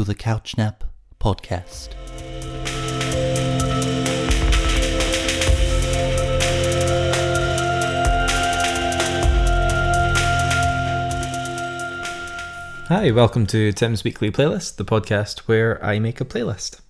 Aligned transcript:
to 0.00 0.06
the 0.06 0.14
Couchnap 0.14 0.76
podcast. 1.20 1.92
Hi, 12.88 13.10
welcome 13.10 13.46
to 13.48 13.72
Tim's 13.72 14.02
Weekly 14.02 14.30
Playlist, 14.30 14.76
the 14.76 14.86
podcast 14.86 15.40
where 15.40 15.84
I 15.84 15.98
make 15.98 16.22
a 16.22 16.24
playlist. 16.24 16.80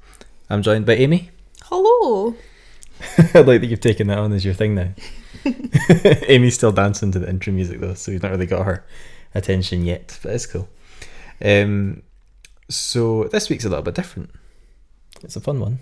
I'm 0.49 0.63
joined 0.63 0.87
by 0.87 0.95
Amy. 0.95 1.31
Hello. 1.65 2.37
I 3.35 3.41
like 3.41 3.61
that 3.61 3.67
you've 3.67 3.81
taken 3.81 4.07
that 4.07 4.19
on 4.19 4.33
as 4.33 4.45
your 4.45 4.55
thing 4.55 4.77
now. 4.77 4.91
Amy's 6.29 6.55
still 6.55 6.71
dancing 6.71 7.11
to 7.11 7.19
the 7.19 7.29
intro 7.29 7.53
music 7.53 7.81
though, 7.81 7.95
so 7.95 8.13
you've 8.13 8.23
not 8.23 8.31
really 8.31 8.47
got 8.47 8.67
her 8.67 8.87
attention 9.35 9.85
yet, 9.85 10.17
but 10.23 10.33
it's 10.33 10.47
cool. 10.47 10.69
Um, 11.45 12.03
so 12.71 13.25
this 13.25 13.49
week's 13.51 13.65
a 13.65 13.69
little 13.69 13.83
bit 13.83 13.95
different. 13.95 14.31
It's 15.23 15.37
a 15.37 15.41
fun 15.41 15.61
one. 15.61 15.79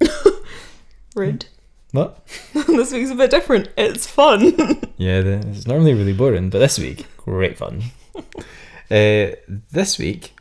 Rude. 1.14 1.46
What? 1.92 2.24
this 2.54 2.92
week's 2.92 3.10
a 3.10 3.14
bit 3.14 3.30
different. 3.30 3.68
It's 3.76 4.06
fun. 4.06 4.80
Yeah, 5.00 5.20
it's 5.20 5.66
normally 5.66 5.94
really 5.94 6.12
boring, 6.12 6.50
but 6.50 6.58
this 6.58 6.78
week, 6.78 7.06
great 7.16 7.56
fun. 7.56 7.84
uh, 8.14 9.32
this 9.70 9.98
week, 9.98 10.34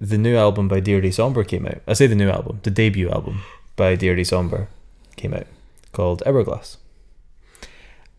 the 0.00 0.16
new 0.16 0.36
album 0.36 0.68
by 0.68 0.78
Dearly 0.78 1.10
Somber 1.10 1.42
came 1.42 1.66
out. 1.66 1.80
I 1.84 1.94
say 1.94 2.06
the 2.06 2.14
new 2.14 2.30
album, 2.30 2.60
the 2.62 2.70
debut 2.70 3.10
album 3.10 3.42
by 3.74 3.96
Dearly 3.96 4.22
Somber 4.22 4.68
came 5.16 5.34
out 5.34 5.48
called 5.90 6.22
Hourglass. 6.24 6.76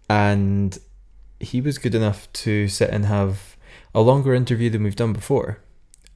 And 0.09 0.77
he 1.39 1.61
was 1.61 1.77
good 1.77 1.95
enough 1.95 2.27
to 2.33 2.67
sit 2.67 2.89
and 2.89 3.05
have 3.05 3.55
a 3.95 4.01
longer 4.01 4.33
interview 4.33 4.69
than 4.69 4.83
we've 4.83 4.97
done 4.97 5.13
before 5.13 5.59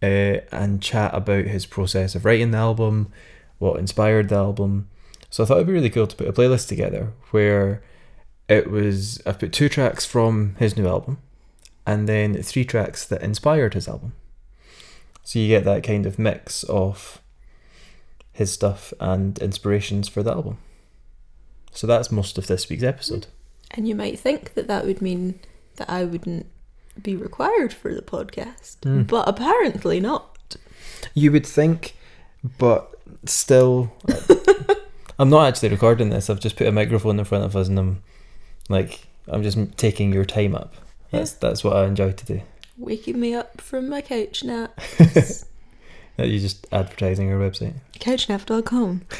uh, 0.03 0.41
and 0.51 0.81
chat 0.81 1.13
about 1.13 1.45
his 1.45 1.65
process 1.65 2.13
of 2.13 2.25
writing 2.25 2.51
the 2.51 2.57
album, 2.57 3.11
what 3.57 3.79
inspired 3.79 4.27
the 4.27 4.35
album. 4.35 4.89
So 5.29 5.43
I 5.43 5.47
thought 5.47 5.55
it'd 5.55 5.67
be 5.67 5.73
really 5.73 5.89
cool 5.89 6.07
to 6.07 6.15
put 6.15 6.27
a 6.27 6.33
playlist 6.33 6.67
together 6.67 7.13
where 7.31 7.81
it 8.49 8.69
was 8.69 9.21
I've 9.25 9.39
put 9.39 9.53
two 9.53 9.69
tracks 9.69 10.05
from 10.05 10.55
his 10.59 10.75
new 10.75 10.87
album 10.87 11.19
and 11.87 12.07
then 12.09 12.41
three 12.43 12.65
tracks 12.65 13.05
that 13.05 13.21
inspired 13.21 13.73
his 13.73 13.87
album. 13.87 14.13
So 15.23 15.39
you 15.39 15.47
get 15.47 15.63
that 15.63 15.83
kind 15.83 16.05
of 16.05 16.19
mix 16.19 16.63
of 16.63 17.21
his 18.33 18.51
stuff 18.51 18.93
and 18.99 19.39
inspirations 19.39 20.09
for 20.09 20.21
the 20.21 20.33
album. 20.33 20.57
So 21.71 21.87
that's 21.87 22.11
most 22.11 22.37
of 22.37 22.47
this 22.47 22.67
week's 22.69 22.83
episode. 22.83 23.27
and 23.71 23.87
you 23.87 23.95
might 23.95 24.19
think 24.19 24.53
that 24.53 24.67
that 24.67 24.85
would 24.85 25.01
mean 25.01 25.39
that 25.77 25.89
I 25.89 26.03
wouldn't 26.03 26.45
be 27.01 27.15
required 27.15 27.73
for 27.73 27.93
the 27.93 28.01
podcast, 28.01 28.77
Mm. 28.81 29.07
but 29.07 29.27
apparently 29.27 29.99
not. 29.99 30.55
You 31.13 31.31
would 31.31 31.45
think, 31.45 31.95
but 32.57 32.93
still, 33.25 33.91
I'm 35.19 35.29
not 35.29 35.47
actually 35.47 35.69
recording 35.69 36.09
this. 36.09 36.29
I've 36.29 36.39
just 36.39 36.55
put 36.55 36.67
a 36.67 36.71
microphone 36.71 37.19
in 37.19 37.25
front 37.25 37.43
of 37.45 37.55
us, 37.55 37.67
and 37.67 37.77
I'm 37.79 38.03
like, 38.69 39.07
I'm 39.27 39.43
just 39.43 39.57
taking 39.77 40.11
your 40.13 40.25
time 40.25 40.55
up. 40.55 40.73
That's 41.11 41.33
that's 41.33 41.63
what 41.63 41.75
I 41.75 41.85
enjoy 41.85 42.11
to 42.13 42.25
do. 42.25 42.41
Waking 42.77 43.19
me 43.19 43.33
up 43.35 43.61
from 43.61 43.87
my 43.89 44.01
couch 44.01 44.43
nap. 44.43 44.75
That 44.97 45.45
you 46.27 46.39
just 46.39 46.65
advertising 46.71 47.27
your 47.29 47.39
website. 47.39 47.75
Couchnap.com. 47.99 49.01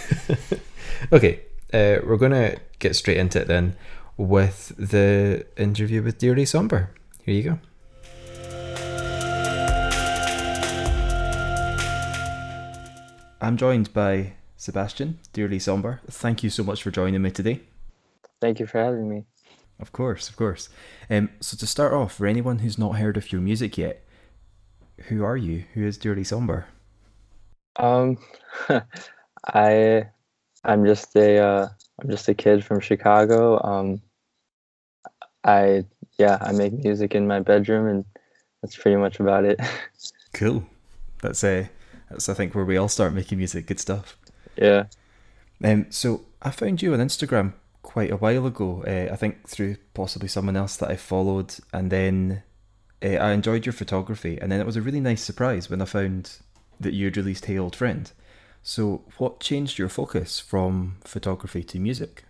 Okay, 1.11 1.39
uh, 1.73 1.97
we're 2.05 2.17
gonna 2.17 2.57
get 2.79 2.95
straight 2.95 3.17
into 3.17 3.41
it 3.41 3.47
then 3.47 3.75
with 4.17 4.73
the 4.77 5.45
interview 5.57 6.01
with 6.03 6.17
Dearly 6.17 6.45
Somber. 6.45 6.91
Here 7.23 7.33
you 7.33 7.43
go. 7.43 7.59
I'm 13.39 13.55
joined 13.55 13.93
by 13.93 14.33
Sebastian, 14.57 15.19
Dearly 15.31 15.59
Somber. 15.59 16.01
Thank 16.09 16.43
you 16.43 16.49
so 16.49 16.63
much 16.63 16.83
for 16.83 16.91
joining 16.91 17.21
me 17.21 17.31
today. 17.31 17.61
Thank 18.41 18.59
you 18.59 18.67
for 18.67 18.79
having 18.83 19.09
me. 19.09 19.23
Of 19.79 19.93
course, 19.93 20.27
of 20.27 20.35
course. 20.35 20.67
Um, 21.09 21.29
so 21.39 21.55
to 21.57 21.65
start 21.65 21.93
off, 21.93 22.15
for 22.15 22.25
anyone 22.27 22.59
who's 22.59 22.77
not 22.77 22.97
heard 22.97 23.15
of 23.15 23.31
your 23.31 23.41
music 23.41 23.77
yet, 23.77 24.03
who 25.07 25.23
are 25.23 25.37
you? 25.37 25.63
Who 25.73 25.85
is 25.85 25.97
Dearly 25.97 26.25
Somber? 26.25 26.67
Um, 27.77 28.17
I, 29.47 30.07
I'm 30.63 30.85
just 30.85 31.15
a, 31.15 31.37
uh, 31.37 31.67
I'm 32.01 32.09
just 32.09 32.27
a 32.27 32.33
kid 32.33 32.65
from 32.65 32.81
Chicago. 32.81 33.61
Um, 33.63 34.01
I, 35.43 35.85
yeah, 36.23 36.37
I 36.39 36.51
make 36.53 36.73
music 36.73 37.15
in 37.15 37.27
my 37.27 37.39
bedroom, 37.41 37.87
and 37.87 38.05
that's 38.61 38.77
pretty 38.77 38.97
much 38.97 39.19
about 39.19 39.45
it. 39.45 39.59
Cool. 40.33 40.65
That's 41.21 41.43
uh, 41.43 41.67
that's 42.09 42.27
I 42.27 42.33
think 42.33 42.55
where 42.55 42.65
we 42.65 42.75
all 42.75 42.87
start 42.87 43.13
making 43.13 43.37
music. 43.37 43.67
Good 43.67 43.79
stuff. 43.79 44.17
yeah. 44.55 44.85
Um, 45.63 45.85
so 45.91 46.21
I 46.41 46.49
found 46.49 46.81
you 46.81 46.91
on 46.93 46.99
Instagram 46.99 47.53
quite 47.83 48.09
a 48.09 48.17
while 48.17 48.47
ago. 48.47 48.83
Uh, 48.87 49.13
I 49.13 49.15
think 49.15 49.47
through 49.47 49.75
possibly 49.93 50.27
someone 50.27 50.57
else 50.57 50.75
that 50.77 50.89
I 50.89 50.95
followed, 50.95 51.53
and 51.71 51.91
then 51.91 52.41
uh, 53.05 53.09
I 53.27 53.33
enjoyed 53.33 53.63
your 53.67 53.73
photography, 53.73 54.39
and 54.41 54.51
then 54.51 54.59
it 54.59 54.65
was 54.65 54.75
a 54.75 54.81
really 54.81 54.99
nice 54.99 55.21
surprise 55.21 55.69
when 55.69 55.83
I 55.83 55.85
found 55.85 56.39
that 56.79 56.93
you 56.95 57.05
had 57.05 57.17
released 57.17 57.45
Hey 57.45 57.59
Old 57.59 57.75
Friend. 57.75 58.11
So, 58.63 59.03
what 59.19 59.39
changed 59.39 59.77
your 59.77 59.89
focus 59.89 60.39
from 60.39 60.95
photography 61.03 61.63
to 61.65 61.79
music? 61.79 62.23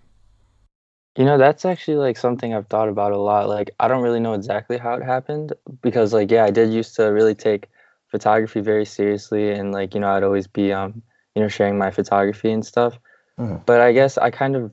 You 1.16 1.26
know, 1.26 1.38
that's 1.38 1.64
actually 1.64 1.98
like 1.98 2.18
something 2.18 2.54
I've 2.54 2.68
thought 2.68 2.90
about 2.90 3.12
a 3.12 3.18
lot. 3.18 3.48
Like, 3.48 3.72
I 3.80 3.88
don't 3.88 4.02
really 4.02 4.20
know 4.20 4.34
exactly 4.34 4.78
how 4.78 4.96
it 4.96 5.04
happened 5.04 5.54
because, 5.82 6.12
like, 6.12 6.32
yeah, 6.32 6.44
I 6.46 6.50
did 6.52 6.74
used 6.74 6.96
to 6.96 7.04
really 7.06 7.36
take 7.36 7.70
photography 8.08 8.62
very 8.62 8.86
seriously, 8.86 9.52
and 9.52 9.72
like, 9.72 9.94
you 9.94 10.00
know, 10.00 10.10
I'd 10.10 10.24
always 10.24 10.48
be, 10.48 10.74
um, 10.74 11.04
you 11.36 11.42
know, 11.42 11.48
sharing 11.48 11.78
my 11.78 11.92
photography 11.92 12.52
and 12.52 12.66
stuff. 12.66 12.98
Mhm. 13.40 13.64
But 13.66 13.80
I 13.80 13.92
guess 13.92 14.18
I 14.18 14.32
kind 14.32 14.56
of 14.56 14.72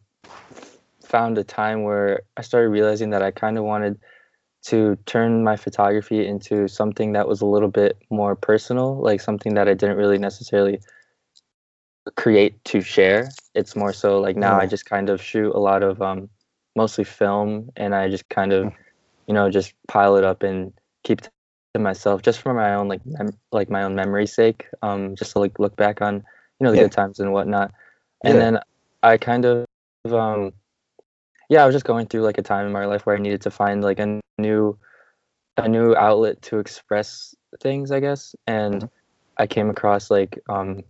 found 1.03 1.37
a 1.39 1.45
time 1.45 1.83
where 1.83 2.23
I 2.37 2.43
started 2.43 2.69
realizing 2.69 3.11
that 3.11 3.22
I 3.22 3.31
kind 3.31 3.59
of 3.59 3.65
wanted 3.65 3.99
to 4.62 4.97
turn 5.07 5.43
my 5.43 5.57
photography 5.57 6.27
into 6.27 6.69
something 6.69 7.12
that 7.12 7.27
was 7.27 7.41
a 7.41 7.47
little 7.47 7.71
bit 7.71 7.97
more 8.11 8.37
personal, 8.37 8.97
like 9.01 9.21
something 9.21 9.55
that 9.55 9.69
I 9.69 9.75
didn't 9.75 9.97
really 9.97 10.19
necessarily 10.19 10.81
create 12.16 12.62
to 12.66 12.81
share. 12.81 13.28
It's 13.55 13.77
more 13.77 13.93
so 13.93 14.21
like 14.21 14.37
now 14.37 14.59
I 14.59 14.66
Mm. 14.66 14.71
just 14.71 14.87
kind 14.87 15.09
of 15.11 15.21
shoot 15.22 15.53
a 15.55 15.59
lot 15.59 15.83
of 15.83 16.00
um 16.03 16.28
mostly 16.77 17.05
film 17.05 17.71
and 17.77 17.94
I 17.94 18.09
just 18.09 18.28
kind 18.28 18.53
of 18.53 18.72
you 19.27 19.34
know 19.34 19.50
just 19.50 19.75
pile 19.88 20.16
it 20.16 20.25
up 20.25 20.43
and 20.43 20.72
keep 21.05 21.21
to 21.22 21.31
myself 21.33 21.72
just 21.75 21.97
for 21.97 22.12
my 22.12 22.27
own 22.33 22.43
like 22.44 22.62
mem- 22.62 22.94
like 23.06 23.27
my 23.31 23.43
own 23.44 23.55
memory's 23.55 23.93
sake 24.00 24.31
um 24.47 24.84
just 24.89 25.05
to 25.06 25.16
like 25.16 25.37
look 25.37 25.77
back 25.77 25.81
on 25.81 25.97
you 26.39 26.44
know 26.50 26.60
the 26.60 26.66
Yeah. 26.69 26.83
good 26.83 26.93
times 26.93 27.19
and 27.21 27.33
whatnot 27.33 27.72
and 28.25 28.41
Yeah. 28.41 28.41
then 28.41 28.59
I 29.03 29.16
kind 29.19 29.44
of 29.44 29.66
um 30.12 30.53
yeah 31.49 31.62
I 31.62 31.66
was 31.66 31.75
just 31.75 31.84
going 31.84 32.06
through 32.06 32.22
like 32.22 32.39
a 32.39 32.43
time 32.43 32.66
in 32.66 32.72
my 32.72 32.87
life 32.87 33.06
where 33.06 33.16
I 33.16 33.21
needed 33.21 33.43
to 33.43 33.50
find 33.50 33.83
like 33.83 33.99
a 34.00 34.21
new 34.39 34.78
a 35.56 35.69
new 35.69 35.94
outlet 35.94 36.41
to 36.43 36.59
express 36.59 37.34
things 37.62 37.91
I 37.91 38.00
guess 38.00 38.34
and 38.47 38.89
I 39.39 39.47
came 39.47 39.71
across 39.71 40.10
like 40.10 40.39
um 40.49 40.83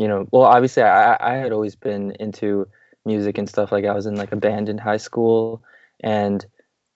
you 0.00 0.08
know 0.08 0.26
well 0.32 0.44
obviously 0.44 0.82
I 0.82 1.16
I 1.20 1.34
had 1.36 1.52
always 1.52 1.76
been 1.76 2.12
into 2.20 2.66
music 3.06 3.38
and 3.38 3.48
stuff 3.48 3.72
like 3.72 3.84
I 3.84 3.94
was 3.94 4.06
in 4.06 4.16
like 4.16 4.32
a 4.32 4.36
band 4.36 4.68
in 4.68 4.78
high 4.78 4.98
school 4.98 5.62
and 6.02 6.44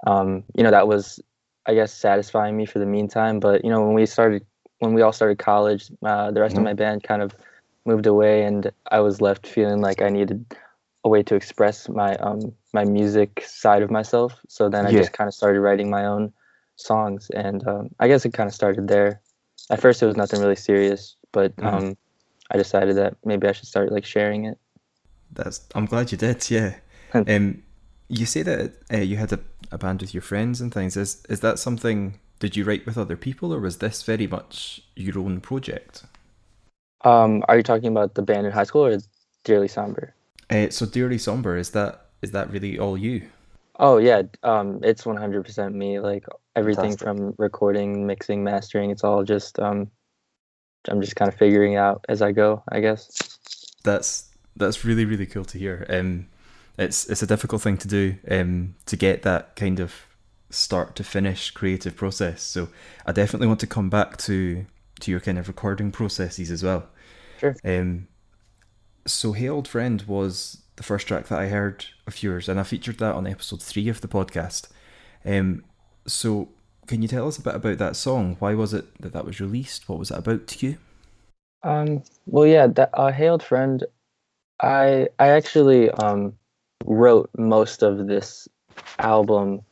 um 0.07 0.45
you 0.57 0.65
know 0.65 0.71
that 0.71 0.89
was 0.89 1.21
I 1.67 1.75
guess 1.75 1.93
satisfying 1.95 2.57
me 2.57 2.67
for 2.67 2.79
the 2.81 2.87
meantime 2.87 3.41
but 3.41 3.65
you 3.65 3.71
know 3.71 3.83
when 3.83 3.95
we 3.95 4.07
started 4.07 4.45
when 4.81 4.95
we 4.95 5.03
all 5.03 5.13
started 5.13 5.39
college 5.39 5.91
uh, 6.05 6.31
the 6.33 6.41
rest 6.41 6.55
Mhm. 6.55 6.59
of 6.59 6.65
my 6.65 6.75
band 6.75 7.03
kind 7.05 7.23
of 7.23 7.35
moved 7.87 8.07
away 8.07 8.45
and 8.45 8.71
I 8.91 9.01
was 9.01 9.21
left 9.21 9.47
feeling 9.47 9.81
like 9.81 10.03
I 10.03 10.09
needed 10.11 10.45
a 11.05 11.09
way 11.09 11.23
to 11.25 11.35
express 11.35 11.89
my 11.89 12.17
um 12.17 12.53
my 12.73 12.85
music 12.85 13.43
side 13.47 13.83
of 13.83 13.91
myself 13.91 14.41
so 14.49 14.69
then 14.69 14.87
I 14.87 14.93
Yeah. 14.93 15.01
just 15.01 15.13
kind 15.13 15.29
of 15.29 15.35
started 15.35 15.61
writing 15.61 15.91
my 15.91 16.07
own 16.07 16.33
songs 16.77 17.31
and 17.31 17.67
um, 17.69 17.91
I 18.01 18.09
guess 18.09 18.25
it 18.27 18.33
kind 18.35 18.49
of 18.49 18.55
started 18.55 18.89
there 18.89 19.21
at 19.71 19.81
first 19.81 20.03
it 20.03 20.07
was 20.07 20.17
nothing 20.17 20.41
really 20.41 20.57
serious 20.57 21.17
but 21.33 21.53
Mhm. 21.59 21.67
um 21.67 21.97
I 22.55 22.59
decided 22.59 22.97
that 22.97 23.17
maybe 23.25 23.49
I 23.49 23.53
should 23.53 23.69
start 23.69 23.93
like 23.93 24.07
sharing 24.07 24.47
it 24.47 24.59
That's 25.33 25.67
I'm 25.75 25.87
glad 25.87 26.13
you 26.13 26.19
did. 26.19 26.51
Yeah. 26.51 26.77
um, 27.15 27.63
you 28.09 28.27
say 28.27 28.43
that 28.43 28.73
uh, 28.93 28.99
you 28.99 29.17
had 29.17 29.33
a, 29.33 29.41
a 29.71 29.79
band 29.79 30.01
with 30.03 30.15
your 30.15 30.23
friends 30.23 30.61
and 30.61 30.73
things. 30.73 30.97
Is 30.97 31.25
is 31.29 31.41
that 31.41 31.59
something? 31.59 32.19
Did 32.39 32.57
you 32.57 32.65
write 32.65 32.87
with 32.87 32.99
other 32.99 33.17
people, 33.17 33.53
or 33.55 33.61
was 33.61 33.79
this 33.79 34.03
very 34.03 34.27
much 34.27 34.83
your 34.97 35.19
own 35.19 35.41
project? 35.41 36.05
um 37.05 37.45
are 37.49 37.57
you 37.57 37.63
talking 37.63 37.89
about 37.89 38.15
the 38.15 38.23
band 38.23 38.47
in 38.47 38.53
high 38.53 38.65
school 38.65 38.85
or 38.87 38.99
Dearly 39.45 39.69
Somber 39.69 40.15
Uh, 40.51 40.71
so, 40.71 40.87
Dearly 40.87 41.19
Somber 41.19 41.57
is 41.57 41.71
that 41.71 42.07
is 42.23 42.31
that 42.33 42.51
really 42.51 42.79
all 42.79 42.97
you? 42.97 43.31
Oh 43.79 43.99
yeah, 43.99 44.23
um, 44.43 44.81
it's 44.83 45.05
100% 45.05 45.75
me. 45.75 45.99
Like 46.01 46.25
everything 46.57 46.97
Fantastic. 46.97 46.99
from 46.99 47.35
recording, 47.39 48.07
mixing, 48.07 48.43
mastering, 48.45 48.91
it's 48.91 49.05
all 49.05 49.25
just 49.25 49.59
um, 49.59 49.91
I'm 50.89 51.01
just 51.01 51.17
kind 51.17 51.29
of 51.29 51.35
figuring 51.37 51.77
out 51.77 52.05
as 52.09 52.23
I 52.23 52.33
go, 52.33 52.63
I 52.71 52.81
guess. 52.81 53.11
That's 53.83 54.31
that's 54.57 54.85
really 54.85 55.05
really 55.05 55.27
cool 55.27 55.45
to 55.47 55.59
hear. 55.59 55.87
Um, 55.89 56.29
it's 56.79 57.09
it's 57.09 57.23
a 57.23 57.27
difficult 57.27 57.63
thing 57.63 57.77
to 57.79 57.89
do. 57.89 58.17
Um, 58.31 58.75
to 58.87 58.97
get 58.97 59.23
that 59.23 59.57
kind 59.57 59.81
of 59.81 59.95
start 60.51 60.95
to 60.97 61.05
finish 61.05 61.51
creative 61.51 61.97
process. 61.97 62.43
So 62.43 62.69
I 63.07 63.13
definitely 63.13 63.49
want 63.49 63.61
to 63.61 63.67
come 63.67 63.91
back 63.91 64.17
to 64.19 64.67
to 65.01 65.11
your 65.11 65.21
kind 65.21 65.39
of 65.39 65.49
recording 65.49 65.91
processes 65.91 66.51
as 66.51 66.63
well. 66.63 66.89
Sure. 67.39 67.57
Um, 67.65 68.09
so 69.07 69.33
Hey 69.33 69.49
Old 69.49 69.69
Friend 69.69 70.03
was 70.03 70.63
the 70.77 70.83
first 70.83 71.07
track 71.07 71.27
that 71.29 71.39
I 71.39 71.49
heard 71.49 71.87
of 72.07 72.23
yours, 72.23 72.49
and 72.49 72.59
I 72.59 72.63
featured 72.63 72.99
that 72.99 73.15
on 73.15 73.27
episode 73.27 73.63
three 73.63 73.89
of 73.89 74.01
the 74.01 74.09
podcast. 74.09 74.69
Um, 75.25 75.65
so 76.07 76.49
can 76.87 77.03
you 77.03 77.09
tell 77.09 77.29
us 77.29 77.39
a 77.39 77.43
bit 77.43 77.55
about 77.55 77.79
that 77.79 77.97
song? 77.97 78.37
Why 78.39 78.55
was 78.55 78.75
it 78.75 78.87
that 79.01 79.13
that 79.13 79.25
was 79.25 79.41
released? 79.41 79.89
What 79.89 79.99
was 79.99 80.11
it 80.11 80.19
about 80.19 80.47
to 80.49 80.67
you? 80.67 80.79
Um, 81.63 82.03
well, 82.27 82.47
yeah, 82.47 82.67
that 82.69 82.91
uh, 82.95 83.11
Hey 83.13 83.29
Old 83.29 83.43
Friend. 83.43 83.83
I 84.61 85.09
I 85.19 85.29
actually 85.29 85.91
um, 85.91 86.35
wrote 86.85 87.31
most 87.37 87.83
of 87.83 88.07
this 88.07 88.49
album 88.99 89.63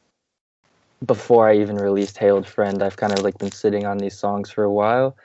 before 1.04 1.48
I 1.48 1.56
even 1.56 1.76
released 1.76 2.18
Hey 2.18 2.30
Old 2.30 2.46
Friend. 2.46 2.82
I've 2.82 2.96
kind 2.96 3.12
of 3.12 3.22
like 3.22 3.38
been 3.38 3.52
sitting 3.52 3.86
on 3.86 3.98
these 3.98 4.16
songs 4.18 4.50
for 4.50 4.64
a 4.64 4.72
while, 4.72 5.16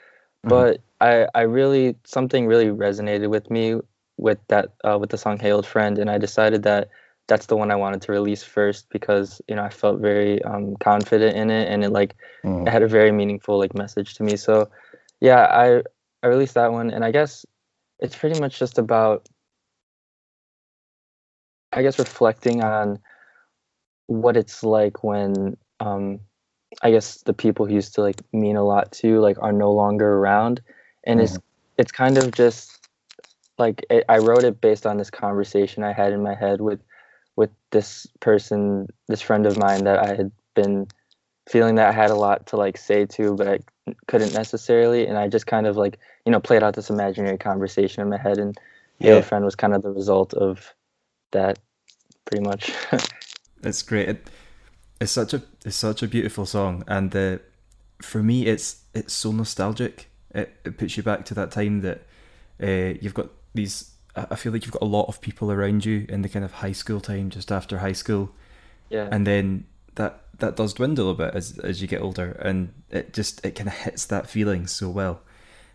Mhm. 0.44 0.50
but 0.50 0.80
I 1.00 1.26
I 1.34 1.42
really 1.42 1.96
something 2.04 2.46
really 2.46 2.66
resonated 2.66 3.30
with 3.30 3.50
me 3.50 3.80
with 4.16 4.38
that 4.48 4.72
uh, 4.84 4.98
with 4.98 5.10
the 5.10 5.18
song 5.18 5.38
Hey 5.38 5.52
Old 5.52 5.66
Friend, 5.66 5.98
and 5.98 6.10
I 6.10 6.18
decided 6.18 6.62
that 6.64 6.88
that's 7.28 7.46
the 7.46 7.56
one 7.56 7.70
I 7.70 7.76
wanted 7.76 8.02
to 8.02 8.12
release 8.12 8.42
first 8.42 8.88
because 8.90 9.40
you 9.46 9.54
know 9.54 9.62
I 9.62 9.68
felt 9.68 10.00
very 10.00 10.42
um, 10.42 10.76
confident 10.76 11.36
in 11.36 11.50
it, 11.50 11.68
and 11.68 11.84
it 11.84 11.90
like 11.90 12.16
it 12.66 12.70
had 12.70 12.82
a 12.82 12.88
very 12.88 13.12
meaningful 13.12 13.58
like 13.58 13.74
message 13.74 14.14
to 14.14 14.24
me. 14.24 14.36
So 14.36 14.70
yeah, 15.20 15.44
I 15.44 15.82
I 16.22 16.26
released 16.26 16.54
that 16.54 16.72
one, 16.72 16.90
and 16.90 17.04
I 17.04 17.12
guess 17.12 17.46
it's 18.00 18.16
pretty 18.16 18.40
much 18.40 18.58
just 18.58 18.78
about 18.78 19.28
I 21.72 21.82
guess 21.82 21.98
reflecting 21.98 22.62
on 22.62 22.98
what 24.06 24.36
it's 24.36 24.64
like 24.64 25.04
when 25.04 25.56
um 25.80 26.20
I 26.82 26.90
guess 26.90 27.22
the 27.22 27.34
people 27.34 27.66
who 27.66 27.74
used 27.74 27.94
to 27.94 28.02
like 28.02 28.22
mean 28.32 28.56
a 28.56 28.64
lot 28.64 28.90
to 28.92 29.20
like 29.20 29.36
are 29.40 29.52
no 29.52 29.70
longer 29.72 30.14
around, 30.14 30.62
and 31.04 31.20
it's 31.20 31.38
it's 31.76 31.92
kind 31.92 32.16
of 32.16 32.32
just 32.32 32.88
like 33.58 33.84
it, 33.90 34.04
I 34.08 34.18
wrote 34.18 34.44
it 34.44 34.60
based 34.60 34.86
on 34.86 34.96
this 34.96 35.10
conversation 35.10 35.82
I 35.84 35.92
had 35.92 36.12
in 36.12 36.22
my 36.22 36.34
head 36.34 36.60
with 36.60 36.80
with 37.38 37.50
this 37.70 38.08
person, 38.18 38.88
this 39.06 39.22
friend 39.22 39.46
of 39.46 39.56
mine 39.56 39.84
that 39.84 40.00
I 40.00 40.16
had 40.16 40.32
been 40.54 40.88
feeling 41.48 41.76
that 41.76 41.88
I 41.88 41.92
had 41.92 42.10
a 42.10 42.16
lot 42.16 42.48
to 42.48 42.56
like 42.56 42.76
say 42.76 43.06
to, 43.06 43.36
but 43.36 43.46
I 43.46 43.60
couldn't 44.08 44.34
necessarily, 44.34 45.06
and 45.06 45.16
I 45.16 45.28
just 45.28 45.46
kind 45.46 45.68
of 45.68 45.76
like 45.76 46.00
you 46.26 46.32
know 46.32 46.40
played 46.40 46.64
out 46.64 46.74
this 46.74 46.90
imaginary 46.90 47.38
conversation 47.38 48.02
in 48.02 48.08
my 48.10 48.18
head, 48.18 48.38
and 48.38 48.58
Yeah. 48.98 49.14
yeah, 49.14 49.20
friend 49.20 49.44
was 49.44 49.54
kind 49.54 49.72
of 49.72 49.82
the 49.82 49.90
result 49.90 50.34
of 50.34 50.74
that, 51.30 51.60
pretty 52.26 52.44
much. 52.44 52.72
It's 53.62 53.82
great. 53.82 54.08
It, 54.08 54.30
it's 55.00 55.12
such 55.12 55.32
a 55.32 55.42
it's 55.64 55.76
such 55.76 56.02
a 56.02 56.08
beautiful 56.08 56.44
song, 56.46 56.82
and 56.88 57.14
uh, 57.14 57.38
for 58.02 58.22
me, 58.22 58.46
it's 58.46 58.82
it's 58.94 59.14
so 59.14 59.32
nostalgic. 59.32 60.10
It, 60.34 60.56
it 60.64 60.78
puts 60.78 60.96
you 60.96 61.04
back 61.04 61.24
to 61.26 61.34
that 61.34 61.50
time 61.52 61.82
that 61.82 62.02
uh, 62.62 62.98
you've 63.00 63.14
got 63.14 63.30
these. 63.54 63.94
I 64.30 64.36
feel 64.36 64.52
like 64.52 64.64
you've 64.64 64.72
got 64.72 64.82
a 64.82 64.86
lot 64.86 65.06
of 65.08 65.20
people 65.20 65.50
around 65.50 65.84
you 65.84 66.06
in 66.08 66.22
the 66.22 66.28
kind 66.28 66.44
of 66.44 66.52
high 66.52 66.72
school 66.72 67.00
time, 67.00 67.30
just 67.30 67.52
after 67.52 67.78
high 67.78 67.92
school, 67.92 68.30
yeah, 68.90 69.08
and 69.10 69.26
then 69.26 69.66
that 69.94 70.22
that 70.38 70.56
does 70.56 70.74
dwindle 70.74 71.10
a 71.10 71.14
bit 71.14 71.34
as 71.34 71.58
as 71.58 71.82
you 71.82 71.88
get 71.88 72.00
older, 72.00 72.32
and 72.42 72.72
it 72.90 73.12
just 73.12 73.44
it 73.44 73.54
kind 73.54 73.68
of 73.68 73.74
hits 73.74 74.06
that 74.06 74.28
feeling 74.28 74.66
so 74.66 74.88
well, 74.88 75.20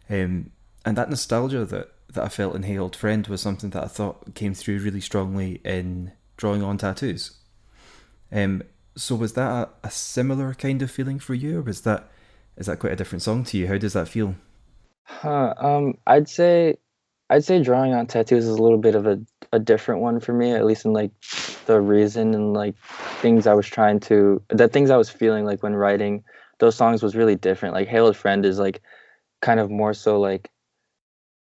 um, 0.10 0.52
and 0.86 0.98
that 0.98 1.10
nostalgia 1.10 1.66
that 1.66 1.92
that 2.14 2.24
I 2.24 2.30
felt 2.30 2.56
in 2.56 2.64
Hey 2.64 2.78
Old 2.78 2.96
Friend 2.96 3.26
was 3.28 3.42
something 3.42 3.72
that 3.72 3.84
I 3.84 3.88
thought 3.88 4.36
came 4.36 4.54
through 4.54 4.80
really 4.80 5.02
strongly 5.02 5.62
in 5.66 6.12
drawing 6.38 6.64
on 6.64 6.78
tattoos. 6.78 7.38
Um, 8.32 8.64
so 8.96 9.16
was 9.16 9.34
that 9.34 9.50
a, 9.50 9.70
a 9.88 9.92
similar 9.92 10.54
kind 10.54 10.82
of 10.82 10.92
feeling 10.92 11.20
for 11.20 11.34
you, 11.34 11.60
or 11.60 11.62
was 11.62 11.82
that 11.82 12.10
is 12.58 12.68
that 12.68 12.80
quite 12.80 12.94
a 12.94 12.96
different 12.96 13.22
song 13.22 13.44
to 13.46 13.58
you? 13.58 13.68
How 13.68 13.78
does 13.78 13.94
that 13.94 14.08
feel? 14.08 14.36
Huh, 15.06 15.54
um, 15.58 15.98
I'd 16.08 16.30
say, 16.30 16.78
I'd 17.34 17.44
say 17.44 17.64
drawing 17.64 17.96
on 17.96 18.06
tattoos 18.06 18.46
is 18.46 18.60
a 18.60 18.62
little 18.62 18.78
bit 18.78 18.94
of 18.94 19.08
a, 19.08 19.20
a 19.52 19.58
different 19.58 20.02
one 20.02 20.20
for 20.20 20.34
me, 20.34 20.52
at 20.52 20.66
least 20.66 20.86
in 20.86 20.94
like 20.94 21.10
the 21.66 21.82
reason 21.82 22.36
and 22.36 22.54
like 22.54 22.76
things 23.22 23.48
I 23.48 23.56
was 23.56 23.66
trying 23.66 24.02
to, 24.02 24.40
the 24.50 24.68
things 24.68 24.92
I 24.92 24.98
was 24.98 25.10
feeling 25.10 25.44
like 25.44 25.64
when 25.64 25.74
writing 25.74 26.24
those 26.60 26.76
songs 26.76 27.02
was 27.02 27.16
really 27.16 27.36
different. 27.36 27.74
Like 27.74 27.88
Hey 27.88 27.98
Old 27.98 28.16
Friend 28.16 28.46
is 28.46 28.60
like 28.60 28.84
kind 29.42 29.60
of 29.60 29.72
more 29.72 29.96
so 29.96 30.20
like 30.20 30.52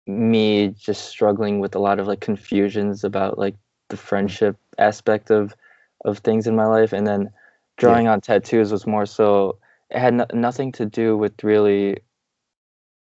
me 0.06 0.74
just 0.78 1.06
struggling 1.06 1.58
with 1.58 1.74
a 1.74 1.78
lot 1.78 1.98
of 1.98 2.06
like 2.06 2.20
confusions 2.20 3.02
about 3.02 3.38
like 3.38 3.56
the 3.88 3.96
friendship 3.96 4.58
aspect 4.76 5.30
of 5.30 5.56
of 6.04 6.18
things 6.18 6.46
in 6.46 6.54
my 6.54 6.66
life, 6.66 6.92
and 6.92 7.06
then 7.06 7.30
drawing 7.78 8.08
on 8.08 8.20
tattoos 8.20 8.70
was 8.70 8.86
more 8.86 9.06
so 9.06 9.58
it 9.88 10.00
had 10.00 10.12
no, 10.12 10.26
nothing 10.34 10.70
to 10.72 10.84
do 10.84 11.16
with 11.16 11.42
really 11.42 11.96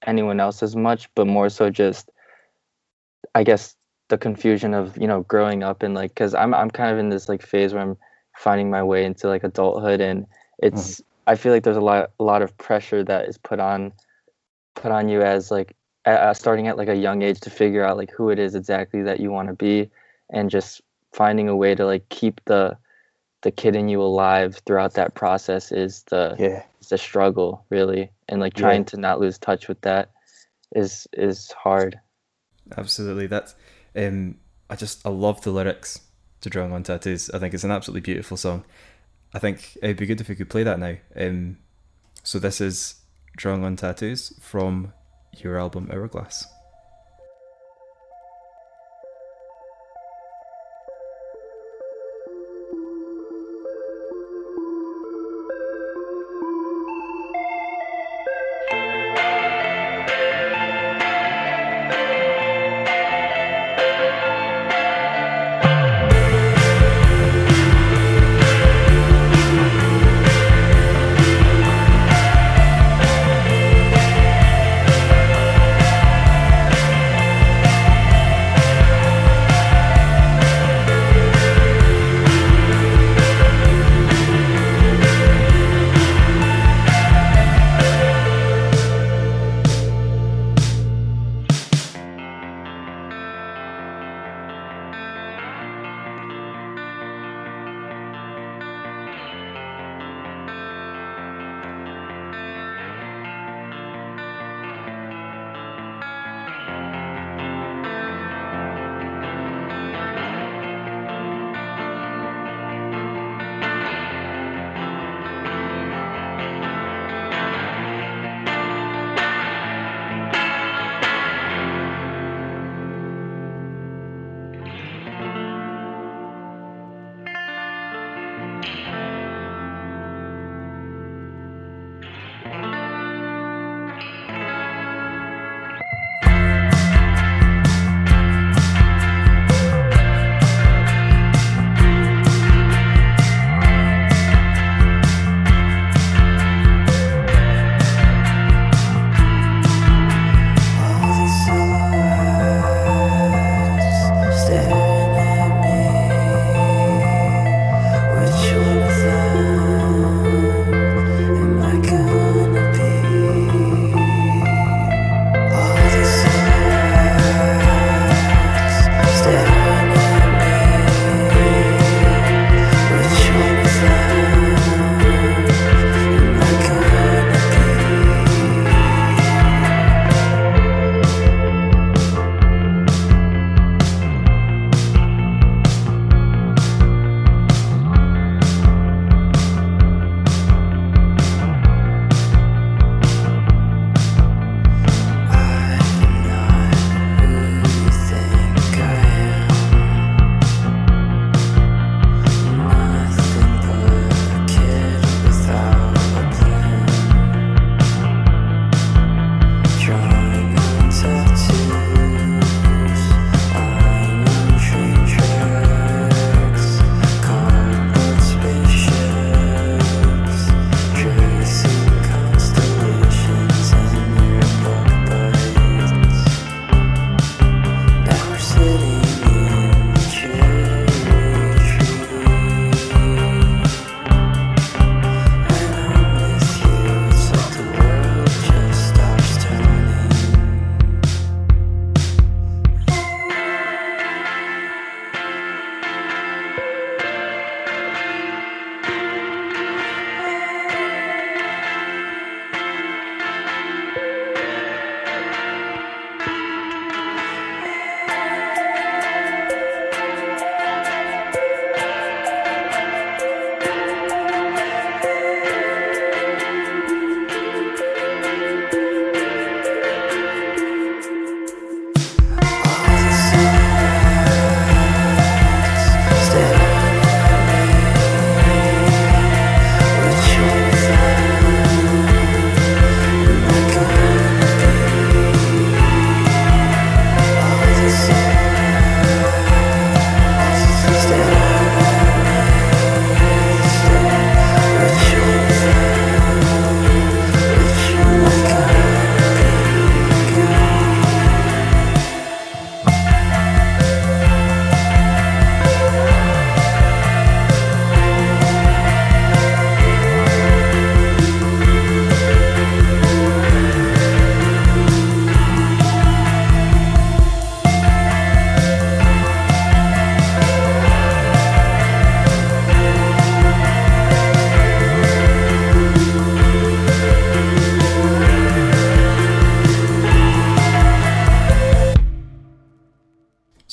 anyone 0.06 0.42
else 0.42 0.62
as 0.62 0.76
much, 0.76 1.10
but 1.16 1.26
more 1.26 1.48
so 1.48 1.70
just 1.70 2.12
I 3.36 3.44
guess 3.44 3.76
the 4.08 4.18
confusion 4.18 4.74
of 4.74 4.98
you 4.98 5.08
know 5.08 5.22
growing 5.22 5.62
up 5.62 5.84
and 5.84 5.94
like 5.94 6.12
because 6.12 6.34
I'm 6.34 6.54
I'm 6.54 6.72
kind 6.72 6.92
of 6.92 6.98
in 6.98 7.10
this 7.10 7.28
like 7.30 7.42
phase 7.42 7.74
where 7.74 7.84
I'm 7.84 7.98
finding 8.38 8.70
my 8.70 8.82
way 8.82 9.06
into 9.06 9.28
like 9.28 9.44
adulthood 9.44 10.02
and 10.02 10.26
it's 10.60 11.02
I 11.28 11.36
feel 11.36 11.52
like 11.52 11.64
there's 11.64 11.78
a 11.78 11.82
lot 11.82 12.12
a 12.20 12.24
lot 12.24 12.42
of 12.42 12.58
pressure 12.58 13.04
that 13.04 13.28
is 13.28 13.38
put 13.38 13.60
on 13.60 13.92
put 14.76 14.92
on 14.92 15.10
you 15.10 15.22
as 15.22 15.52
like 15.52 15.76
uh, 16.06 16.34
starting 16.34 16.68
at 16.68 16.78
like 16.78 16.88
a 16.88 16.96
young 16.96 17.24
age 17.24 17.40
to 17.42 17.50
figure 17.50 17.84
out 17.84 17.98
like 17.98 18.12
who 18.12 18.30
it 18.30 18.38
is 18.38 18.54
exactly 18.54 19.02
that 19.02 19.20
you 19.20 19.32
want 19.32 19.48
to 19.48 19.56
be 19.56 19.90
and 20.30 20.52
just 20.52 20.82
finding 21.14 21.50
a 21.50 21.56
way 21.56 21.74
to 21.74 21.86
like 21.86 22.08
keep 22.10 22.40
the 22.46 22.78
the 23.42 23.52
kid 23.52 23.76
in 23.76 23.90
you 23.90 24.02
alive 24.02 24.62
throughout 24.66 24.94
that 24.94 25.16
process 25.16 25.72
is 25.72 26.04
the 26.04 26.36
Yeah. 26.40 26.64
is 26.80 26.90
the 26.90 26.98
struggle 26.98 27.66
really 27.70 28.12
and 28.30 28.40
like 28.40 28.56
Yeah. 28.56 28.62
trying 28.62 28.86
to 28.86 28.98
not 28.98 29.20
lose 29.20 29.38
touch 29.40 29.68
with 29.68 29.82
that 29.82 30.12
is 30.76 31.08
is 31.14 31.52
hard 31.52 32.00
Absolutely, 32.78 33.28
that's. 33.28 33.56
Um, 33.96 34.38
I 34.70 34.76
just 34.76 35.06
I 35.06 35.10
love 35.10 35.42
the 35.42 35.52
lyrics 35.52 36.02
to 36.42 36.50
"Drawing 36.50 36.74
on 36.74 36.84
Tattoos." 36.84 37.30
I 37.30 37.40
think 37.40 37.54
it's 37.54 37.64
an 37.64 37.72
absolutely 37.72 38.02
beautiful 38.02 38.38
song. 38.38 38.66
I 39.34 39.40
think 39.40 39.78
it'd 39.82 39.98
be 39.98 40.06
good 40.06 40.22
if 40.22 40.30
we 40.30 40.36
could 40.36 40.50
play 40.50 40.64
that 40.64 40.80
now. 40.80 40.96
Um, 41.16 41.58
so 42.24 42.40
this 42.40 42.62
is 42.62 42.96
"Drawing 43.38 43.64
on 43.64 43.76
Tattoos" 43.76 44.34
from 44.42 44.94
your 45.34 45.60
album 45.60 45.90
Hourglass. 45.92 46.46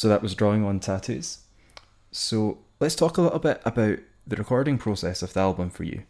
So 0.02 0.08
that 0.08 0.20
was 0.20 0.34
drawing 0.34 0.64
on 0.64 0.80
tattoos. 0.80 1.38
So 2.10 2.58
let's 2.80 2.96
talk 2.96 3.18
a 3.18 3.22
little 3.22 3.38
bit 3.38 3.62
about 3.64 4.00
the 4.26 4.36
recording 4.36 4.76
process 4.76 5.22
of 5.22 5.32
the 5.32 5.40
album 5.40 5.70
for 5.70 5.84
you. 5.84 6.02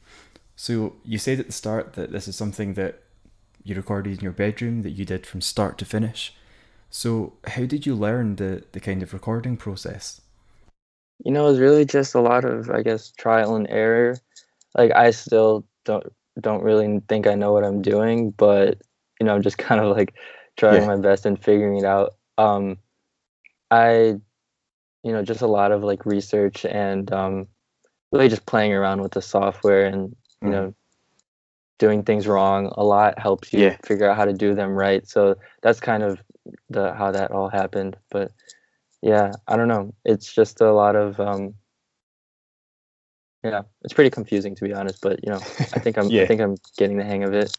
So 0.56 0.96
you 1.04 1.18
said 1.18 1.40
at 1.40 1.46
the 1.48 1.52
start 1.52 1.92
that 1.92 2.10
this 2.10 2.26
is 2.26 2.34
something 2.34 2.74
that 2.74 3.02
you 3.64 3.74
recorded 3.74 4.14
in 4.14 4.24
your 4.24 4.32
bedroom 4.32 4.82
that 4.82 4.92
you 4.92 5.04
did 5.04 5.26
from 5.26 5.42
start 5.42 5.76
to 5.78 5.84
finish. 5.84 6.34
So 6.90 7.34
how 7.48 7.66
did 7.66 7.86
you 7.86 7.94
learn 7.94 8.36
the 8.36 8.64
the 8.72 8.80
kind 8.80 9.02
of 9.02 9.12
recording 9.12 9.58
process? 9.58 10.22
You 11.24 11.32
know, 11.32 11.46
it 11.46 11.50
was 11.50 11.60
really 11.60 11.84
just 11.84 12.14
a 12.14 12.20
lot 12.20 12.44
of, 12.44 12.70
I 12.70 12.82
guess, 12.82 13.12
trial 13.12 13.54
and 13.56 13.68
error. 13.70 14.16
Like 14.76 14.92
I 14.92 15.10
still 15.12 15.66
don't 15.84 16.06
don't 16.40 16.62
really 16.64 17.00
think 17.08 17.26
I 17.26 17.34
know 17.34 17.52
what 17.52 17.64
I'm 17.64 17.82
doing, 17.82 18.32
but 18.32 18.82
you 19.20 19.26
know, 19.26 19.34
I'm 19.34 19.42
just 19.42 19.58
kind 19.68 19.80
of 19.80 19.96
like 19.96 20.14
trying 20.56 20.86
Yeah. 20.86 20.86
my 20.86 20.96
best 20.96 21.26
and 21.26 21.42
figuring 21.42 21.78
it 21.78 21.84
out. 21.84 22.16
Um, 22.38 22.78
I, 23.72 24.20
you 25.02 25.12
know, 25.12 25.22
just 25.24 25.42
a 25.42 25.46
lot 25.46 25.72
of 25.72 25.82
like 25.84 26.06
research 26.06 26.64
and 26.66 27.10
um, 27.12 27.48
really 28.12 28.28
just 28.28 28.46
playing 28.46 28.72
around 28.74 29.02
with 29.02 29.12
the 29.12 29.22
software 29.22 29.86
and 29.86 30.14
you 30.42 30.48
Mhm. 30.48 30.52
know, 30.52 30.74
doing 31.78 32.04
things 32.04 32.26
wrong 32.28 32.66
a 32.76 32.84
lot 32.84 33.18
helps 33.18 33.52
you 33.52 33.60
Yeah. 33.60 33.76
figure 33.84 34.08
out 34.08 34.16
how 34.16 34.24
to 34.24 34.32
do 34.32 34.54
them 34.54 34.70
right. 34.70 35.06
So 35.08 35.36
that's 35.62 35.80
kind 35.80 36.02
of 36.02 36.22
the 36.70 36.92
how 36.94 37.10
that 37.12 37.30
all 37.32 37.48
happened. 37.48 37.96
But 38.10 38.32
yeah, 39.02 39.32
I 39.48 39.56
don't 39.56 39.68
know. 39.68 39.94
It's 40.04 40.32
just 40.32 40.60
a 40.60 40.72
lot 40.72 40.96
of 40.96 41.18
um, 41.20 41.54
yeah, 43.44 43.62
it's 43.82 43.94
pretty 43.94 44.10
confusing 44.10 44.54
to 44.56 44.64
be 44.64 44.72
honest. 44.72 45.00
But 45.00 45.24
you 45.24 45.30
know, 45.32 45.40
I 45.72 45.78
think 45.80 45.98
I'm 45.98 46.08
Yeah. 46.10 46.22
I 46.22 46.26
think 46.26 46.40
I'm 46.40 46.56
getting 46.76 46.98
the 46.98 47.04
hang 47.04 47.24
of 47.24 47.34
it. 47.34 47.56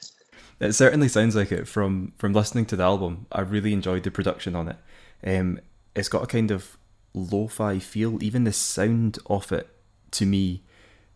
It 0.59 0.73
certainly 0.73 1.09
sounds 1.09 1.35
like 1.35 1.51
it 1.51 1.67
from 1.67 2.13
from 2.17 2.33
listening 2.33 2.65
to 2.67 2.75
the 2.75 2.83
album. 2.83 3.25
I 3.31 3.41
really 3.41 3.73
enjoyed 3.73 4.03
the 4.03 4.11
production 4.11 4.55
on 4.55 4.69
it. 4.69 4.77
Um, 5.25 5.59
it's 5.95 6.09
got 6.09 6.23
a 6.23 6.27
kind 6.27 6.51
of 6.51 6.77
lo-fi 7.13 7.79
feel. 7.79 8.21
Even 8.23 8.43
the 8.43 8.53
sound 8.53 9.19
of 9.27 9.51
it, 9.51 9.67
to 10.11 10.25
me, 10.25 10.63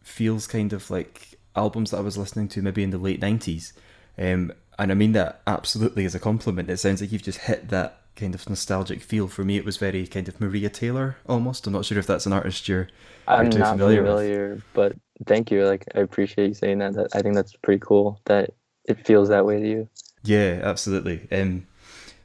feels 0.01 0.47
kind 0.47 0.73
of 0.73 0.89
like 0.89 1.37
albums 1.55 1.91
that 1.91 1.97
I 1.97 2.01
was 2.01 2.17
listening 2.17 2.47
to 2.49 2.61
maybe 2.61 2.83
in 2.83 2.91
the 2.91 2.97
late 2.97 3.21
nineties. 3.21 3.73
Um, 4.17 4.51
and 4.79 4.91
I 4.91 4.95
mean 4.95 5.13
that 5.13 5.41
absolutely 5.47 6.05
as 6.05 6.15
a 6.15 6.19
compliment. 6.19 6.69
It 6.69 6.77
sounds 6.77 7.01
like 7.01 7.11
you've 7.11 7.23
just 7.23 7.39
hit 7.39 7.69
that 7.69 8.01
kind 8.15 8.35
of 8.35 8.47
nostalgic 8.49 9.01
feel. 9.01 9.27
For 9.27 9.43
me, 9.43 9.57
it 9.57 9.65
was 9.65 9.77
very 9.77 10.05
kind 10.07 10.27
of 10.27 10.39
Maria 10.39 10.69
Taylor 10.69 11.17
almost. 11.27 11.65
I'm 11.67 11.73
not 11.73 11.85
sure 11.85 11.97
if 11.97 12.07
that's 12.07 12.25
an 12.25 12.33
artist 12.33 12.67
you're. 12.67 12.87
I'm 13.27 13.49
too 13.49 13.59
not 13.59 13.73
familiar 13.73 14.03
familiar, 14.03 14.49
with. 14.55 14.63
but 14.73 14.95
thank 15.25 15.51
you. 15.51 15.65
Like 15.65 15.85
I 15.95 15.99
appreciate 15.99 16.47
you 16.47 16.53
saying 16.53 16.79
that. 16.79 16.93
That 16.93 17.09
I 17.13 17.21
think 17.21 17.35
that's 17.35 17.55
pretty 17.55 17.79
cool. 17.79 18.21
That 18.25 18.51
it 18.85 19.05
feels 19.05 19.29
that 19.29 19.45
way 19.45 19.59
to 19.59 19.67
you. 19.67 19.89
Yeah, 20.23 20.59
absolutely. 20.63 21.27
Um, 21.31 21.67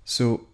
so 0.04 0.46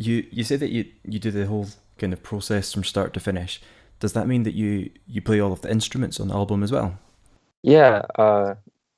you 0.00 0.26
you 0.30 0.44
say 0.44 0.56
that 0.56 0.70
you 0.70 0.86
you 1.04 1.18
do 1.18 1.30
the 1.30 1.46
whole 1.46 1.68
kind 1.98 2.12
of 2.12 2.22
process 2.22 2.72
from 2.72 2.84
start 2.84 3.12
to 3.14 3.20
finish. 3.20 3.60
Does 4.00 4.12
that 4.14 4.26
mean 4.26 4.42
that 4.44 4.54
you 4.54 4.90
you 5.06 5.20
play 5.20 5.40
all 5.40 5.52
of 5.52 5.60
the 5.62 5.70
instruments 5.70 6.20
on 6.20 6.28
the 6.28 6.34
album 6.34 6.62
as 6.62 6.72
well? 6.72 6.98
Yeah, 7.62 8.02
uh, 8.18 8.54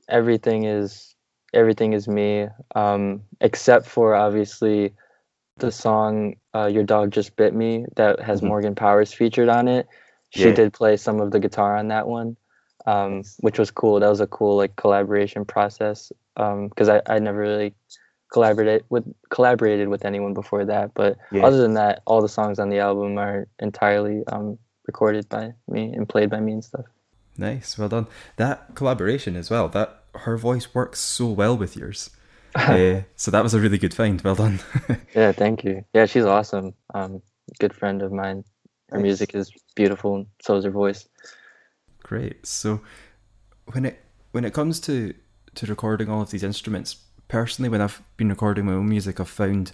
everything 0.09 0.65
is 0.65 1.15
everything 1.53 1.93
is 1.93 2.09
me, 2.09 2.49
um, 2.75 3.23
except 3.41 3.87
for 3.87 4.15
obviously 4.15 4.95
the 5.59 5.73
song 5.73 6.37
uh, 6.55 6.67
"Your 6.67 6.85
Dog 6.85 7.11
Just 7.13 7.37
Bit 7.37 7.55
Me" 7.55 7.87
that 7.97 8.21
has 8.21 8.43
Mhm. 8.43 8.49
Morgan 8.49 8.75
Powers 8.75 9.13
featured 9.13 9.49
on 9.49 9.69
it. 9.69 9.89
She 10.31 10.51
Yeah. 10.51 10.53
did 10.53 10.73
play 10.73 10.97
some 10.97 11.21
of 11.21 11.31
the 11.33 11.41
guitar 11.41 11.77
on 11.77 11.89
that 11.89 12.07
one, 12.09 12.37
um, 12.87 13.23
which 13.41 13.59
was 13.59 13.71
cool. 13.71 14.01
That 14.01 14.09
was 14.11 14.21
a 14.21 14.27
cool 14.29 14.57
like 14.57 14.77
collaboration 14.77 15.45
process 15.45 16.13
because 16.37 16.89
I 16.89 17.03
I 17.07 17.19
never 17.19 17.39
really 17.41 17.75
collaborated 18.33 18.85
with 18.89 19.05
collaborated 19.31 19.89
with 19.89 20.05
anyone 20.05 20.35
before 20.35 20.65
that. 20.65 20.95
But 20.95 21.19
Yeah. 21.31 21.45
other 21.47 21.59
than 21.59 21.75
that, 21.75 22.03
all 22.07 22.23
the 22.23 22.29
songs 22.29 22.59
on 22.59 22.71
the 22.71 22.79
album 22.81 23.19
are 23.19 23.47
entirely 23.61 24.23
um, 24.33 24.59
recorded 24.87 25.29
by 25.29 25.53
me 25.69 25.93
and 25.93 26.09
played 26.09 26.31
by 26.31 26.41
me 26.41 26.53
and 26.55 26.65
stuff. 26.65 26.87
Nice, 27.37 27.79
well 27.79 27.89
done. 27.89 28.07
That 28.37 28.75
collaboration 28.75 29.37
as 29.37 29.51
well. 29.51 29.69
That 29.69 30.03
her 30.15 30.37
voice 30.37 30.75
works 30.75 31.01
so 31.01 31.27
well 31.29 31.57
with 31.57 31.77
yours. 31.77 32.11
uh, 32.55 33.01
so 33.17 33.31
that 33.31 33.43
was 33.43 33.55
a 33.55 33.61
really 33.61 33.79
good 33.79 33.95
find. 33.95 34.21
Well 34.21 34.35
done. 34.35 34.59
Yeah, 35.15 35.33
thank 35.33 35.65
you. 35.65 35.85
Yeah, 35.95 36.07
she's 36.07 36.25
awesome. 36.27 36.75
Um, 36.95 37.23
good 37.59 37.75
friend 37.75 38.03
of 38.03 38.13
mine. 38.13 38.45
Her 38.91 38.99
Nice. 38.99 39.03
music 39.05 39.35
is 39.35 39.51
beautiful, 39.75 40.17
and 40.17 40.27
so 40.43 40.57
is 40.57 40.65
her 40.65 40.71
voice. 40.71 41.09
Great. 42.03 42.47
So 42.47 42.81
when 43.73 43.85
it 43.87 43.97
when 44.33 44.45
it 44.45 44.53
comes 44.53 44.81
to 44.81 45.15
to 45.55 45.67
recording 45.67 46.09
all 46.11 46.21
of 46.21 46.31
these 46.31 46.43
instruments, 46.43 46.97
personally, 47.33 47.71
when 47.71 47.81
I've 47.81 48.03
been 48.19 48.29
recording 48.29 48.67
my 48.67 48.75
own 48.75 48.91
music, 48.91 49.19
I've 49.19 49.29
found 49.29 49.73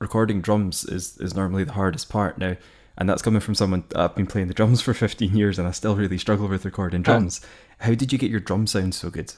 recording 0.00 0.40
drums 0.40 0.84
is 0.84 1.18
is 1.18 1.36
normally 1.36 1.62
the 1.62 1.74
hardest 1.74 2.08
part 2.08 2.38
now, 2.38 2.56
and 2.96 3.06
that's 3.08 3.20
coming 3.20 3.40
from 3.40 3.54
someone 3.54 3.84
I've 3.94 4.16
been 4.16 4.26
playing 4.26 4.48
the 4.48 4.54
drums 4.54 4.80
for 4.80 4.94
fifteen 5.06 5.36
years, 5.36 5.58
and 5.58 5.68
I 5.68 5.72
still 5.72 5.94
really 5.94 6.16
struggle 6.16 6.48
with 6.48 6.64
recording 6.64 7.02
drums. 7.02 7.42
How 7.78 7.94
did 7.94 8.10
you 8.10 8.18
get 8.18 8.30
your 8.30 8.40
drum 8.40 8.66
sound 8.66 8.94
so 8.94 9.10
good? 9.10 9.34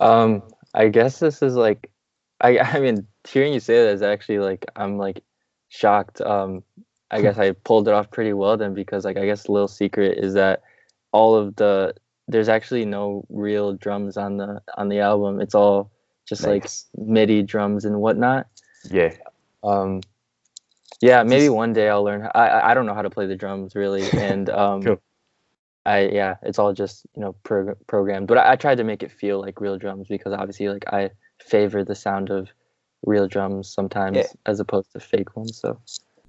Um, 0.00 0.42
I 0.74 0.88
guess 0.88 1.18
this 1.18 1.42
is 1.42 1.56
like, 1.56 1.90
I 2.40 2.58
I 2.76 2.80
mean, 2.80 3.06
hearing 3.28 3.52
you 3.52 3.60
say 3.60 3.74
that 3.74 3.92
is 3.92 4.02
actually 4.02 4.38
like 4.38 4.64
I'm 4.76 4.96
like 4.96 5.22
shocked. 5.68 6.22
Um, 6.22 6.64
I 7.10 7.20
guess 7.20 7.36
I 7.38 7.52
pulled 7.52 7.86
it 7.86 7.94
off 7.94 8.10
pretty 8.10 8.32
well 8.32 8.56
then 8.56 8.72
because 8.72 9.04
like 9.04 9.18
I 9.18 9.26
guess 9.26 9.44
the 9.44 9.52
little 9.52 9.68
secret 9.68 10.18
is 10.18 10.32
that 10.34 10.62
all 11.12 11.36
of 11.36 11.54
the 11.56 11.94
there's 12.28 12.48
actually 12.48 12.86
no 12.86 13.26
real 13.28 13.74
drums 13.74 14.16
on 14.16 14.38
the 14.38 14.62
on 14.78 14.88
the 14.88 15.00
album. 15.00 15.42
It's 15.42 15.54
all 15.54 15.90
just 16.26 16.42
Nice. 16.42 16.86
like 16.94 17.06
MIDI 17.08 17.42
drums 17.42 17.84
and 17.84 18.00
whatnot. 18.00 18.46
Yeah. 18.90 19.14
um 19.64 20.00
yeah 21.00 21.22
maybe 21.24 21.48
one 21.48 21.72
day 21.72 21.88
i'll 21.88 22.04
learn 22.04 22.22
I- 22.34 22.48
i 22.48 22.70
i 22.70 22.74
don't 22.74 22.86
know 22.86 22.94
how 22.94 23.02
to 23.02 23.10
play 23.10 23.26
the 23.26 23.34
drums 23.34 23.74
really 23.74 24.04
and 24.12 24.48
um 24.48 24.82
Cool. 24.82 25.00
i 25.84 26.00
yeah 26.06 26.36
it's 26.42 26.58
all 26.58 26.72
just 26.72 27.04
you 27.16 27.20
know 27.22 27.32
prog- 27.42 27.76
programmed 27.88 28.28
but 28.28 28.38
I, 28.38 28.52
I 28.52 28.56
tried 28.56 28.76
to 28.76 28.84
make 28.84 29.02
it 29.02 29.10
feel 29.10 29.40
like 29.40 29.60
real 29.60 29.76
drums 29.76 30.06
because 30.08 30.32
obviously 30.32 30.68
like 30.68 30.84
i 30.92 31.10
favor 31.44 31.82
the 31.84 31.94
sound 31.96 32.30
of 32.30 32.48
real 33.04 33.26
drums 33.26 33.68
sometimes 33.68 34.16
Yeah. 34.18 34.26
as 34.46 34.60
opposed 34.60 34.92
to 34.92 35.00
fake 35.00 35.36
ones 35.36 35.58
so 35.58 35.80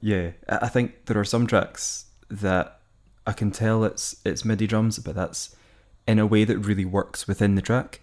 Yeah, 0.01 0.31
I 0.49 0.57
I 0.63 0.69
think 0.69 1.05
there 1.05 1.17
are 1.19 1.25
some 1.25 1.45
tracks 1.47 2.05
that 2.29 2.79
I 3.25 3.33
can 3.33 3.51
tell 3.51 3.83
it's 3.83 4.15
it's 4.25 4.43
MIDI 4.45 4.67
drums, 4.67 4.99
but 4.99 5.15
that's 5.15 5.55
in 6.07 6.17
a 6.19 6.25
way 6.25 6.43
that 6.45 6.57
really 6.59 6.85
works 6.85 7.27
within 7.27 7.55
the 7.55 7.61
track. 7.61 8.01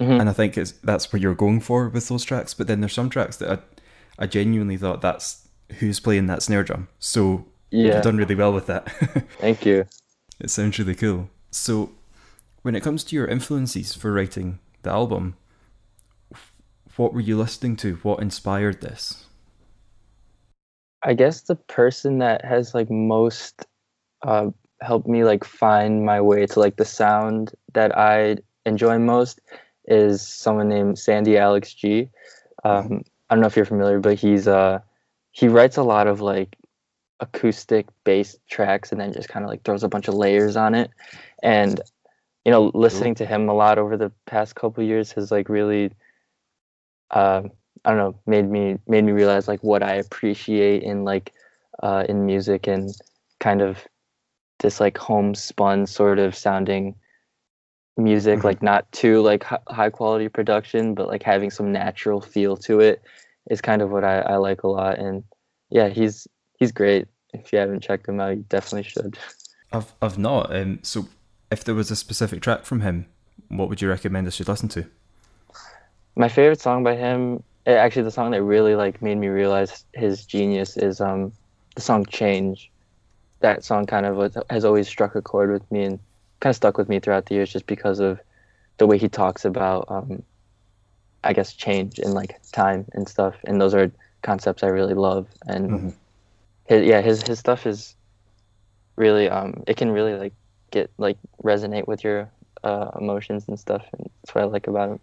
Mhm. 0.00 0.20
and 0.20 0.28
I 0.28 0.32
think 0.32 0.58
it's 0.58 0.72
that's 0.72 1.12
what 1.12 1.22
you're 1.22 1.34
going 1.34 1.60
for 1.60 1.88
with 1.88 2.08
those 2.08 2.24
tracks. 2.24 2.54
But 2.54 2.66
then 2.66 2.80
there's 2.80 2.92
some 2.92 3.10
tracks 3.10 3.36
that 3.38 3.50
I, 3.50 4.24
I 4.24 4.26
genuinely 4.26 4.76
thought 4.76 5.00
that's 5.00 5.48
who's 5.78 6.00
playing 6.00 6.26
that 6.26 6.42
snare 6.42 6.64
drum. 6.64 6.88
So 6.98 7.46
yeah 7.70 7.94
you've 7.94 8.04
done 8.04 8.16
really 8.16 8.34
well 8.34 8.52
with 8.52 8.66
that. 8.66 8.88
thank 9.40 9.66
you 9.66 9.86
it 10.40 10.50
sounds 10.50 10.78
really 10.78 10.94
cool. 10.94 11.30
So 11.50 11.92
when 12.62 12.74
it 12.74 12.82
comes 12.82 13.04
to 13.04 13.16
your 13.16 13.26
influences 13.26 13.94
for 13.94 14.12
writing 14.12 14.58
the 14.82 14.90
album, 14.90 15.36
what 16.96 17.12
were 17.12 17.20
you 17.20 17.36
listening 17.36 17.76
to? 17.76 17.96
What 17.96 18.20
inspired 18.20 18.80
this? 18.80 19.26
I 21.02 21.14
guess 21.14 21.42
the 21.42 21.56
person 21.56 22.18
that 22.18 22.44
has 22.44 22.74
like 22.74 22.90
most 22.90 23.64
uh, 24.22 24.50
helped 24.80 25.06
me 25.06 25.24
like 25.24 25.44
find 25.44 26.04
my 26.04 26.20
way 26.20 26.46
to 26.46 26.60
like 26.60 26.76
the 26.76 26.84
sound 26.84 27.52
that 27.74 27.96
I 27.96 28.38
enjoy 28.64 28.98
most 28.98 29.40
is 29.86 30.26
someone 30.26 30.68
named 30.68 30.98
Sandy 30.98 31.38
Alex 31.38 31.72
G. 31.74 32.08
Um, 32.64 33.04
I 33.28 33.34
don't 33.34 33.42
know 33.42 33.46
if 33.46 33.56
you're 33.56 33.64
familiar, 33.64 34.00
but 34.00 34.18
he's 34.18 34.48
uh 34.48 34.80
he 35.32 35.48
writes 35.48 35.76
a 35.76 35.82
lot 35.82 36.06
of 36.06 36.20
like 36.20 36.56
acoustic 37.20 37.86
bass 38.04 38.36
tracks 38.48 38.92
and 38.92 39.00
then 39.00 39.12
just 39.12 39.28
kind 39.28 39.44
of 39.44 39.50
like 39.50 39.62
throws 39.62 39.82
a 39.82 39.88
bunch 39.88 40.08
of 40.08 40.14
layers 40.14 40.56
on 40.56 40.74
it. 40.74 40.90
And 41.42 41.80
you 42.44 42.52
know, 42.52 42.70
listening 42.74 43.14
to 43.16 43.26
him 43.26 43.48
a 43.48 43.54
lot 43.54 43.78
over 43.78 43.96
the 43.96 44.12
past 44.26 44.54
couple 44.54 44.82
years 44.84 45.12
has 45.12 45.30
like 45.30 45.48
really 45.48 45.92
um 47.10 47.50
I 47.84 47.90
don't 47.90 47.98
know, 47.98 48.18
made 48.26 48.50
me 48.50 48.78
made 48.88 49.04
me 49.04 49.12
realize 49.12 49.46
like 49.46 49.62
what 49.62 49.82
I 49.82 49.94
appreciate 49.94 50.82
in 50.82 51.04
like 51.04 51.32
uh, 51.82 52.04
in 52.08 52.26
music 52.26 52.66
and 52.66 52.90
kind 53.38 53.62
of 53.62 53.86
this 54.58 54.80
like 54.80 54.98
homespun 54.98 55.86
sort 55.86 56.18
of 56.18 56.34
sounding 56.34 56.96
music, 57.96 58.40
Mhm. 58.40 58.44
like 58.44 58.62
not 58.62 58.90
too 58.92 59.22
like 59.22 59.42
hi- 59.44 59.58
high 59.68 59.90
quality 59.90 60.28
production, 60.28 60.94
but 60.94 61.08
like 61.08 61.22
having 61.22 61.50
some 61.50 61.72
natural 61.72 62.20
feel 62.20 62.56
to 62.58 62.80
it 62.80 63.02
is 63.50 63.60
kind 63.60 63.82
of 63.82 63.90
what 63.90 64.04
I, 64.04 64.20
I 64.20 64.36
like 64.36 64.62
a 64.64 64.68
lot. 64.68 64.98
And 64.98 65.24
yeah, 65.70 65.88
he's 65.88 66.26
he's 66.58 66.72
great. 66.72 67.06
If 67.32 67.52
you 67.52 67.58
haven't 67.58 67.80
checked 67.80 68.08
him 68.08 68.20
out, 68.20 68.36
you 68.36 68.44
definitely 68.48 68.88
should. 68.88 69.18
I've 69.72 69.92
I've 70.00 70.18
not. 70.18 70.54
Um, 70.54 70.80
so 70.82 71.06
if 71.50 71.64
there 71.64 71.74
was 71.74 71.90
a 71.90 71.96
specific 71.96 72.42
track 72.42 72.64
from 72.64 72.80
him, 72.80 73.06
what 73.48 73.68
would 73.68 73.80
you 73.80 73.88
recommend 73.88 74.26
I 74.26 74.30
should 74.30 74.48
listen 74.48 74.68
to? 74.70 74.84
My 76.16 76.28
favorite 76.28 76.60
song 76.60 76.82
by 76.82 76.96
him, 76.96 77.42
eh, 77.66 77.74
actually 77.74 78.02
the 78.02 78.10
song 78.10 78.30
that 78.30 78.42
really 78.42 78.74
like 78.74 79.02
made 79.02 79.18
me 79.18 79.28
realize 79.28 79.84
his 79.94 80.24
genius 80.24 80.76
is 80.76 81.00
um 81.00 81.32
the 81.74 81.80
song 81.82 82.04
Change. 82.06 82.70
That 83.40 83.64
song 83.64 83.84
kind 83.86 84.06
of 84.06 84.16
was, 84.16 84.36
has 84.48 84.64
always 84.64 84.88
struck 84.88 85.14
a 85.14 85.20
chord 85.22 85.50
with 85.52 85.70
me 85.70 85.84
and 85.84 85.98
kind 86.46 86.50
of 86.50 86.56
stuck 86.56 86.78
with 86.78 86.88
me 86.88 87.00
throughout 87.00 87.26
the 87.26 87.34
years 87.34 87.52
just 87.52 87.66
because 87.66 87.98
of 87.98 88.20
the 88.78 88.86
way 88.86 88.98
he 88.98 89.08
talks 89.08 89.44
about 89.44 89.84
um 89.88 90.22
I 91.24 91.32
guess 91.32 91.52
change 91.52 91.98
and 91.98 92.14
like 92.14 92.40
time 92.52 92.86
and 92.92 93.08
stuff 93.08 93.34
and 93.44 93.60
those 93.60 93.74
are 93.74 93.90
concepts 94.22 94.62
I 94.62 94.68
really 94.68 94.94
love 94.94 95.26
and 95.46 95.70
Mhm. 95.70 95.94
his 96.66 96.86
yeah 96.86 97.00
his 97.00 97.22
his 97.22 97.40
stuff 97.40 97.66
is 97.66 97.96
really 98.94 99.28
um 99.28 99.64
it 99.66 99.76
can 99.76 99.90
really 99.90 100.14
like 100.14 100.34
get 100.70 100.88
like 100.98 101.18
resonate 101.42 101.88
with 101.88 102.04
your 102.04 102.30
uh, 102.62 102.90
emotions 103.00 103.44
and 103.48 103.58
stuff, 103.60 103.84
and 103.92 104.08
that's 104.22 104.34
what 104.34 104.42
I 104.42 104.46
like 104.46 104.66
about 104.66 104.88
him. 104.90 105.00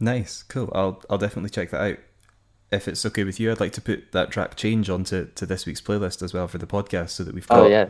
Nice, 0.00 0.42
cool. 0.42 0.70
I'll 0.74 1.02
I'll 1.08 1.18
definitely 1.18 1.50
check 1.50 1.70
that 1.70 1.80
out. 1.80 1.98
If 2.72 2.88
it's 2.88 3.06
okay 3.06 3.22
with 3.24 3.38
you, 3.38 3.52
I'd 3.52 3.60
like 3.60 3.72
to 3.74 3.80
put 3.80 4.10
that 4.12 4.30
track 4.30 4.56
change 4.56 4.90
onto 4.90 5.26
to 5.26 5.46
this 5.46 5.66
week's 5.66 5.80
playlist 5.80 6.22
as 6.22 6.34
well 6.34 6.48
for 6.48 6.58
the 6.58 6.66
podcast, 6.66 7.10
so 7.10 7.24
that 7.24 7.34
we've 7.34 7.46
got 7.46 7.58
Oh 7.58 7.68
yeah, 7.68 7.88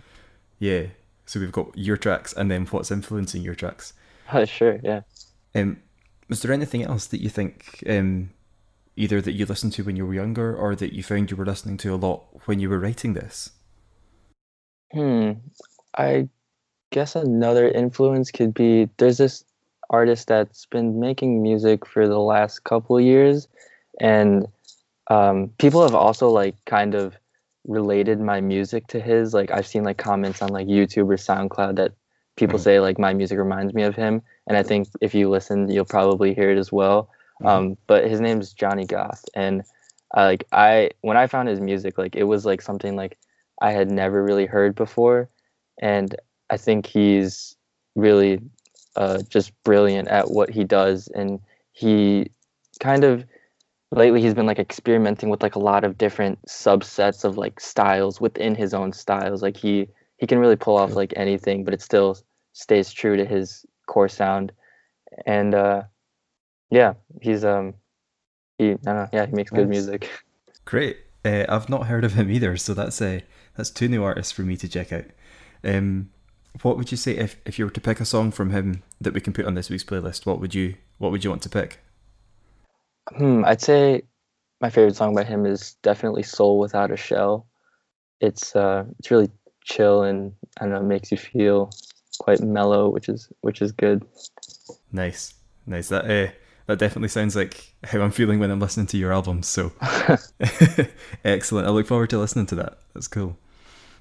yeah. 0.59 0.87
So 1.27 1.41
we've 1.41 1.53
got 1.53 1.77
your 1.77 1.97
tracks 1.97 2.33
and 2.33 2.51
then 2.51 2.67
what's 2.67 2.91
influencing 2.91 3.43
your 3.43 3.55
tracks. 3.55 3.93
oh, 4.33 4.45
sure, 4.45 4.79
yeah. 4.83 5.01
Um, 5.55 5.79
was 6.29 6.43
there 6.43 6.53
anything 6.53 6.83
else 6.83 7.07
that 7.07 7.21
you 7.21 7.29
think 7.29 7.83
um, 7.89 8.31
either 8.97 9.21
that 9.21 9.33
you 9.33 9.47
listened 9.47 9.73
to 9.75 9.85
when 9.85 9.97
you 9.97 10.07
were 10.07 10.15
younger 10.15 10.57
or 10.57 10.75
that 10.77 10.93
you 10.93 11.03
found 11.03 11.31
you 11.31 11.37
were 11.37 11.47
listening 11.47 11.77
to 11.79 11.95
a 11.95 11.97
lot 11.97 12.25
when 12.47 12.61
you 12.61 12.69
were 12.69 12.79
writing 12.79 13.15
this? 13.15 13.51
Hmm. 14.93 15.33
I 15.97 16.29
guess 16.91 17.17
another 17.17 17.69
influence 17.69 18.31
could 18.31 18.55
be 18.55 18.89
there's 18.99 19.19
this 19.19 19.45
artist 19.91 20.29
that's 20.29 20.67
been 20.67 21.01
making 21.01 21.43
music 21.43 21.87
for 21.87 22.09
the 22.09 22.19
last 22.19 22.65
couple 22.65 23.01
years, 23.01 23.49
and 24.01 24.47
um, 25.09 25.51
people 25.59 25.83
have 25.83 25.95
also 25.95 26.29
like 26.29 26.57
kind 26.65 26.95
of 26.95 27.15
related 27.67 28.21
my 28.21 28.41
music 28.41 28.87
to 28.89 29.01
his. 29.01 29.35
Like 29.35 29.51
I've 29.51 29.67
seen 29.67 29.85
like 29.85 29.99
comments 29.99 30.43
on 30.43 30.49
like 30.51 30.67
YouTube 30.67 31.09
or 31.11 31.17
SoundCloud 31.17 31.77
that 31.77 31.93
people 32.37 32.59
Mhm. 32.59 32.63
say 32.63 32.81
like 32.81 32.99
my 32.99 33.15
music 33.15 33.39
reminds 33.39 33.75
me 33.75 33.83
of 33.83 33.97
him, 33.97 34.23
and 34.47 34.57
I 34.57 34.63
think 34.63 34.89
if 35.01 35.15
you 35.15 35.29
listen, 35.31 35.71
you'll 35.71 35.85
probably 35.85 36.35
hear 36.35 36.51
it 36.51 36.59
as 36.59 36.71
well. 36.73 37.11
Um, 37.45 37.77
but 37.87 38.09
his 38.09 38.21
name's 38.21 38.53
Johnny 38.55 38.87
Goth, 38.87 39.25
and 39.35 39.63
I 40.15 40.25
like 40.25 40.45
I 40.53 40.91
when 41.03 41.17
I 41.17 41.27
found 41.27 41.49
his 41.49 41.61
music, 41.61 41.99
like 41.99 42.17
it 42.17 42.25
was 42.25 42.47
like 42.47 42.63
something 42.63 42.97
like 42.97 43.19
I 43.61 43.73
had 43.73 43.91
never 43.91 44.23
really 44.23 44.47
heard 44.47 44.75
before, 44.75 45.29
and 45.81 46.15
I 46.49 46.57
think 46.57 46.87
he's 46.87 47.57
really 47.95 48.41
uh, 48.97 49.19
just 49.29 49.53
brilliant 49.65 50.09
at 50.09 50.31
what 50.31 50.49
he 50.51 50.65
does, 50.65 51.09
and 51.09 51.41
he 51.73 52.31
kind 52.81 53.05
of 53.05 53.25
lately 53.93 54.21
he's 54.21 54.35
been 54.35 54.47
like 54.47 54.59
experimenting 54.59 55.29
with 55.29 55.43
like 55.43 55.55
a 55.55 55.61
lot 55.61 55.85
of 55.85 55.99
different 55.99 56.39
subsets 56.47 57.25
of 57.25 57.37
like 57.37 57.61
styles 57.61 58.21
within 58.21 58.55
his 58.55 58.75
own 58.75 58.93
styles. 58.93 59.43
Like 59.43 59.57
he 59.57 59.89
he 60.19 60.27
can 60.27 60.39
really 60.39 60.57
pull 60.57 60.77
off 60.77 60.95
like 60.95 61.13
anything, 61.17 61.65
but 61.65 61.75
it 61.75 61.83
still 61.83 62.19
stays 62.53 62.93
true 62.93 63.17
to 63.17 63.25
his 63.25 63.67
core 63.87 64.09
sound, 64.09 64.53
and 65.27 65.55
uh, 65.55 65.83
yeah, 66.71 66.95
he's 67.21 67.45
um 67.45 67.75
he 68.59 68.73
I 68.87 68.93
know 68.93 69.09
yeah 69.13 69.27
he 69.27 69.33
makes 69.33 69.51
good 69.51 69.69
music. 69.69 70.11
Great. 70.65 70.99
Uh, 71.25 71.45
I've 71.49 71.69
not 71.69 71.87
heard 71.87 72.05
of 72.05 72.15
him 72.15 72.31
either, 72.31 72.57
so 72.57 72.73
that's 72.75 73.01
uh, 73.01 73.21
that's 73.57 73.71
two 73.71 73.89
new 73.89 74.03
artists 74.03 74.33
for 74.33 74.43
me 74.43 74.57
to 74.57 74.69
check 74.69 74.93
out. 74.93 75.07
Um, 75.65 76.11
what 76.63 76.77
would 76.77 76.91
you 76.91 76.97
say 76.97 77.17
if, 77.17 77.37
if 77.45 77.59
you 77.59 77.65
were 77.65 77.71
to 77.71 77.81
pick 77.81 78.01
a 78.01 78.05
song 78.05 78.31
from 78.31 78.51
him 78.51 78.83
that 79.01 79.13
we 79.13 79.21
can 79.21 79.33
put 79.33 79.45
on 79.45 79.55
this 79.55 79.69
week's 79.69 79.85
playlist? 79.85 80.25
What 80.25 80.41
would 80.41 80.55
you 80.55 80.77
what 80.99 81.11
would 81.11 81.25
you 81.25 81.31
want 81.31 81.43
to 81.43 81.49
pick? 81.49 81.81
Hmm, 83.15 83.45
I'd 83.45 83.61
say 83.61 84.03
my 84.61 84.71
favorite 84.71 84.97
song 84.97 85.15
by 85.15 85.25
him 85.25 85.47
is 85.47 85.75
definitely 85.83 86.23
"Soul 86.23 86.59
Without 86.59 86.91
a 86.91 86.97
Shell." 86.97 87.47
It's 88.21 88.57
uh, 88.57 88.85
it's 88.99 89.11
really 89.11 89.31
chill 89.65 90.03
and 90.03 90.33
I 90.61 90.65
don't 90.65 90.75
know, 90.75 90.83
makes 90.83 91.11
you 91.11 91.19
feel 91.19 91.71
quite 92.19 92.41
mellow, 92.41 92.89
which 92.89 93.09
is 93.09 93.29
which 93.43 93.63
is 93.63 93.73
good. 93.73 94.05
Nice, 94.93 95.35
nice. 95.67 95.89
That 95.89 96.11
uh, 96.11 96.33
that 96.67 96.79
definitely 96.79 97.09
sounds 97.09 97.37
like 97.37 97.75
how 97.85 98.01
I'm 98.01 98.11
feeling 98.11 98.39
when 98.39 98.51
I'm 98.51 98.61
listening 98.61 98.87
to 98.89 98.97
your 98.97 99.13
album. 99.13 99.43
So 99.43 99.73
excellent. 101.25 101.67
I 101.67 101.71
look 101.71 101.87
forward 101.87 102.11
to 102.11 102.19
listening 102.19 102.47
to 102.47 102.55
that. 102.57 102.79
That's 102.95 103.09
cool. 103.09 103.37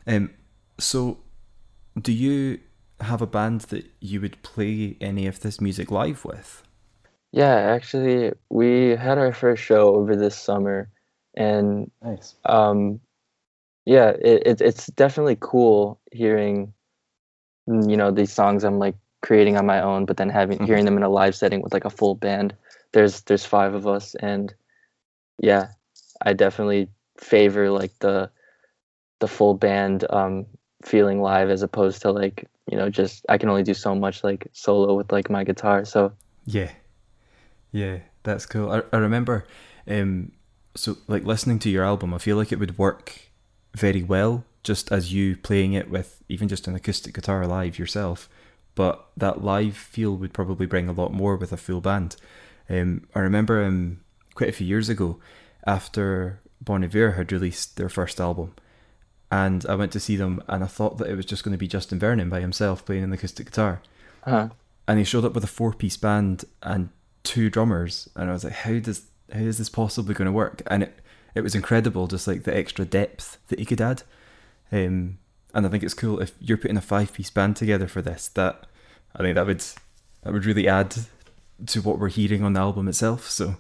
Um, 0.08 0.32
so 0.80 1.20
do 2.00 2.12
you 2.12 2.60
have 3.02 3.22
a 3.22 3.28
band 3.28 3.62
that 3.62 3.86
you 4.00 4.22
would 4.22 4.42
play 4.42 4.98
any 5.02 5.28
of 5.28 5.42
this 5.42 5.60
music 5.60 5.92
live 5.92 6.26
with? 6.26 6.65
Yeah, 7.36 7.54
actually, 7.54 8.32
we 8.50 8.92
had 8.96 9.18
our 9.18 9.34
first 9.34 9.62
show 9.62 9.94
over 9.94 10.16
this 10.16 10.38
summer, 10.38 10.90
and 11.36 11.92
Nice. 12.02 12.34
um, 12.46 13.02
yeah, 13.86 14.12
it, 14.12 14.48
it 14.48 14.62
it's 14.62 14.88
definitely 14.88 15.36
cool 15.42 16.00
hearing, 16.14 16.74
mm, 17.68 17.90
you 17.92 17.98
know, 17.98 18.10
these 18.12 18.32
songs 18.32 18.64
I'm 18.64 18.80
like 18.80 18.96
creating 19.22 19.58
on 19.58 19.66
my 19.66 19.82
own, 19.82 20.06
but 20.06 20.16
then 20.16 20.30
having 20.30 20.60
Mhm. 20.60 20.66
hearing 20.66 20.86
them 20.86 20.96
in 20.96 21.04
a 21.04 21.10
live 21.10 21.36
setting 21.36 21.62
with 21.62 21.74
like 21.74 21.84
a 21.84 21.90
full 21.90 22.16
band. 22.16 22.56
There's 22.94 23.20
there's 23.24 23.44
five 23.46 23.74
of 23.74 23.86
us, 23.86 24.16
and 24.16 24.54
yeah, 25.38 25.68
I 26.22 26.32
definitely 26.32 26.88
favor 27.18 27.70
like 27.70 28.00
the 28.00 28.30
the 29.20 29.28
full 29.28 29.56
band 29.56 30.06
um 30.10 30.46
feeling 30.86 31.22
live 31.22 31.50
as 31.50 31.64
opposed 31.64 32.02
to 32.04 32.12
like 32.12 32.48
you 32.72 32.78
know 32.78 32.90
just 32.90 33.26
I 33.28 33.38
can 33.38 33.50
only 33.50 33.64
do 33.64 33.74
so 33.74 33.94
much 33.94 34.24
like 34.24 34.48
solo 34.54 34.94
with 34.96 35.12
like 35.12 35.30
my 35.30 35.44
guitar. 35.44 35.84
So 35.84 36.14
Yeah. 36.46 36.72
Yeah, 37.76 37.98
that's 38.24 38.46
cool. 38.46 38.72
I, 38.72 38.84
I 38.94 39.00
remember, 39.00 39.46
um, 39.86 40.32
so 40.76 40.96
like 41.10 41.26
listening 41.26 41.60
to 41.60 41.70
your 41.70 41.84
album, 41.84 42.14
I 42.14 42.20
feel 42.20 42.38
like 42.38 42.54
it 42.54 42.60
would 42.60 42.78
work 42.78 43.30
very 43.74 44.02
well 44.02 44.46
just 44.64 44.94
as 44.94 45.12
you 45.12 45.36
playing 45.36 45.74
it 45.74 45.90
with 45.90 46.24
even 46.30 46.48
just 46.48 46.70
an 46.70 46.76
acoustic 46.76 47.14
guitar 47.14 47.46
live 47.46 47.78
yourself. 47.78 48.30
But 48.76 49.06
that 49.18 49.44
live 49.44 49.76
feel 49.76 50.16
would 50.16 50.32
probably 50.32 50.66
bring 50.66 50.88
a 50.88 50.94
lot 50.94 51.12
more 51.12 51.36
with 51.36 51.52
a 51.52 51.58
full 51.58 51.82
band. 51.82 52.16
Um, 52.70 53.10
I 53.14 53.20
remember 53.20 53.62
um, 53.66 54.00
quite 54.36 54.50
a 54.50 54.54
few 54.54 54.66
years 54.66 54.88
ago, 54.88 55.20
after 55.68 56.40
Bon 56.62 56.82
Iver 56.82 57.12
had 57.12 57.34
released 57.34 57.76
their 57.76 57.90
first 57.90 58.22
album, 58.22 58.54
and 59.30 59.66
I 59.68 59.76
went 59.76 59.92
to 59.92 60.00
see 60.00 60.16
them, 60.16 60.42
and 60.48 60.64
I 60.64 60.68
thought 60.68 60.98
that 61.00 61.10
it 61.10 61.16
was 61.16 61.26
just 61.26 61.44
going 61.44 61.52
to 61.52 61.58
be 61.58 61.68
Justin 61.68 62.00
Vernon 62.00 62.30
by 62.30 62.40
himself 62.40 62.86
playing 62.86 63.04
an 63.04 63.12
acoustic 63.12 63.48
guitar 63.48 63.82
uh, 64.26 64.50
and 64.88 65.00
he 65.00 65.06
showed 65.06 65.26
up 65.26 65.34
with 65.34 65.44
a 65.44 65.48
four 65.48 65.74
piece 65.74 65.98
band 65.98 66.46
and 66.62 66.90
two 67.26 67.50
drummers 67.50 68.10
and 68.16 68.30
I 68.30 68.34
was 68.34 68.46
like 68.46 68.54
how 68.54 68.80
does 68.80 69.04
how 69.34 69.40
is 69.42 69.60
this 69.60 69.70
possibly 69.70 70.16
going 70.16 70.28
to 70.28 70.34
work 70.34 70.64
and 70.68 70.84
it 70.84 71.00
it 71.36 71.42
was 71.42 71.56
incredible 71.56 72.08
just 72.08 72.28
like 72.28 72.44
the 72.44 72.56
extra 72.56 72.86
depth 72.86 73.40
that 73.50 73.60
he 73.60 73.66
could 73.66 73.82
add 73.82 74.04
um 74.72 75.20
and 75.54 75.66
I 75.66 75.70
think 75.70 75.84
it's 75.84 75.94
cool 75.94 76.22
if 76.22 76.34
you're 76.40 76.58
putting 76.58 76.78
a 76.78 76.82
five 76.82 77.14
piece 77.14 77.32
band 77.32 77.58
together 77.58 77.88
for 77.88 78.02
this 78.02 78.30
that 78.30 78.66
I 79.16 79.24
think 79.24 79.36
that 79.36 79.48
would 79.48 79.66
that 80.24 80.34
would 80.34 80.46
really 80.46 80.68
add 80.68 80.96
to 81.68 81.82
what 81.82 82.00
we're 82.00 82.10
hearing 82.10 82.44
on 82.44 82.54
the 82.54 82.62
album 82.62 82.88
itself 82.88 83.30
so 83.30 83.58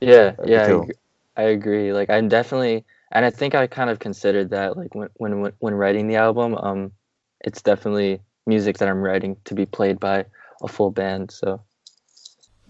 Yeah, 0.00 0.36
yeah, 0.44 0.62
I, 0.62 0.68
cool. 0.68 0.90
ag- 0.90 0.98
I 1.36 1.42
agree. 1.44 1.92
Like 1.92 2.10
I'm 2.10 2.28
definitely, 2.28 2.84
and 3.12 3.24
I 3.24 3.30
think 3.30 3.54
I 3.54 3.66
kind 3.66 3.90
of 3.90 3.98
considered 3.98 4.50
that 4.50 4.76
like 4.76 4.94
when 4.94 5.08
when 5.16 5.52
when 5.58 5.74
writing 5.74 6.06
the 6.08 6.16
album, 6.16 6.54
um, 6.56 6.92
it's 7.40 7.62
definitely 7.62 8.20
music 8.46 8.78
that 8.78 8.88
I'm 8.88 9.02
writing 9.02 9.36
to 9.44 9.54
be 9.54 9.66
played 9.66 9.98
by 10.00 10.26
a 10.62 10.68
full 10.68 10.90
band. 10.90 11.30
So 11.30 11.62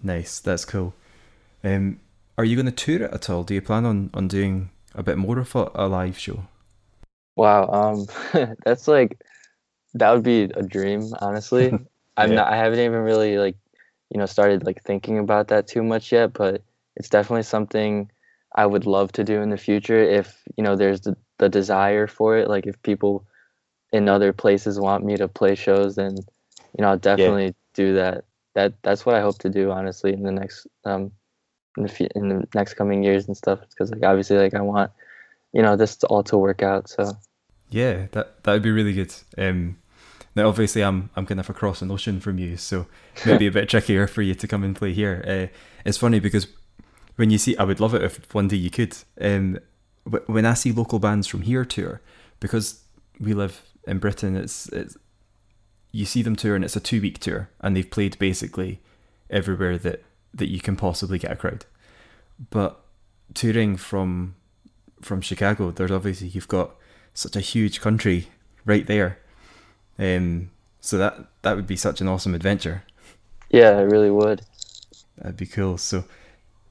nice 0.03 0.39
that's 0.39 0.65
cool 0.65 0.93
um 1.63 1.99
are 2.37 2.45
you 2.45 2.55
going 2.55 2.65
to 2.65 2.71
tour 2.71 3.07
it 3.07 3.13
at 3.13 3.29
all 3.29 3.43
do 3.43 3.53
you 3.53 3.61
plan 3.61 3.85
on 3.85 4.09
on 4.13 4.27
doing 4.27 4.69
a 4.95 5.03
bit 5.03 5.17
more 5.17 5.39
of 5.39 5.55
a, 5.55 5.71
a 5.75 5.87
live 5.87 6.17
show 6.17 6.43
wow, 7.37 7.69
um, 7.69 8.07
that's 8.65 8.87
like 8.87 9.21
that 9.93 10.11
would 10.11 10.23
be 10.23 10.43
a 10.43 10.63
dream, 10.63 11.13
honestly. 11.21 11.79
I'm 12.17 12.33
not. 12.33 12.51
I 12.51 12.57
haven't 12.57 12.79
even 12.79 12.99
really 12.99 13.37
like, 13.37 13.55
you 14.09 14.19
know, 14.19 14.25
started 14.25 14.65
like 14.65 14.83
thinking 14.83 15.19
about 15.19 15.49
that 15.49 15.67
too 15.67 15.83
much 15.83 16.11
yet, 16.11 16.33
but 16.33 16.63
it's 16.95 17.09
definitely 17.09 17.43
something 17.43 18.09
I 18.55 18.65
would 18.65 18.87
love 18.87 19.11
to 19.13 19.23
do 19.23 19.41
in 19.41 19.51
the 19.51 19.57
future 19.57 19.99
if 19.99 20.41
you 20.57 20.63
know 20.63 20.75
there's 20.75 21.01
the, 21.01 21.15
the 21.37 21.47
desire 21.47 22.07
for 22.07 22.37
it. 22.37 22.49
Like 22.49 22.65
if 22.65 22.81
people 22.81 23.25
in 23.93 24.09
other 24.09 24.33
places 24.33 24.79
want 24.79 25.05
me 25.05 25.15
to 25.17 25.27
play 25.27 25.55
shows, 25.55 25.95
then 25.95 26.15
you 26.17 26.81
know 26.81 26.89
I'll 26.89 26.97
definitely 26.97 27.55
do 27.73 27.95
that. 27.95 28.25
That 28.57 28.73
that's 28.81 29.05
what 29.05 29.13
I 29.13 29.21
hope 29.21 29.37
to 29.39 29.49
do 29.49 29.69
honestly 29.69 30.13
in 30.13 30.23
the 30.23 30.31
next 30.31 30.65
um 30.83 31.11
in 31.77 31.83
the 31.83 31.89
fe- 31.89 32.09
in 32.15 32.29
the 32.29 32.47
next 32.55 32.73
coming 32.73 33.03
years 33.03 33.27
and 33.27 33.37
stuff. 33.37 33.59
Because 33.69 33.91
like 33.91 34.03
obviously 34.03 34.37
like 34.37 34.55
I 34.55 34.61
want 34.61 34.91
you 35.53 35.61
know 35.61 35.75
this 35.75 36.03
all 36.05 36.23
to 36.23 36.37
work 36.37 36.63
out. 36.63 36.89
So 36.89 37.15
Yeah, 37.69 38.07
that 38.13 38.43
that 38.43 38.53
would 38.53 38.63
be 38.63 38.71
really 38.71 38.93
good. 38.93 39.13
Um, 39.37 39.77
now 40.35 40.47
obviously 40.47 40.83
I'm 40.83 41.11
I'm 41.15 41.27
kind 41.27 41.39
of 41.39 41.51
across 41.51 41.83
an 41.83 41.91
ocean 41.91 42.19
from 42.19 42.39
you, 42.39 42.57
so 42.57 42.87
maybe 43.27 43.45
a 43.45 43.51
bit 43.51 43.69
trickier 43.69 44.07
for 44.07 44.23
you 44.23 44.33
to 44.33 44.47
come 44.47 44.63
and 44.63 44.75
play 44.75 44.91
here. 44.91 45.23
Uh, 45.27 45.55
it's 45.85 45.99
funny 45.99 46.19
because 46.19 46.47
when 47.15 47.29
you 47.29 47.37
see, 47.37 47.55
I 47.57 47.63
would 47.63 47.79
love 47.79 47.93
it 47.93 48.01
if 48.01 48.33
one 48.33 48.47
day 48.47 48.57
you 48.57 48.71
could. 48.71 48.97
Um, 49.21 49.59
when 50.25 50.47
I 50.47 50.55
see 50.55 50.71
local 50.71 50.97
bands 50.97 51.27
from 51.27 51.43
here 51.43 51.63
tour, 51.63 52.01
because 52.39 52.81
we 53.19 53.35
live 53.35 53.61
in 53.85 53.99
Britain, 53.99 54.35
it's 54.35 54.67
it's 54.69 54.97
you 55.91 56.05
see 56.05 56.21
them 56.21 56.35
tour 56.35 56.55
and 56.55 56.63
it's 56.63 56.75
a 56.75 56.79
two 56.79 57.01
week 57.01 57.19
tour, 57.19 57.49
and 57.61 57.75
they've 57.75 57.89
played 57.89 58.17
basically 58.19 58.81
everywhere 59.29 59.77
that 59.77 60.03
that 60.33 60.49
you 60.49 60.59
can 60.59 60.75
possibly 60.75 61.19
get 61.19 61.31
a 61.31 61.35
crowd. 61.35 61.65
But 62.49 62.79
touring 63.33 63.77
from 63.77 64.35
from 65.01 65.21
Chicago, 65.21 65.71
there's 65.71 65.91
obviously 65.91 66.27
you've 66.27 66.47
got 66.47 66.75
such 67.13 67.35
a 67.35 67.41
huge 67.41 67.81
country 67.81 68.27
right 68.65 68.85
there. 68.85 69.19
Um, 69.99 70.51
so 70.79 70.97
that 70.97 71.27
that 71.41 71.55
would 71.55 71.67
be 71.67 71.75
such 71.75 72.01
an 72.01 72.07
awesome 72.07 72.35
adventure. 72.35 72.83
yeah, 73.49 73.71
I 73.71 73.81
really 73.81 74.11
would. 74.11 74.41
That'd 75.17 75.37
be 75.37 75.47
cool. 75.47 75.77
So 75.77 76.05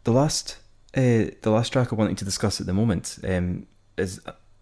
the 0.05 0.13
last 0.13 0.59
uh, 0.97 1.35
the 1.43 1.51
last 1.51 1.73
track 1.73 1.93
I 1.93 1.97
wanted 1.97 2.19
to 2.19 2.25
discuss 2.25 2.61
at 2.61 2.67
the 2.67 2.73
moment 2.73 3.19
um, 3.25 3.67
is 3.97 4.21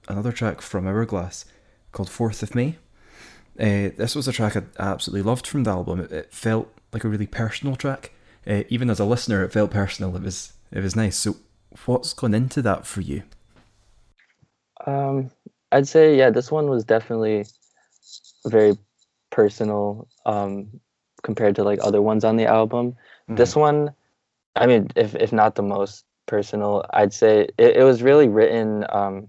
another 0.08 0.32
track 0.32 0.60
from 0.60 0.86
Hourglass 0.86 1.44
called 1.92 2.10
Fourth 2.10 2.42
of 2.42 2.54
May. 2.54 2.76
Uh, 3.58 3.90
this 3.96 4.14
was 4.14 4.26
a 4.26 4.32
track 4.32 4.56
I 4.56 4.62
absolutely 4.78 5.22
loved 5.22 5.46
from 5.46 5.64
the 5.64 5.70
album. 5.70 6.00
It, 6.00 6.12
it 6.12 6.32
felt 6.32 6.72
like 6.92 7.04
a 7.04 7.08
really 7.08 7.26
personal 7.26 7.76
track. 7.76 8.12
Uh, 8.46 8.64
even 8.68 8.90
as 8.90 9.00
a 9.00 9.04
listener, 9.04 9.44
it 9.44 9.52
felt 9.52 9.70
personal. 9.70 10.14
It 10.16 10.22
was 10.22 10.52
it 10.70 10.82
was 10.82 10.96
nice. 10.96 11.16
So, 11.16 11.36
what's 11.86 12.12
gone 12.12 12.34
into 12.34 12.62
that 12.62 12.86
for 12.86 13.00
you? 13.00 13.22
Um, 14.86 15.30
I'd 15.72 15.88
say 15.88 16.16
yeah, 16.16 16.30
this 16.30 16.50
one 16.50 16.68
was 16.68 16.84
definitely 16.84 17.46
very 18.46 18.76
personal 19.30 20.08
um, 20.26 20.80
compared 21.22 21.56
to 21.56 21.64
like 21.64 21.78
other 21.82 22.02
ones 22.02 22.24
on 22.24 22.36
the 22.36 22.46
album. 22.46 22.92
Mm-hmm. 22.92 23.36
This 23.36 23.56
one, 23.56 23.94
I 24.56 24.66
mean, 24.66 24.88
if 24.96 25.14
if 25.14 25.32
not 25.32 25.54
the 25.54 25.62
most 25.62 26.04
personal, 26.26 26.84
I'd 26.92 27.12
say 27.12 27.48
it, 27.58 27.76
it 27.76 27.84
was 27.84 28.02
really 28.02 28.28
written 28.28 28.84
um, 28.90 29.28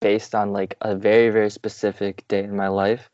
based 0.00 0.34
on 0.34 0.52
like 0.52 0.76
a 0.80 0.94
very 0.94 1.30
very 1.30 1.50
specific 1.50 2.26
day 2.28 2.44
in 2.44 2.56
my 2.56 2.68
life. 2.68 3.10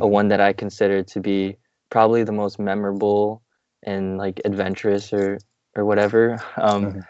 A 0.00 0.06
one 0.06 0.28
that 0.28 0.40
I 0.40 0.52
consider 0.52 1.02
to 1.02 1.20
be 1.20 1.56
probably 1.90 2.24
the 2.24 2.32
most 2.32 2.58
memorable 2.58 3.42
and 3.82 4.18
like 4.18 4.40
adventurous 4.44 5.12
or 5.12 5.38
or 5.76 5.84
whatever. 5.84 6.38
Um, 6.56 6.84
mm-hmm. 6.84 7.00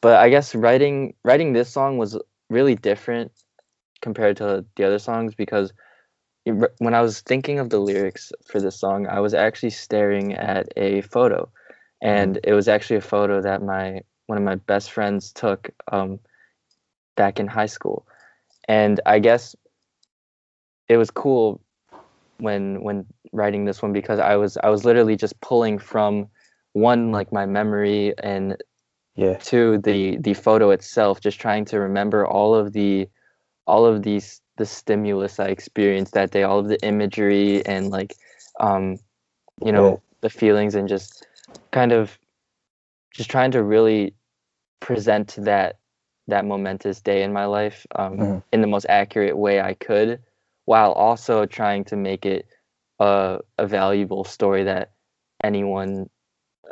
But 0.00 0.16
I 0.16 0.28
guess 0.28 0.54
writing 0.54 1.14
writing 1.24 1.52
this 1.52 1.70
song 1.70 1.98
was 1.98 2.18
really 2.50 2.74
different 2.74 3.32
compared 4.00 4.36
to 4.38 4.64
the 4.76 4.84
other 4.84 4.98
songs 4.98 5.34
because 5.34 5.72
when 6.44 6.94
I 6.94 7.02
was 7.02 7.20
thinking 7.20 7.58
of 7.58 7.70
the 7.70 7.78
lyrics 7.78 8.32
for 8.46 8.60
this 8.60 8.78
song, 8.78 9.06
I 9.06 9.20
was 9.20 9.34
actually 9.34 9.70
staring 9.70 10.34
at 10.34 10.68
a 10.76 11.02
photo, 11.02 11.50
and 12.00 12.36
mm-hmm. 12.36 12.50
it 12.50 12.54
was 12.54 12.68
actually 12.68 12.96
a 12.96 13.02
photo 13.02 13.42
that 13.42 13.62
my 13.62 14.00
one 14.26 14.38
of 14.38 14.44
my 14.44 14.56
best 14.56 14.92
friends 14.92 15.32
took 15.32 15.70
um, 15.90 16.20
back 17.16 17.40
in 17.40 17.46
high 17.46 17.66
school, 17.66 18.06
and 18.66 19.00
I 19.04 19.18
guess 19.18 19.56
it 20.88 20.96
was 20.96 21.10
cool 21.10 21.60
when 22.38 22.82
when 22.82 23.06
writing 23.32 23.64
this 23.64 23.82
one 23.82 23.92
because 23.92 24.18
I 24.18 24.36
was 24.36 24.56
I 24.62 24.68
was 24.68 24.84
literally 24.84 25.16
just 25.16 25.40
pulling 25.40 25.78
from 25.78 26.28
one 26.72 27.12
like 27.12 27.32
my 27.32 27.46
memory 27.46 28.14
and 28.18 28.56
yeah 29.16 29.36
to 29.38 29.78
the 29.78 30.18
the 30.18 30.34
photo 30.34 30.70
itself, 30.70 31.20
just 31.20 31.40
trying 31.40 31.64
to 31.66 31.80
remember 31.80 32.26
all 32.26 32.54
of 32.54 32.72
the 32.72 33.08
all 33.66 33.84
of 33.84 34.02
these 34.02 34.40
the 34.58 34.66
stimulus 34.66 35.40
I 35.40 35.46
experienced 35.46 36.12
that 36.14 36.32
day, 36.32 36.42
all 36.42 36.58
of 36.58 36.68
the 36.68 36.84
imagery 36.84 37.64
and 37.64 37.90
like, 37.90 38.14
um, 38.60 38.98
you 39.64 39.72
know, 39.72 39.90
yeah. 39.90 39.96
the 40.20 40.30
feelings 40.30 40.74
and 40.74 40.88
just 40.88 41.26
kind 41.70 41.92
of 41.92 42.18
just 43.14 43.30
trying 43.30 43.52
to 43.52 43.62
really 43.62 44.14
present 44.80 45.36
that 45.38 45.78
that 46.26 46.44
momentous 46.44 47.00
day 47.00 47.22
in 47.22 47.32
my 47.32 47.46
life 47.46 47.86
um, 47.96 48.18
mm-hmm. 48.18 48.38
in 48.52 48.60
the 48.60 48.66
most 48.66 48.84
accurate 48.88 49.36
way 49.36 49.60
I 49.60 49.74
could, 49.74 50.20
while 50.68 50.92
also 50.92 51.46
trying 51.46 51.82
to 51.82 51.96
make 51.96 52.26
it 52.26 52.46
a, 53.00 53.38
a 53.56 53.66
valuable 53.66 54.22
story 54.22 54.64
that 54.64 54.92
anyone 55.42 56.10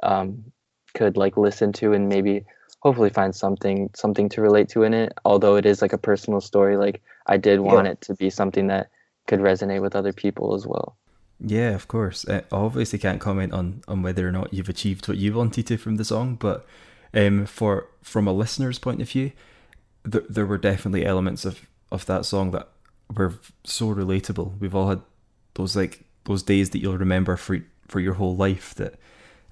um, 0.03 0.45
could 0.93 1.17
like 1.17 1.39
listen 1.39 1.73
to 1.73 1.95
and 1.95 2.07
maybe 2.07 2.45
hopefully 2.81 3.09
find 3.09 3.35
something 3.35 3.89
something 3.95 4.29
to 4.29 4.43
relate 4.43 4.69
to 4.69 4.83
in 4.83 4.93
it. 4.93 5.15
Although 5.25 5.57
it 5.57 5.65
is 5.65 5.81
like 5.81 5.95
a 5.95 5.99
personal 6.11 6.43
story, 6.43 6.77
like 6.77 7.01
I 7.27 7.39
did 7.39 7.61
want 7.61 7.87
yeah. 7.87 7.93
it 7.93 8.03
to 8.03 8.15
be 8.15 8.29
something 8.29 8.67
that 8.67 8.91
could 9.29 9.41
resonate 9.41 9.81
with 9.81 9.97
other 9.97 10.13
people 10.13 10.55
as 10.55 10.67
well. 10.67 10.99
Yeah, 11.41 11.71
of 11.71 11.89
course. 11.89 12.29
I 12.29 12.43
obviously 12.53 12.99
can't 12.99 13.19
comment 13.19 13.55
on, 13.55 13.81
on 13.89 14.03
whether 14.03 14.29
or 14.29 14.33
not 14.33 14.53
you've 14.53 14.69
achieved 14.69 15.09
what 15.09 15.17
you 15.17 15.33
wanted 15.33 15.69
to 15.69 15.79
from 15.79 15.97
the 15.97 16.05
song, 16.05 16.35
but 16.35 16.67
um, 17.15 17.47
for 17.47 17.89
from 18.03 18.29
a 18.29 18.33
listener's 18.35 18.79
point 18.79 19.01
of 19.01 19.09
view, 19.09 19.33
there 20.05 20.25
there 20.29 20.45
were 20.45 20.59
definitely 20.59 21.07
elements 21.07 21.47
of, 21.47 21.67
of 21.91 22.05
that 22.05 22.27
song 22.27 22.51
that 22.51 22.69
were 23.15 23.35
so 23.65 23.95
relatable. 23.95 24.59
We've 24.59 24.75
all 24.75 24.89
had 24.89 25.03
those 25.55 25.77
like 25.77 26.05
those 26.25 26.43
days 26.43 26.71
that 26.71 26.79
you'll 26.79 26.99
remember 26.99 27.37
for 27.37 27.61
for 27.89 28.01
your 28.01 28.15
whole 28.15 28.37
life. 28.37 28.75
That 28.75 28.95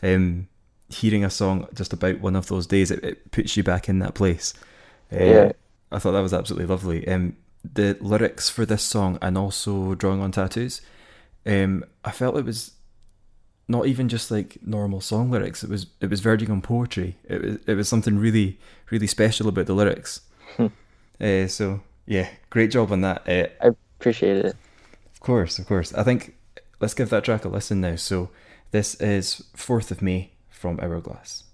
um, 0.03 0.49
hearing 0.89 1.25
a 1.25 1.31
song 1.31 1.67
just 1.75 1.93
about 1.93 2.21
one 2.21 2.37
of 2.37 2.49
those 2.49 2.67
days, 2.67 2.91
it, 2.91 3.03
it 3.05 3.31
puts 3.31 3.57
you 3.57 3.63
back 3.63 3.89
in 3.89 3.99
that 4.01 4.15
place. 4.15 4.55
Uh, 5.13 5.25
yeah, 5.25 5.53
I 5.93 5.99
thought 5.99 6.13
that 6.13 6.21
was 6.21 6.35
absolutely 6.35 6.67
lovely. 6.67 7.07
Um, 7.09 7.37
the 7.73 7.97
lyrics 8.01 8.51
for 8.51 8.67
this 8.67 8.83
song 8.83 9.19
and 9.23 9.39
also 9.39 9.95
drawing 9.95 10.21
on 10.21 10.33
tattoos, 10.33 10.83
um, 11.47 11.85
I 12.05 12.11
felt 12.11 12.37
it 12.37 12.45
was 12.45 12.73
not 13.67 13.87
even 13.87 14.09
just 14.09 14.31
like 14.31 14.59
normal 14.63 15.01
song 15.01 15.31
lyrics. 15.31 15.65
It 15.65 15.71
was 15.71 15.87
it 16.01 16.11
was 16.11 16.21
verging 16.21 16.51
on 16.51 16.61
poetry. 16.61 17.17
It 17.25 17.43
was 17.43 17.59
it 17.67 17.75
was 17.75 17.89
something 17.89 18.19
really 18.19 18.59
really 18.91 19.07
special 19.07 19.49
about 19.49 19.67
the 19.67 19.75
lyrics. 19.75 20.21
uh, 20.59 21.47
so 21.47 21.81
yeah, 22.07 22.29
great 22.51 22.71
job 22.71 22.93
on 22.93 23.01
that. 23.03 23.29
Uh, 23.29 23.49
I 23.65 23.71
appreciate 23.99 24.45
it. 24.45 24.57
Of 25.13 25.21
course, 25.21 25.59
of 25.59 25.67
course. 25.67 25.95
I 25.95 26.03
think 26.03 26.37
let's 26.81 26.95
give 26.95 27.11
that 27.11 27.25
track 27.25 27.45
a 27.45 27.49
listen 27.49 27.81
now. 27.81 27.97
So 27.97 28.31
this 28.71 28.95
is 28.97 29.45
Fourth 29.55 29.91
of 29.91 30.03
May 30.03 30.33
from 30.51 30.79
Hourglass. 30.81 31.45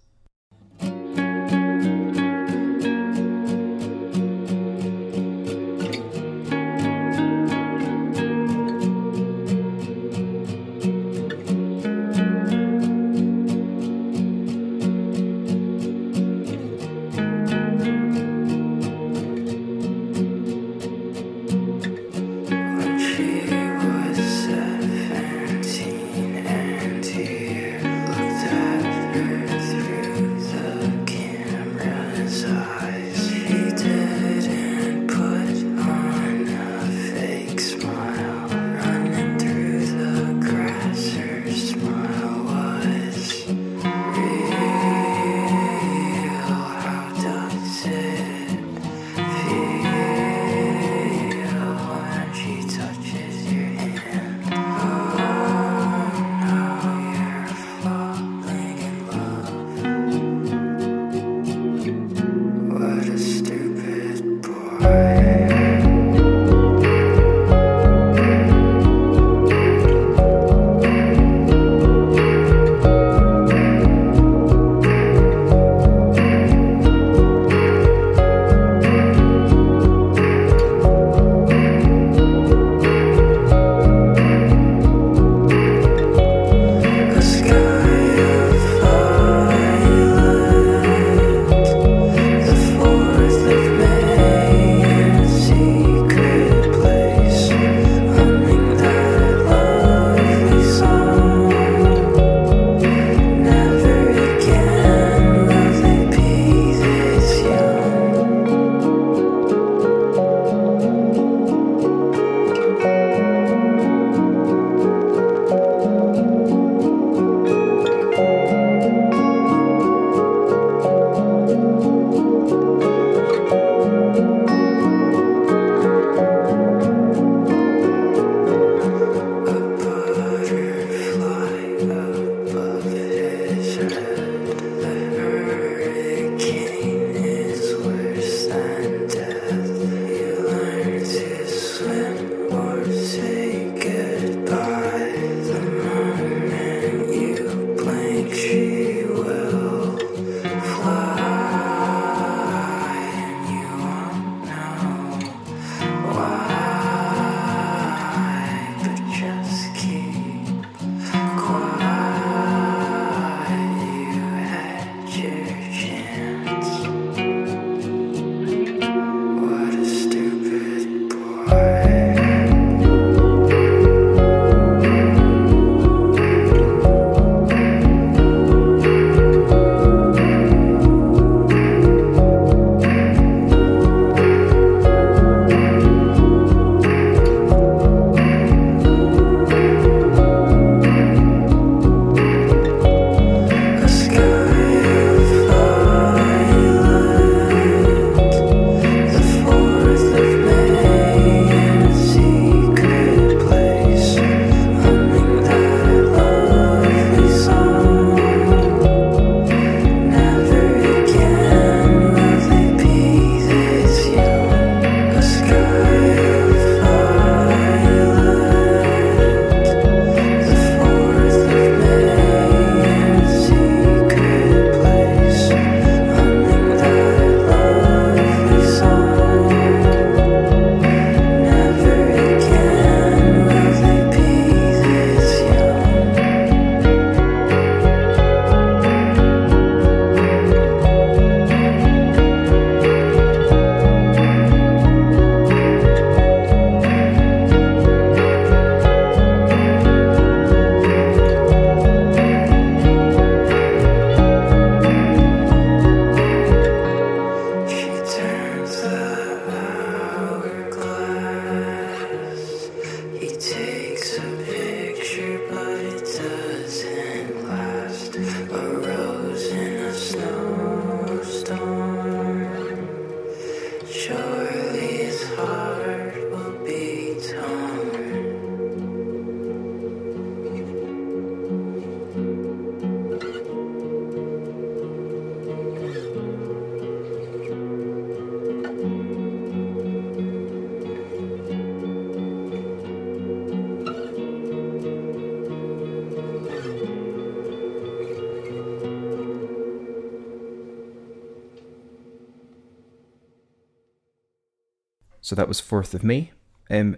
So 305.30 305.36
that 305.36 305.46
was 305.46 305.60
4th 305.60 305.94
of 305.94 306.02
May. 306.02 306.32
Um, 306.68 306.96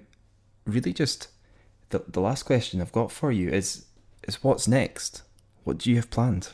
really 0.64 0.94
just 0.94 1.28
the, 1.90 2.02
the 2.08 2.18
last 2.22 2.44
question 2.44 2.80
I've 2.80 2.90
got 2.90 3.12
for 3.12 3.30
you 3.30 3.50
is 3.50 3.84
is 4.26 4.42
what's 4.42 4.66
next? 4.66 5.20
What 5.64 5.76
do 5.76 5.90
you 5.90 5.96
have 5.96 6.08
planned? 6.08 6.48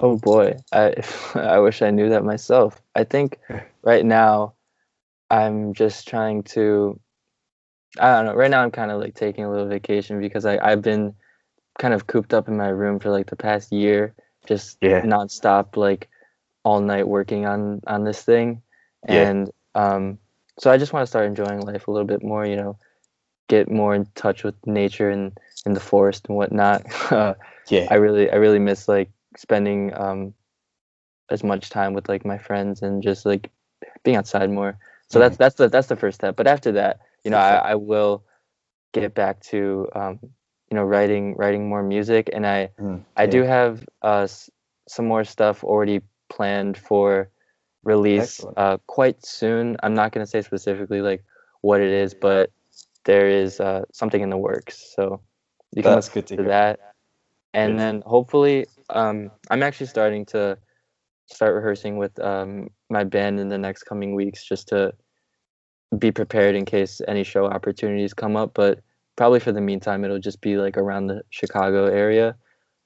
Oh 0.00 0.18
boy, 0.18 0.56
I 0.70 0.96
I 1.34 1.60
wish 1.60 1.80
I 1.80 1.90
knew 1.90 2.10
that 2.10 2.24
myself. 2.24 2.82
I 2.94 3.04
think 3.04 3.38
right 3.82 4.04
now 4.04 4.52
I'm 5.30 5.72
just 5.72 6.06
trying 6.06 6.42
to 6.52 7.00
I 7.98 8.16
don't 8.16 8.26
know. 8.26 8.34
Right 8.34 8.50
now 8.50 8.62
I'm 8.62 8.70
kind 8.70 8.90
of 8.90 9.00
like 9.00 9.14
taking 9.14 9.44
a 9.46 9.50
little 9.50 9.66
vacation 9.66 10.20
because 10.20 10.44
I 10.44 10.58
I've 10.58 10.82
been 10.82 11.14
kind 11.78 11.94
of 11.94 12.06
cooped 12.06 12.34
up 12.34 12.48
in 12.48 12.58
my 12.58 12.68
room 12.68 12.98
for 12.98 13.08
like 13.08 13.30
the 13.30 13.36
past 13.36 13.72
year, 13.72 14.14
just 14.46 14.76
Yeah. 14.82 15.00
nonstop 15.06 15.78
like 15.78 16.10
all 16.64 16.82
night 16.82 17.08
working 17.08 17.46
on 17.46 17.80
on 17.86 18.04
this 18.04 18.22
thing, 18.22 18.60
Yeah. 19.08 19.22
and 19.22 19.50
um, 19.74 20.18
so 20.60 20.70
I 20.70 20.78
just 20.78 20.92
want 20.92 21.02
to 21.04 21.08
start 21.08 21.26
enjoying 21.26 21.62
life 21.62 21.88
a 21.88 21.92
little 21.92 22.06
bit 22.06 22.22
more. 22.22 22.46
You 22.46 22.56
know, 22.56 22.78
get 23.48 23.70
more 23.70 23.94
in 23.94 24.06
touch 24.14 24.44
with 24.44 24.56
nature 24.66 25.10
and 25.10 25.32
in 25.66 25.74
the 25.74 25.80
forest 25.80 26.26
and 26.28 26.36
whatnot. 26.36 26.82
Uh, 27.12 27.34
Yeah. 27.70 27.88
I 27.90 27.96
really 27.96 28.30
I 28.30 28.36
really 28.36 28.60
miss 28.60 28.88
like 28.88 29.10
spending 29.36 29.92
um 29.94 30.34
as 31.30 31.44
much 31.44 31.70
time 31.70 31.94
with 31.94 32.08
like 32.08 32.24
my 32.24 32.38
friends 32.38 32.82
and 32.82 33.02
just 33.02 33.26
like 33.26 33.50
being 34.04 34.16
outside 34.16 34.50
more. 34.50 34.78
So 35.08 35.18
that's 35.20 35.36
that's 35.36 35.56
the 35.56 35.68
that's 35.68 35.88
the 35.88 35.96
first 35.96 36.16
step. 36.16 36.36
But 36.36 36.48
after 36.48 36.72
that, 36.72 37.00
you 37.24 37.30
know, 37.30 37.38
I, 37.38 37.72
I 37.72 37.74
will 37.76 38.24
get 38.92 39.14
back 39.14 39.40
to 39.52 39.88
um 39.94 40.18
you 40.70 40.76
know 40.76 40.84
writing 40.84 41.36
writing 41.36 41.68
more 41.68 41.82
music 41.82 42.30
and 42.32 42.46
I 42.46 42.70
Mm, 42.80 43.04
I 43.16 43.26
yeah. 43.26 43.32
do 43.32 43.42
have 43.42 43.84
uh 44.02 44.22
s- 44.24 44.50
some 44.88 45.06
more 45.06 45.24
stuff 45.24 45.64
already 45.64 46.00
planned 46.30 46.76
for 46.78 47.30
release 47.84 48.44
uh 48.56 48.76
quite 48.86 49.24
soon. 49.24 49.76
I'm 49.82 49.94
not 49.94 50.12
going 50.12 50.24
to 50.24 50.30
say 50.30 50.42
specifically 50.42 51.00
like 51.00 51.24
what 51.62 51.80
it 51.80 51.90
is, 51.90 52.14
but 52.14 52.50
there 53.04 53.28
is 53.28 53.60
uh 53.60 53.84
something 53.92 54.20
in 54.20 54.30
the 54.30 54.36
works. 54.36 54.92
So 54.96 55.20
you 55.74 55.82
can 55.82 55.92
That's 55.92 56.06
look 56.08 56.14
good 56.14 56.26
to 56.28 56.36
to 56.36 56.42
hear. 56.42 56.50
that 56.50 56.80
and 57.54 57.72
Good. 57.72 57.78
then 57.80 58.02
hopefully 58.06 58.66
um 58.90 59.30
i'm 59.50 59.62
actually 59.62 59.86
starting 59.86 60.24
to 60.26 60.56
start 61.26 61.54
rehearsing 61.54 61.96
with 61.96 62.18
um 62.20 62.68
my 62.90 63.04
band 63.04 63.40
in 63.40 63.48
the 63.48 63.58
next 63.58 63.84
coming 63.84 64.14
weeks 64.14 64.44
just 64.44 64.68
to 64.68 64.92
be 65.98 66.12
prepared 66.12 66.54
in 66.54 66.64
case 66.64 67.00
any 67.08 67.24
show 67.24 67.46
opportunities 67.46 68.14
come 68.14 68.36
up 68.36 68.52
but 68.54 68.80
probably 69.16 69.40
for 69.40 69.52
the 69.52 69.60
meantime 69.60 70.04
it'll 70.04 70.18
just 70.18 70.40
be 70.40 70.56
like 70.56 70.76
around 70.76 71.06
the 71.06 71.22
chicago 71.30 71.86
area 71.86 72.36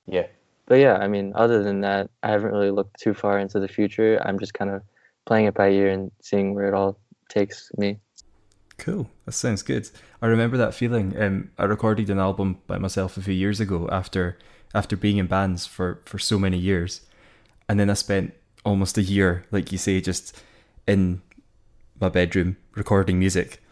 Yeah. 0.06 0.26
But 0.66 0.76
yeah 0.76 0.96
i 0.96 1.08
mean 1.08 1.32
other 1.34 1.62
than 1.62 1.80
that 1.80 2.10
i 2.22 2.30
haven't 2.30 2.52
really 2.52 2.70
looked 2.70 2.98
too 3.00 3.14
far 3.14 3.38
into 3.38 3.58
the 3.60 3.68
future 3.68 4.20
i'm 4.24 4.38
just 4.38 4.54
kind 4.54 4.70
of 4.70 4.82
playing 5.26 5.46
it 5.46 5.54
by 5.54 5.68
ear 5.70 5.88
and 5.88 6.10
seeing 6.22 6.54
where 6.54 6.68
it 6.68 6.74
all 6.74 6.98
takes 7.28 7.70
me 7.78 7.98
Cool. 8.76 9.08
That 9.24 9.32
sounds 9.32 9.62
good. 9.62 9.88
I 10.20 10.26
remember 10.26 10.56
that 10.56 10.74
feeling. 10.74 11.20
Um, 11.20 11.50
I 11.58 11.64
recorded 11.64 12.10
an 12.10 12.18
album 12.18 12.58
by 12.66 12.78
myself 12.78 13.16
a 13.16 13.22
few 13.22 13.34
years 13.34 13.60
ago 13.60 13.88
after 13.90 14.38
after 14.74 14.96
being 14.96 15.18
in 15.18 15.26
bands 15.26 15.66
for 15.66 16.00
for 16.04 16.18
so 16.18 16.38
many 16.38 16.58
years, 16.58 17.02
and 17.68 17.78
then 17.78 17.88
I 17.88 17.94
spent 17.94 18.34
almost 18.64 18.98
a 18.98 19.02
year, 19.02 19.44
like 19.50 19.70
you 19.70 19.78
say, 19.78 20.00
just 20.00 20.42
in 20.86 21.22
my 22.00 22.08
bedroom 22.08 22.56
recording 22.74 23.18
music, 23.18 23.62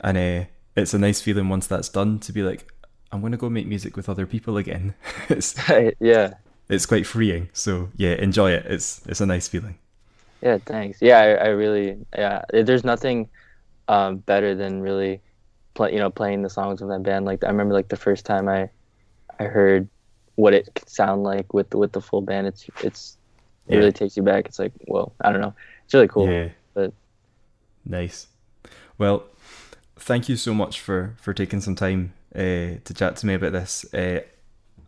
and 0.00 0.18
uh, 0.18 0.44
it's 0.76 0.94
a 0.94 0.98
nice 0.98 1.20
feeling 1.20 1.48
once 1.48 1.66
that's 1.66 1.88
done 1.88 2.18
to 2.20 2.32
be 2.32 2.42
like, 2.42 2.70
I'm 3.12 3.20
gonna 3.20 3.36
go 3.36 3.48
make 3.50 3.66
music 3.66 3.96
with 3.96 4.08
other 4.08 4.26
people 4.26 4.56
again. 4.56 4.94
it's 5.28 5.54
yeah 6.00 6.34
it's 6.68 6.86
quite 6.86 7.06
freeing. 7.06 7.48
So 7.52 7.90
yeah, 7.96 8.14
enjoy 8.14 8.52
it. 8.52 8.66
It's 8.66 9.06
it's 9.06 9.20
a 9.20 9.26
nice 9.26 9.46
feeling. 9.48 9.78
Yeah, 10.42 10.58
thanks. 10.58 11.00
Yeah, 11.00 11.18
I, 11.18 11.28
I 11.44 11.46
really 11.48 11.98
yeah. 12.16 12.42
There's 12.50 12.84
nothing 12.84 13.28
um, 13.88 14.16
better 14.18 14.54
than 14.54 14.80
really 14.80 15.20
play, 15.74 15.92
you 15.92 15.98
know, 15.98 16.10
playing 16.10 16.42
the 16.42 16.50
songs 16.50 16.80
with 16.80 16.90
that 16.90 17.02
band. 17.02 17.26
Like 17.26 17.44
I 17.44 17.48
remember 17.48 17.74
like 17.74 17.88
the 17.88 17.96
first 17.96 18.24
time 18.24 18.48
I 18.48 18.70
I 19.38 19.44
heard 19.44 19.88
what 20.36 20.54
it 20.54 20.70
could 20.74 20.88
sound 20.88 21.22
like 21.24 21.52
with 21.52 21.70
the, 21.70 21.78
with 21.78 21.92
the 21.92 22.00
full 22.00 22.22
band. 22.22 22.46
It's 22.46 22.66
it's 22.82 23.18
it 23.68 23.74
Yeah. 23.74 23.78
really 23.78 23.92
takes 23.92 24.16
you 24.16 24.22
back. 24.22 24.46
It's 24.46 24.58
like 24.58 24.72
whoa, 24.86 25.12
I 25.20 25.30
don't 25.30 25.40
know. 25.40 25.54
It's 25.84 25.94
really 25.94 26.08
cool. 26.08 26.28
Yeah. 26.28 26.48
but- 26.74 26.92
nice. 27.84 28.28
Well, 28.98 29.24
thank 29.96 30.28
you 30.28 30.36
so 30.36 30.54
much 30.54 30.80
for 30.80 31.14
for 31.20 31.34
taking 31.34 31.60
some 31.60 31.74
time 31.74 32.14
uh, 32.34 32.78
to 32.84 32.94
chat 32.94 33.16
to 33.16 33.26
me 33.26 33.34
about 33.34 33.52
this. 33.52 33.92
Uh, 33.92 34.20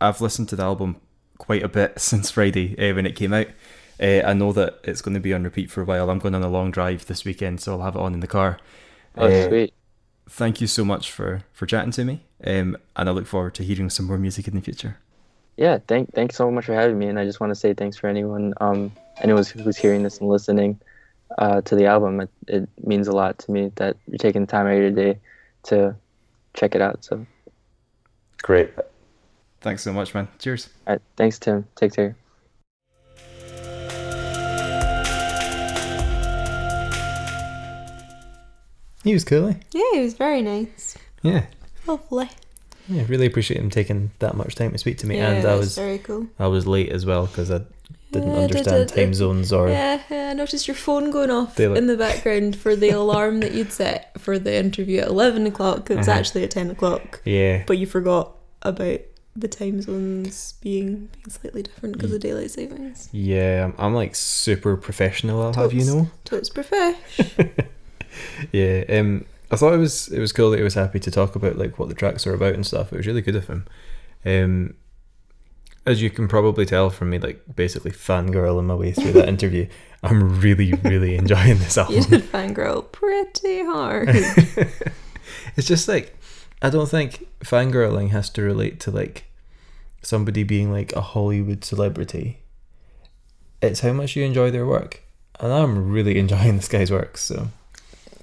I've 0.01 0.21
listened 0.21 0.49
to 0.49 0.55
the 0.55 0.63
album 0.63 0.97
quite 1.37 1.63
a 1.63 1.67
bit 1.67 1.99
since 1.99 2.31
Friday 2.31 2.75
uh, 2.77 2.95
when 2.95 3.05
it 3.05 3.15
came 3.15 3.33
out. 3.33 3.47
Uh, 4.01 4.21
I 4.25 4.33
know 4.33 4.51
that 4.51 4.79
it's 4.83 5.01
going 5.01 5.13
to 5.13 5.21
be 5.21 5.33
on 5.33 5.43
repeat 5.43 5.71
for 5.71 5.81
a 5.81 5.85
while. 5.85 6.09
I'm 6.09 6.19
going 6.19 6.35
on 6.35 6.43
a 6.43 6.49
long 6.49 6.71
drive 6.71 7.05
this 7.05 7.23
weekend, 7.23 7.61
so 7.61 7.73
I'll 7.73 7.81
have 7.85 7.95
it 7.95 8.01
on 8.01 8.13
in 8.13 8.19
the 8.19 8.27
car. 8.27 8.59
Oh, 9.17 9.25
Uh, 9.25 9.47
sweet. 9.47 9.73
Thank 10.27 10.59
you 10.59 10.67
so 10.67 10.83
much 10.83 11.11
for 11.11 11.43
for 11.53 11.67
chatting 11.67 11.91
to 11.91 12.03
me, 12.03 12.23
um, 12.43 12.77
and 12.95 13.07
I 13.07 13.11
look 13.11 13.27
forward 13.27 13.53
to 13.55 13.63
hearing 13.63 13.91
some 13.91 14.07
more 14.07 14.17
music 14.17 14.47
in 14.47 14.55
the 14.55 14.61
future. 14.61 14.97
Yeah, 15.55 15.77
thank 15.87 16.13
thanks 16.13 16.35
so 16.35 16.51
much 16.51 16.65
for 16.65 16.73
having 16.73 16.97
me. 16.99 17.07
And 17.07 17.19
I 17.19 17.25
just 17.25 17.39
want 17.39 17.51
to 17.51 17.55
say 17.55 17.73
thanks 17.73 17.95
for 17.95 18.07
anyone 18.07 18.53
um 18.59 18.91
anyone 19.21 19.43
who's 19.45 19.77
hearing 19.77 20.03
this 20.03 20.17
and 20.19 20.27
listening 20.29 20.79
uh, 21.37 21.61
to 21.61 21.75
the 21.75 21.85
album. 21.85 22.21
It, 22.21 22.29
it 22.47 22.69
means 22.83 23.07
a 23.07 23.13
lot 23.13 23.39
to 23.39 23.51
me 23.51 23.71
that 23.75 23.95
you're 24.07 24.17
taking 24.17 24.47
time 24.47 24.67
out 24.67 24.73
of 24.73 24.79
your 24.79 24.91
day 24.91 25.19
to 25.63 25.95
check 26.53 26.75
it 26.75 26.81
out. 26.81 27.05
So, 27.05 27.25
Great. 28.45 28.69
Thanks 29.61 29.81
so 29.81 29.91
much, 29.91 30.13
man. 30.13 30.27
Cheers. 30.37 30.69
right, 30.85 31.01
thanks, 31.17 31.39
Tim. 31.39 31.65
Take 31.75 31.93
care. 31.95 32.15
He 39.03 39.13
was 39.13 39.23
cool. 39.23 39.49
eh? 39.49 39.53
Yeah, 39.71 39.83
he 39.93 40.01
was 40.01 40.15
very 40.15 40.41
nice. 40.41 40.97
Yeah. 41.21 41.45
Lovely. 41.85 42.29
Yeah, 42.87 43.03
really 43.07 43.27
appreciate 43.27 43.59
him 43.59 43.69
taking 43.69 44.11
that 44.19 44.35
much 44.35 44.55
time 44.55 44.71
to 44.71 44.77
speak 44.79 44.97
to 44.99 45.07
me, 45.07 45.17
yeah, 45.17 45.31
and 45.31 45.47
I 45.47 45.55
was 45.55 45.75
very 45.75 45.97
cool. 45.99 46.27
I 46.39 46.47
was 46.47 46.65
late 46.67 46.89
as 46.89 47.05
well 47.05 47.25
because 47.27 47.49
I 47.51 47.61
didn't 48.11 48.29
Yeah, 48.31 48.37
I 48.43 48.47
did 48.47 48.57
understand 48.57 48.89
time 48.89 49.13
zones 49.13 49.51
or 49.53 49.69
Yeah, 49.69 50.01
yeah, 50.09 50.29
I 50.29 50.33
noticed 50.33 50.67
your 50.67 50.75
phone 50.75 51.09
going 51.11 51.29
off 51.31 51.55
Daylight. 51.55 51.77
in 51.79 51.87
the 51.87 51.97
background 51.97 52.55
for 52.55 52.75
the 52.75 52.89
alarm 52.89 53.39
that 53.41 53.53
you'd 53.53 53.71
set 53.71 54.19
for 54.19 54.37
the 54.39 54.55
interview 54.55 55.01
at 55.01 55.07
11 55.07 55.45
o'clock. 55.47 55.89
It 55.89 55.97
was 55.97 56.07
Uh-huh. 56.07 56.17
actually 56.19 56.43
at 56.43 56.51
10 56.51 56.71
o'clock, 56.71 57.21
yeah. 57.25 57.63
but 57.65 57.77
you 57.79 57.85
forgot 57.87 58.34
about 58.67 58.99
the 59.37 59.47
time 59.47 59.81
zones 59.81 60.53
being, 60.61 61.09
being 61.11 61.29
slightly 61.29 61.61
different 61.63 61.93
because 61.97 62.13
of 62.13 62.21
daylight 62.21 62.51
savings. 62.51 63.09
Yeah, 63.11 63.65
I'm, 63.65 63.75
I'm 63.77 63.93
like 63.93 64.15
super 64.15 64.77
professional. 64.77 65.41
I'll 65.41 65.53
have 65.53 65.73
you 65.73 65.81
Totes. 65.81 65.93
know. 65.93 66.09
Totes 66.23 66.49
profesh. 66.49 66.95
Yeah. 68.51 68.83
Um, 68.89 69.25
I 69.51 69.57
thought 69.57 69.73
it 69.73 69.77
was 69.77 70.07
it 70.07 70.19
was 70.19 70.31
cool 70.31 70.49
that 70.51 70.57
he 70.57 70.63
was 70.63 70.73
happy 70.73 70.99
to 71.01 71.11
talk 71.11 71.35
about 71.35 71.57
like 71.57 71.77
what 71.77 71.89
the 71.89 71.95
tracks 71.95 72.25
are 72.25 72.33
about 72.33 72.53
and 72.53 72.65
stuff. 72.65 72.91
It 72.93 72.97
was 72.97 73.07
really 73.07 73.21
good 73.21 73.35
of 73.35 73.47
him. 73.47 73.65
Um, 74.25 74.75
as 75.85 76.01
you 76.01 76.09
can 76.09 76.27
probably 76.27 76.65
tell 76.65 76.89
from 76.89 77.09
me, 77.09 77.19
like 77.19 77.41
basically 77.55 77.91
fangirling 77.91 78.65
my 78.65 78.73
way 78.75 78.91
through 78.91 79.11
that 79.13 79.27
interview, 79.35 79.67
I'm 80.01 80.39
really 80.39 80.73
really 80.83 81.15
enjoying 81.15 81.59
this 81.59 81.77
album. 81.77 81.95
you 81.95 82.03
did 82.03 82.23
fangirl 82.23 82.89
pretty 82.91 83.63
hard. 83.65 84.09
it's 85.57 85.67
just 85.67 85.87
like 85.87 86.17
I 86.61 86.69
don't 86.69 86.89
think 86.89 87.27
fangirling 87.41 88.09
has 88.09 88.29
to 88.31 88.41
relate 88.41 88.79
to 88.81 88.91
like 88.91 89.25
somebody 90.01 90.43
being 90.43 90.71
like 90.71 90.93
a 90.93 91.01
Hollywood 91.01 91.63
celebrity. 91.63 92.39
It's 93.61 93.81
how 93.81 93.93
much 93.93 94.15
you 94.15 94.23
enjoy 94.23 94.51
their 94.51 94.65
work. 94.65 95.01
And 95.39 95.51
I'm 95.51 95.91
really 95.91 96.17
enjoying 96.23 96.55
this 96.57 96.67
guy's 96.67 96.91
work, 96.91 97.17
so 97.17 97.49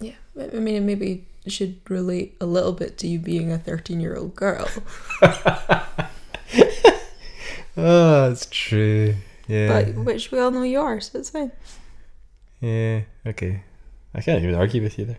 yeah, 0.00 0.14
I 0.40 0.46
mean, 0.58 0.76
it 0.76 0.80
maybe 0.82 1.26
should 1.46 1.78
relate 1.90 2.36
a 2.40 2.46
little 2.46 2.72
bit 2.72 2.96
to 2.98 3.06
you 3.08 3.18
being 3.18 3.52
a 3.52 3.58
13 3.58 4.00
year 4.00 4.16
old 4.16 4.34
girl. 4.34 4.68
Oh, 5.22 5.88
that's 8.28 8.46
true. 8.50 9.14
Yeah. 9.48 9.68
But 9.84 9.94
which 10.04 10.30
we 10.30 10.38
all 10.38 10.50
know 10.50 10.62
you 10.62 10.80
are, 10.80 11.00
so 11.00 11.18
it's 11.18 11.30
fine. 11.30 11.52
yeah, 12.60 13.02
okay. 13.26 13.62
I 14.14 14.20
can't 14.20 14.42
even 14.42 14.54
argue 14.54 14.82
with 14.82 14.98
you 14.98 15.06
there. 15.06 15.18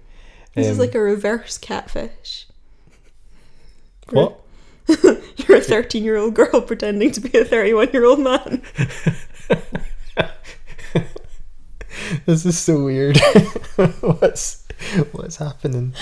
This 0.56 0.68
is 0.68 0.74
Um, 0.74 0.86
like 0.86 0.96
a 0.96 1.00
reverse 1.00 1.58
catfish. 1.58 2.48
What? 4.12 4.40
You're 4.88 5.58
a 5.58 5.62
13 5.62 6.04
year 6.04 6.18
old 6.18 6.34
girl 6.36 6.62
pretending 6.62 7.12
to 7.12 7.22
be 7.22 7.38
a 7.38 7.46
31 7.46 7.90
year 7.94 8.06
old 8.06 8.20
man. 8.20 8.62
this 12.26 12.46
is 12.46 12.58
so 12.58 12.84
weird. 12.84 13.18
what's 14.02 14.66
what's 15.12 15.38
happening? 15.38 15.94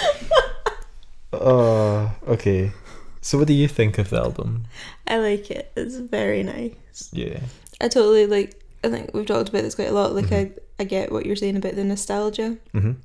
Oh, 1.34 2.12
okay. 2.28 2.72
So 3.22 3.38
what 3.38 3.48
do 3.48 3.54
you 3.54 3.68
think 3.68 3.98
of 3.98 4.10
the 4.10 4.18
album? 4.18 4.66
I 5.08 5.18
like 5.20 5.52
it. 5.52 5.72
It's 5.76 5.96
very 5.98 6.44
nice. 6.44 7.10
Yeah. 7.12 7.40
I 7.80 7.88
totally 7.88 8.26
like. 8.26 8.58
I 8.84 8.90
think 8.90 9.14
we've 9.14 9.26
talked 9.28 9.50
about 9.50 9.62
this 9.62 9.76
quite 9.76 9.90
a 9.90 9.94
lot. 9.94 10.16
Like 10.16 10.32
I, 10.32 10.52
I 10.80 10.86
get 10.86 11.12
what 11.12 11.26
you're 11.26 11.36
saying 11.36 11.56
about 11.58 11.76
the 11.76 11.84
nostalgia, 11.84 12.58
Mhm. 12.74 12.96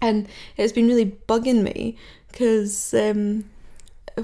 and 0.00 0.28
it's 0.56 0.72
been 0.72 0.88
really 0.88 1.06
bugging 1.28 1.62
me 1.62 1.96
because 2.32 2.92
um, 2.94 3.44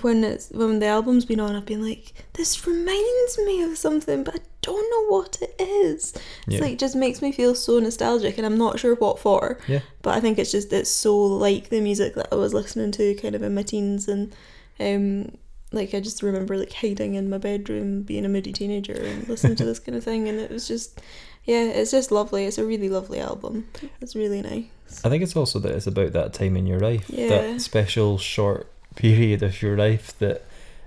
when 0.01 0.25
it's 0.25 0.51
when 0.51 0.79
the 0.79 0.87
album's 0.87 1.25
been 1.25 1.41
on, 1.41 1.57
I've 1.57 1.67
been 1.67 1.83
like, 1.83 2.13
this 2.35 2.67
reminds 2.67 3.39
me 3.39 3.63
of 3.63 3.77
something, 3.79 4.25
but 4.25 4.35
I 4.37 4.39
don't 4.63 4.91
know 4.91 5.17
what 5.17 5.39
it 5.41 5.55
is. 5.61 6.13
It's 6.47 6.57
Yeah. 6.57 6.61
like 6.61 6.79
just 6.79 6.95
makes 6.97 7.23
me 7.23 7.33
feel 7.33 7.55
so 7.55 7.79
nostalgic, 7.79 8.37
and 8.39 8.47
I'm 8.47 8.59
not 8.59 8.79
sure 8.79 8.95
what 8.97 9.19
for. 9.19 9.59
Yeah. 9.69 9.81
But 10.03 10.15
I 10.17 10.21
think 10.21 10.39
it's 10.39 10.53
just 10.53 10.73
it's 10.73 10.91
so 10.91 11.17
like 11.17 11.69
the 11.71 11.81
music 11.81 12.15
that 12.17 12.29
I 12.33 12.37
was 12.37 12.53
listening 12.55 12.93
to 12.93 13.15
kind 13.15 13.35
of 13.35 13.43
in 13.43 13.55
my 13.55 13.63
teens, 13.63 14.09
and 14.09 14.35
um, 14.81 15.37
like 15.73 15.95
I 15.95 16.01
just 16.01 16.23
remember 16.23 16.57
like 16.57 16.73
hiding 16.73 17.15
in 17.15 17.29
my 17.31 17.39
bedroom, 17.39 18.03
being 18.03 18.25
a 18.25 18.29
moody 18.29 18.53
teenager, 18.53 18.93
and 18.95 19.29
listening 19.29 19.57
to 19.57 19.65
this 19.67 19.79
kind 19.79 19.97
of 19.97 20.05
thing, 20.05 20.29
and 20.29 20.39
it 20.39 20.51
was 20.51 20.69
just, 20.69 21.01
yeah, 21.45 21.65
it's 21.65 21.91
just 21.91 22.11
lovely. 22.13 22.45
It's 22.45 22.59
a 22.59 22.65
really 22.65 22.89
lovely 22.89 23.21
album. 23.21 23.69
It's 24.01 24.15
really 24.15 24.43
nice. 24.43 25.05
I 25.05 25.09
think 25.11 25.23
it's 25.23 25.37
also 25.37 25.59
that 25.61 25.73
it's 25.73 25.87
about 25.87 26.13
that 26.13 26.33
time 26.33 26.57
in 26.57 26.67
your 26.67 26.81
life, 26.81 27.07
Yeah. 27.09 27.29
that 27.29 27.61
special 27.61 28.17
short 28.19 28.67
period 28.97 29.43
of 29.43 29.61
your 29.63 29.77
life 29.77 30.19
that 30.19 30.45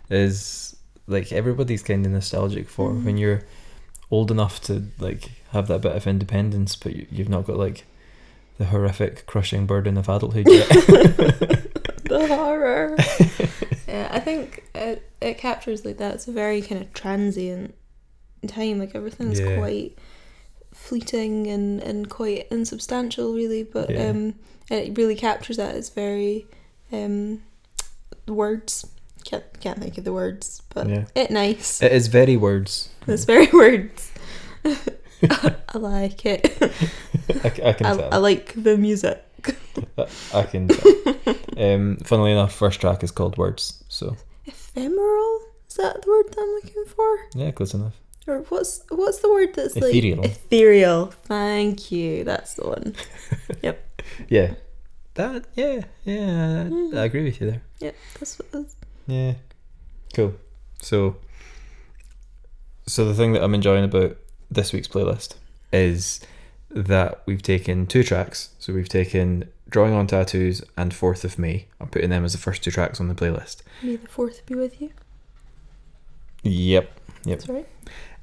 is 0.09 0.75
like 1.07 1.31
everybody's 1.31 1.83
kind 1.83 2.05
of 2.05 2.11
nostalgic 2.11 2.67
for 2.69 2.89
Mhm. 2.91 3.03
when 3.05 3.17
you're 3.17 3.41
old 4.09 4.29
enough 4.31 4.61
to 4.63 4.83
like 4.99 5.29
have 5.51 5.67
that 5.67 5.81
bit 5.81 5.95
of 5.95 6.05
independence, 6.07 6.75
but 6.75 6.95
you, 6.95 7.05
you've 7.11 7.29
not 7.29 7.45
got 7.45 7.57
like 7.57 7.85
the 8.57 8.65
horrific 8.65 9.25
crushing 9.25 9.65
burden 9.65 9.97
of 9.97 10.07
adulthood 10.09 10.47
yet. 10.49 10.67
the 12.03 12.25
horror. 12.27 12.95
yeah, 13.87 14.09
I 14.11 14.19
think 14.19 14.63
it 14.75 15.09
it 15.21 15.37
captures 15.37 15.85
like 15.85 15.97
that. 15.97 16.15
It's 16.15 16.27
a 16.27 16.31
very 16.31 16.61
kind 16.61 16.81
of 16.81 16.93
transient 16.93 17.73
time. 18.47 18.79
Like 18.79 18.93
everything's 18.95 19.39
Yeah. 19.39 19.57
quite 19.57 19.97
fleeting 20.73 21.47
and 21.47 21.81
and 21.81 22.09
quite 22.09 22.47
insubstantial, 22.51 23.33
really. 23.33 23.63
But 23.63 23.89
Yeah. 23.89 24.09
um, 24.09 24.35
it 24.69 24.97
really 24.97 25.15
captures 25.15 25.57
that. 25.57 25.75
It's 25.75 25.89
very 25.89 26.45
um, 26.91 27.41
words. 28.33 28.85
Can't 29.23 29.43
can't 29.59 29.79
think 29.79 29.97
of 29.97 30.03
the 30.03 30.13
words, 30.13 30.61
but 30.73 30.87
Yeah. 30.89 31.05
it 31.15 31.29
nice. 31.31 31.81
it 31.81 31.91
is 31.91 32.07
very 32.07 32.37
words. 32.37 32.89
it's 33.07 33.25
very 33.25 33.47
words. 33.53 34.11
I 34.65 35.77
like 35.77 36.25
it. 36.25 36.57
I, 37.43 37.47
I 37.47 37.49
can 37.73 37.85
I, 37.85 37.95
tell. 37.95 38.09
I 38.13 38.17
like 38.17 38.53
the 38.55 38.77
music. 38.77 39.23
I, 40.33 40.43
can 40.43 40.69
um, 41.57 41.97
funnily 42.03 42.31
enough, 42.31 42.53
first 42.53 42.79
track 42.81 43.03
is 43.03 43.11
called 43.11 43.37
Words. 43.37 43.83
So 43.87 44.15
Ephemeral 44.45 45.39
is 45.67 45.75
that 45.77 46.01
the 46.01 46.09
word 46.09 46.27
that 46.29 46.39
I'm 46.39 46.49
looking 46.49 46.85
for? 46.85 47.19
yeah, 47.35 47.51
close 47.51 47.73
enough. 47.73 47.93
Or 48.27 48.39
what's 48.49 48.83
what's 48.89 49.19
the 49.19 49.29
word 49.29 49.53
that's 49.55 49.75
Ethereal. 49.75 50.21
like 50.21 50.31
ethereal? 50.31 51.07
Thank 51.25 51.91
you. 51.91 52.23
That's 52.23 52.53
the 52.55 52.67
one. 52.67 52.95
Yep. 53.63 54.03
Yeah, 54.29 54.53
that 55.15 55.45
yeah 55.55 55.83
yeah. 56.03 56.69
I, 56.93 56.97
I 56.97 57.03
agree 57.05 57.23
with 57.23 57.41
you 57.41 57.51
there. 57.51 57.61
Yeah, 57.79 57.91
that's 58.19 58.39
what. 58.39 58.51
That's, 58.51 58.75
Yeah. 59.07 59.33
Cool. 60.13 60.35
So 60.81 61.17
so 62.87 63.05
the 63.05 63.13
thing 63.13 63.33
that 63.33 63.43
I'm 63.43 63.53
enjoying 63.53 63.83
about 63.83 64.17
this 64.49 64.73
week's 64.73 64.87
playlist 64.87 65.35
is 65.71 66.19
that 66.69 67.21
we've 67.25 67.41
taken 67.41 67.87
two 67.87 68.03
tracks. 68.03 68.49
So 68.59 68.73
we've 68.73 68.89
taken 68.89 69.49
Drawing 69.69 69.93
on 69.93 70.07
Tattoos 70.07 70.61
and 70.77 70.93
Fourth 70.93 71.23
of 71.23 71.39
May. 71.39 71.67
I'm 71.79 71.87
putting 71.87 72.09
them 72.09 72.25
as 72.25 72.33
the 72.33 72.37
first 72.37 72.63
two 72.63 72.71
tracks 72.71 72.99
on 72.99 73.07
the 73.07 73.15
playlist. 73.15 73.61
may 73.81 73.95
the 73.95 74.07
fourth 74.07 74.45
be 74.45 74.55
with 74.55 74.81
you. 74.81 74.91
Yep. 76.43 76.91
Yep. 77.25 77.39
That's 77.39 77.49
right. 77.49 77.67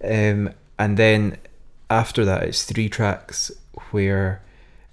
Um 0.03 0.53
and 0.79 0.97
then 0.97 1.39
after 1.91 2.25
that 2.25 2.43
it's 2.43 2.65
three 2.65 2.89
tracks 2.89 3.51
where 3.91 4.43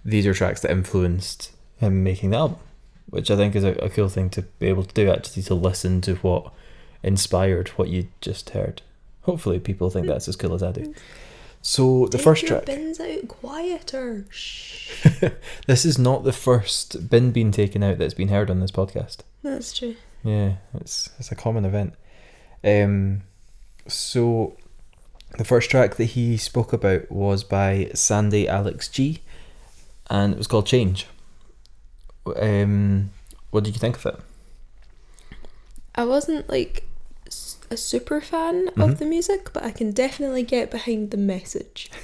these 0.03 0.25
are 0.27 0.33
tracks 0.33 0.61
that 0.61 0.71
influenced 0.71 1.51
him 1.77 2.03
making 2.03 2.31
the 2.31 2.37
album. 2.37 2.59
Which 3.09 3.29
I 3.29 3.35
think 3.35 3.55
is 3.55 3.63
a, 3.63 3.73
a 3.75 3.89
cool 3.89 4.09
thing 4.09 4.29
to 4.31 4.41
be 4.41 4.67
able 4.67 4.83
to 4.83 4.93
do 4.93 5.09
actually 5.09 5.43
to 5.43 5.53
listen 5.53 6.01
to 6.01 6.15
what 6.15 6.51
inspired 7.03 7.69
what 7.69 7.89
you 7.89 8.07
just 8.19 8.49
heard. 8.49 8.81
Hopefully 9.21 9.59
people 9.59 9.89
think 9.89 10.07
that's 10.07 10.27
as 10.27 10.35
cool 10.35 10.53
as 10.53 10.63
I 10.63 10.71
do. 10.71 10.93
So 11.61 12.05
the 12.05 12.17
Take 12.17 12.23
first 12.23 12.45
track 12.45 12.65
Bins 12.65 12.99
out 12.99 13.27
quieter. 13.27 14.25
Shh. 14.31 15.09
this 15.65 15.85
is 15.85 15.97
not 15.97 16.23
the 16.23 16.31
first 16.33 17.09
bin 17.09 17.31
being 17.31 17.51
taken 17.51 17.81
out 17.81 17.97
that's 17.97 18.13
been 18.13 18.27
heard 18.27 18.51
on 18.51 18.59
this 18.59 18.71
podcast. 18.71 19.17
That's 19.41 19.75
true. 19.75 19.95
Yeah, 20.23 20.57
it's 20.75 21.09
it's 21.17 21.31
a 21.31 21.35
common 21.35 21.65
event. 21.65 21.93
Um, 22.63 23.21
so 23.87 24.57
the 25.37 25.43
first 25.43 25.69
track 25.69 25.95
that 25.95 26.05
he 26.05 26.37
spoke 26.37 26.71
about 26.71 27.11
was 27.11 27.43
by 27.43 27.89
Sandy 27.93 28.47
Alex 28.47 28.87
G, 28.87 29.21
and 30.09 30.33
it 30.33 30.37
was 30.37 30.47
called 30.47 30.67
Change. 30.67 31.07
Um, 32.25 33.11
what 33.51 33.63
did 33.63 33.75
you 33.75 33.79
think 33.79 33.97
of 33.97 34.05
it? 34.07 34.19
I 35.95 36.03
wasn't 36.05 36.49
like 36.49 36.83
a 37.71 37.77
super 37.77 38.21
fan 38.21 38.67
Mhm. 38.69 38.83
of 38.83 38.99
the 38.99 39.05
music, 39.05 39.51
but 39.53 39.63
I 39.63 39.71
can 39.71 39.91
definitely 39.91 40.43
get 40.43 40.69
behind 40.71 41.11
the 41.11 41.17
message. 41.17 41.89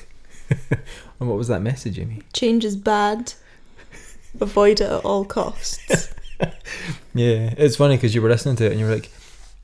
And 1.19 1.29
what 1.29 1.37
was 1.37 1.47
that 1.49 1.61
message, 1.61 1.97
Amy? 1.99 2.23
Change 2.33 2.65
is 2.65 2.75
bad. 2.75 3.33
Avoid 4.41 4.81
it 4.81 4.89
at 4.89 5.05
all 5.05 5.23
costs. 5.25 6.09
Yeah, 7.13 7.53
it's 7.57 7.75
funny 7.75 7.97
because 7.97 8.15
you 8.15 8.21
were 8.23 8.29
listening 8.29 8.55
to 8.55 8.65
it 8.65 8.71
and 8.71 8.79
you 8.79 8.87
were 8.87 8.95
like, 8.95 9.11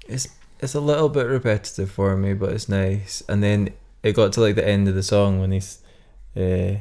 "It's 0.07 0.27
it's 0.59 0.75
a 0.75 0.79
little 0.79 1.09
bit 1.09 1.25
repetitive 1.25 1.89
for 1.89 2.15
me, 2.15 2.33
but 2.35 2.51
it's 2.51 2.69
nice." 2.69 3.23
And 3.27 3.41
then 3.41 3.69
it 4.03 4.13
got 4.13 4.31
to 4.33 4.41
like 4.41 4.53
the 4.55 4.67
end 4.67 4.87
of 4.87 4.93
the 4.93 5.01
song 5.01 5.39
when 5.39 5.51
he's, 5.51 5.79
uh, 6.35 6.75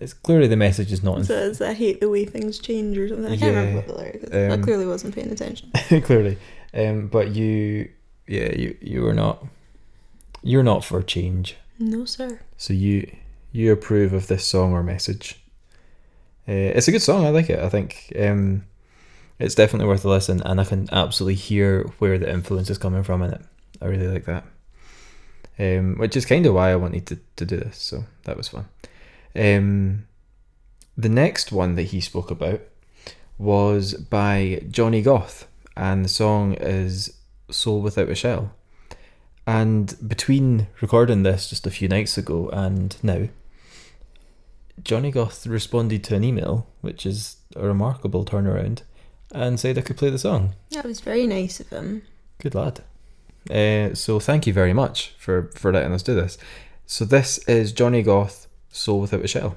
it's 0.00 0.12
clearly 0.12 0.46
the 0.46 0.56
message 0.56 0.92
is 0.92 1.02
not 1.02 1.18
in 1.18 1.24
so 1.24 1.34
it's, 1.34 1.60
I 1.60 1.72
hate 1.72 2.00
the 2.00 2.08
way 2.08 2.24
things 2.24 2.58
change 2.58 2.96
or 2.98 3.08
something. 3.08 3.32
I 3.32 3.36
can't 3.36 3.56
remember 3.56 3.76
what 3.76 3.86
the 3.86 3.94
lyric 3.94 4.22
is. 4.22 4.32
I 4.32 4.54
um, 4.54 4.62
clearly 4.62 4.86
wasn't 4.86 5.14
paying 5.14 5.30
attention. 5.30 5.70
clearly. 6.02 6.38
Um, 6.74 7.08
but 7.08 7.34
you, 7.34 7.90
yeah, 8.26 8.54
you 8.54 8.76
you 8.80 9.02
were 9.02 9.14
not, 9.14 9.44
you're 10.42 10.62
not 10.62 10.84
for 10.84 11.02
change. 11.02 11.56
No, 11.78 12.04
sir. 12.04 12.40
So 12.56 12.72
you 12.72 13.10
you 13.52 13.72
approve 13.72 14.12
of 14.12 14.26
this 14.26 14.44
song 14.44 14.72
or 14.72 14.82
message. 14.82 15.40
Uh, 16.48 16.76
it's 16.76 16.88
a 16.88 16.92
good 16.92 17.02
song. 17.02 17.24
I 17.24 17.30
like 17.30 17.50
it. 17.50 17.58
I 17.58 17.68
think 17.68 18.12
um, 18.20 18.64
it's 19.38 19.54
definitely 19.54 19.88
worth 19.88 20.04
a 20.04 20.08
listen, 20.08 20.42
and 20.44 20.60
I 20.60 20.64
can 20.64 20.88
absolutely 20.92 21.34
hear 21.34 21.82
where 21.98 22.18
the 22.18 22.30
influence 22.30 22.70
is 22.70 22.78
coming 22.78 23.02
from 23.02 23.22
in 23.22 23.32
it. 23.32 23.42
I 23.80 23.86
really 23.86 24.08
like 24.08 24.26
that. 24.26 24.44
Um, 25.58 25.96
which 25.96 26.16
is 26.16 26.26
kind 26.26 26.44
of 26.44 26.54
why 26.54 26.70
I 26.70 26.76
wanted 26.76 27.06
to, 27.06 27.18
to 27.36 27.46
do 27.46 27.56
this. 27.56 27.78
So 27.78 28.04
that 28.24 28.36
was 28.36 28.48
fun. 28.48 28.68
Um, 29.36 30.06
the 30.96 31.08
next 31.08 31.52
one 31.52 31.74
that 31.74 31.84
he 31.84 32.00
spoke 32.00 32.30
about 32.30 32.60
was 33.38 33.94
by 33.94 34.62
Johnny 34.70 35.02
Goth, 35.02 35.46
and 35.76 36.04
the 36.04 36.08
song 36.08 36.54
is 36.54 37.18
"Soul 37.50 37.82
Without 37.82 38.08
a 38.08 38.14
Shell." 38.14 38.52
And 39.46 39.96
between 40.06 40.66
recording 40.80 41.22
this 41.22 41.50
just 41.50 41.66
a 41.66 41.70
few 41.70 41.86
nights 41.86 42.18
ago 42.18 42.48
and 42.48 42.96
now, 43.02 43.28
Johnny 44.82 45.10
Goth 45.10 45.46
responded 45.46 46.02
to 46.04 46.16
an 46.16 46.24
email, 46.24 46.66
which 46.80 47.06
is 47.06 47.36
a 47.54 47.66
remarkable 47.66 48.24
turnaround, 48.24 48.82
and 49.32 49.60
said 49.60 49.78
I 49.78 49.82
could 49.82 49.96
play 49.96 50.10
the 50.10 50.18
song. 50.18 50.54
That 50.70 50.84
was 50.84 51.00
very 51.00 51.26
nice 51.26 51.60
of 51.60 51.68
him. 51.68 52.02
Good 52.40 52.54
lad. 52.54 52.82
Uh, 53.48 53.94
so 53.94 54.18
thank 54.18 54.46
you 54.46 54.52
very 54.52 54.72
much 54.72 55.14
for, 55.18 55.50
for 55.54 55.72
letting 55.72 55.92
us 55.92 56.02
do 56.02 56.14
this. 56.14 56.36
So 56.86 57.04
this 57.04 57.38
is 57.46 57.72
Johnny 57.72 58.02
Goth, 58.02 58.48
Soul 58.76 59.00
Without 59.00 59.24
a 59.24 59.28
Shell. 59.28 59.56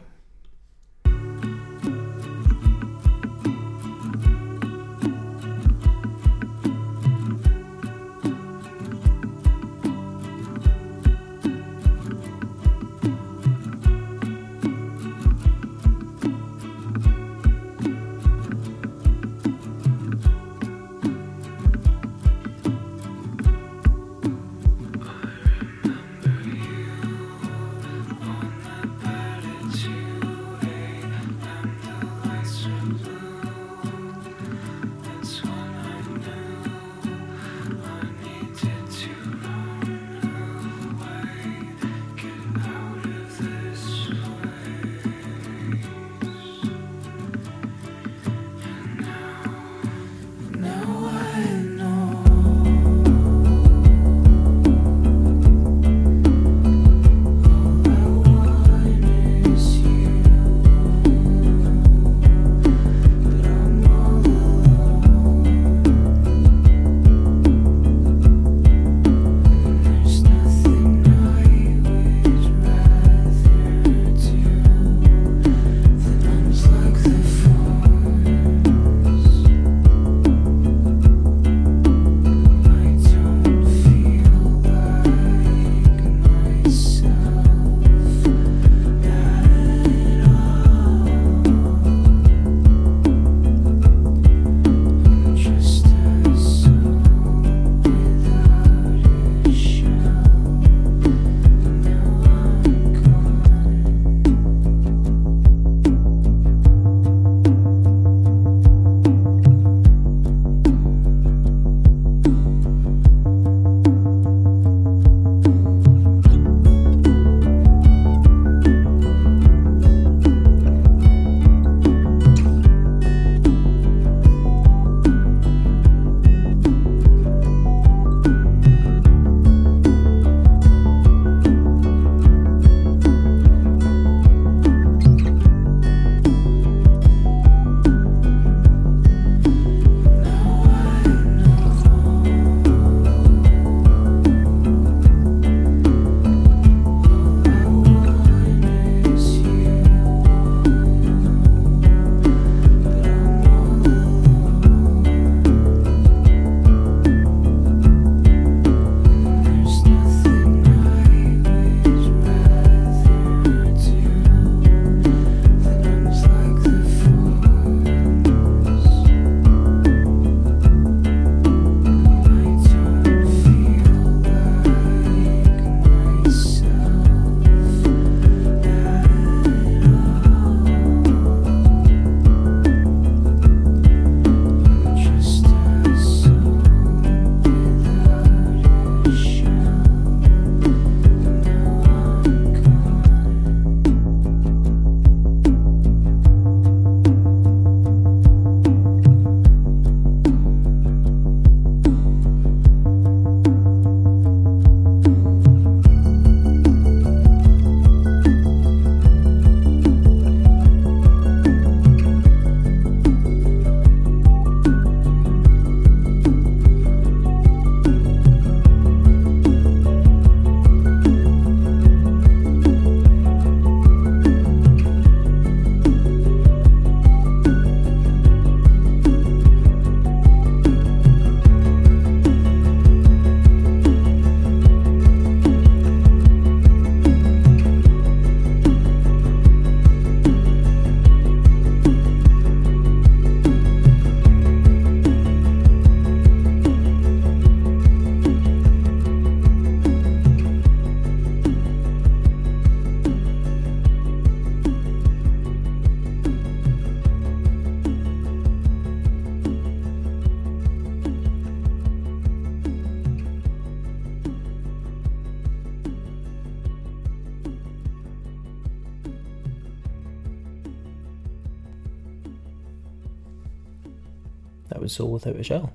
Without 275.19 275.39
a 275.39 275.43
Shell. 275.43 275.73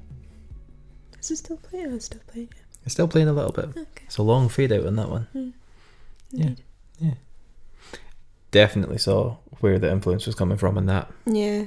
Is 1.21 1.31
it 1.31 1.37
still 1.37 1.59
playing? 1.59 1.93
Oh, 1.93 1.97
it's 1.97 2.07
still 2.07 2.23
playing. 2.27 2.49
It's 2.85 2.95
still 2.95 3.09
playing 3.09 3.29
a 3.29 3.33
little 3.33 3.53
bit. 3.53 3.67
Okay. 3.67 4.05
It's 4.07 4.17
a 4.17 4.23
long 4.23 4.49
fade 4.49 4.73
out 4.73 4.87
on 4.87 4.97
that 4.97 5.11
one. 5.11 5.29
Hmm. 5.33 5.51
Yeah. 6.31 6.51
Yeah. 6.99 7.15
Definitely 8.51 8.97
saw 8.97 9.37
where 9.61 9.79
the 9.79 9.91
influence 9.91 10.25
was 10.25 10.35
coming 10.35 10.57
from 10.57 10.79
in 10.79 10.87
that. 10.87 11.11
Yeah. 11.27 11.67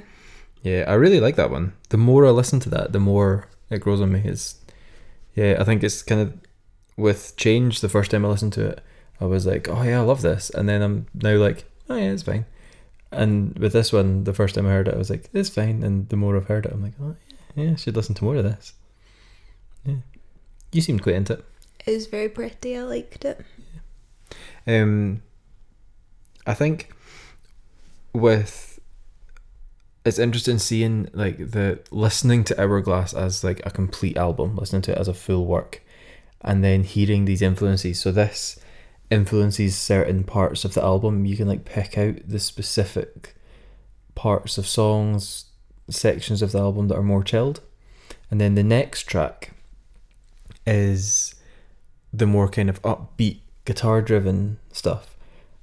Yeah, 0.62 0.86
I 0.88 0.94
really 0.94 1.20
like 1.20 1.36
that 1.36 1.52
one. 1.52 1.74
The 1.90 1.98
more 1.98 2.26
I 2.26 2.30
listen 2.30 2.58
to 2.60 2.70
that, 2.70 2.92
the 2.92 2.98
more 2.98 3.48
it 3.70 3.78
grows 3.78 4.00
on 4.00 4.10
me. 4.10 4.22
It's 4.24 4.56
yeah, 5.36 5.56
I 5.60 5.64
think 5.64 5.84
it's 5.84 6.02
kind 6.02 6.20
of 6.20 6.36
with 6.96 7.36
change. 7.36 7.80
The 7.80 7.88
first 7.88 8.10
time 8.10 8.24
I 8.24 8.28
listened 8.28 8.54
to 8.54 8.66
it, 8.66 8.80
I 9.20 9.26
was 9.26 9.46
like, 9.46 9.68
oh 9.68 9.82
yeah, 9.82 10.00
I 10.00 10.02
love 10.02 10.22
this, 10.22 10.50
and 10.50 10.68
then 10.68 10.82
I'm 10.82 11.06
now 11.14 11.36
like, 11.36 11.64
oh 11.88 11.94
yeah, 11.94 12.10
it's 12.10 12.24
fine. 12.24 12.44
And 13.12 13.56
with 13.56 13.72
this 13.72 13.92
one, 13.92 14.24
the 14.24 14.34
first 14.34 14.56
time 14.56 14.66
I 14.66 14.70
heard 14.70 14.88
it, 14.88 14.94
I 14.94 14.98
was 14.98 15.10
like, 15.10 15.30
it's 15.32 15.48
fine. 15.48 15.84
And 15.84 16.08
the 16.08 16.16
more 16.16 16.36
I've 16.36 16.48
heard 16.48 16.66
it, 16.66 16.72
I'm 16.72 16.82
like, 16.82 16.94
oh 17.00 17.14
yeah, 17.58 17.64
yeah 17.64 17.72
I 17.72 17.76
should 17.76 17.96
listen 17.96 18.14
to 18.16 18.24
more 18.24 18.36
of 18.36 18.44
this. 18.44 18.74
Yeah, 19.84 19.96
you 20.72 20.80
seemed 20.80 21.02
quite 21.02 21.16
into 21.16 21.34
it. 21.34 21.44
It 21.86 21.92
was 21.92 22.06
very 22.06 22.28
pretty. 22.28 22.76
I 22.76 22.82
liked 22.82 23.24
it. 23.24 23.44
Um, 24.66 25.22
I 26.46 26.54
think 26.54 26.92
with 28.12 28.78
it's 30.04 30.18
interesting 30.18 30.58
seeing 30.58 31.08
like 31.12 31.38
the 31.38 31.80
listening 31.90 32.44
to 32.44 32.60
Hourglass 32.60 33.14
as 33.14 33.44
like 33.44 33.64
a 33.64 33.70
complete 33.70 34.16
album, 34.16 34.56
listening 34.56 34.82
to 34.82 34.92
it 34.92 34.98
as 34.98 35.08
a 35.08 35.14
full 35.14 35.46
work, 35.46 35.82
and 36.40 36.64
then 36.64 36.84
hearing 36.84 37.24
these 37.24 37.42
influences. 37.42 38.00
So 38.00 38.12
this 38.12 38.58
influences 39.10 39.76
certain 39.76 40.24
parts 40.24 40.64
of 40.64 40.74
the 40.74 40.82
album. 40.82 41.26
You 41.26 41.36
can 41.36 41.48
like 41.48 41.64
pick 41.64 41.98
out 41.98 42.16
the 42.26 42.38
specific 42.38 43.34
parts 44.14 44.58
of 44.58 44.66
songs, 44.66 45.46
sections 45.88 46.42
of 46.42 46.52
the 46.52 46.58
album 46.58 46.88
that 46.88 46.96
are 46.96 47.02
more 47.02 47.22
chilled, 47.22 47.60
and 48.30 48.40
then 48.40 48.54
the 48.54 48.62
next 48.62 49.04
track 49.04 49.52
is 50.66 51.34
the 52.12 52.26
more 52.26 52.48
kind 52.48 52.68
of 52.68 52.82
upbeat 52.82 53.40
guitar 53.64 54.02
driven 54.02 54.58
stuff. 54.72 55.16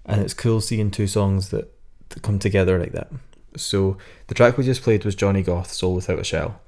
And 0.06 0.22
it's 0.22 0.34
cool 0.34 0.62
seeing 0.62 0.92
two 0.92 1.08
songs 1.08 1.50
that, 1.50 1.72
that 2.10 2.22
come 2.22 2.40
together 2.40 2.78
like 2.80 2.92
that. 2.92 3.10
So 3.58 3.98
the 4.28 4.36
track 4.36 4.58
we 4.58 4.64
just 4.64 4.84
played 4.84 5.06
was 5.06 5.16
johnny 5.16 5.42
goth 5.42 5.72
soul 5.72 5.96
without 5.96 6.20
a 6.20 6.24
shell. 6.24 6.62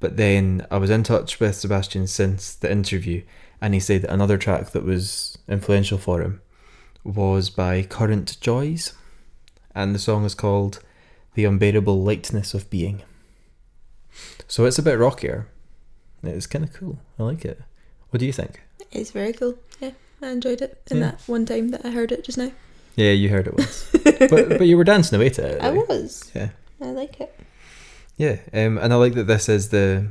But 0.00 0.16
then 0.16 0.66
i 0.70 0.78
was 0.78 0.90
in 0.90 1.02
touch 1.02 1.40
with 1.40 1.56
sebastian 1.56 2.06
since 2.06 2.54
the 2.54 2.70
interview 2.70 3.22
and 3.60 3.74
he 3.74 3.80
said 3.80 4.02
that 4.02 4.12
another 4.12 4.38
track 4.38 4.70
that 4.70 4.84
was 4.84 5.36
influential 5.48 5.98
for 5.98 6.22
him 6.22 6.40
was 7.04 7.50
by 7.50 7.82
current 7.82 8.38
joys. 8.40 8.92
And 9.74 9.94
the 9.94 9.98
song 9.98 10.24
is 10.24 10.34
called 10.34 10.80
the 11.38 11.44
unbearable 11.44 12.02
lightness 12.02 12.52
of 12.52 12.68
being 12.68 13.00
so 14.48 14.64
it's 14.64 14.78
a 14.78 14.82
bit 14.82 14.98
rockier 14.98 15.46
it's 16.24 16.48
kind 16.48 16.64
of 16.64 16.72
cool 16.72 16.98
i 17.16 17.22
like 17.22 17.44
it 17.44 17.60
what 18.10 18.18
do 18.18 18.26
you 18.26 18.32
think 18.32 18.60
It's 18.90 19.10
very 19.12 19.32
cool. 19.34 19.54
Yeah, 19.80 19.92
I 20.22 20.28
enjoyed 20.30 20.62
it. 20.62 20.72
In 20.90 20.96
Yeah. 20.96 21.02
that 21.10 21.20
one 21.28 21.44
time 21.46 21.68
that 21.72 21.84
I 21.84 21.90
heard 21.90 22.10
it 22.10 22.24
just 22.24 22.38
now, 22.38 22.50
Yeah, 22.96 23.12
you 23.12 23.28
heard 23.28 23.46
it 23.46 23.54
once, 23.56 23.86
but 24.32 24.48
but 24.58 24.66
you 24.66 24.76
were 24.78 24.84
dancing 24.92 25.16
away 25.16 25.28
to 25.36 25.42
it. 25.46 25.60
I 25.60 25.70
was. 25.70 26.32
Yeah, 26.34 26.50
I 26.80 26.86
like 27.00 27.20
it. 27.20 27.30
yeah, 28.16 28.36
um, 28.54 28.78
and 28.78 28.92
I 28.94 28.96
like 28.96 29.14
that 29.14 29.26
this 29.28 29.46
is 29.48 29.68
the 29.68 30.08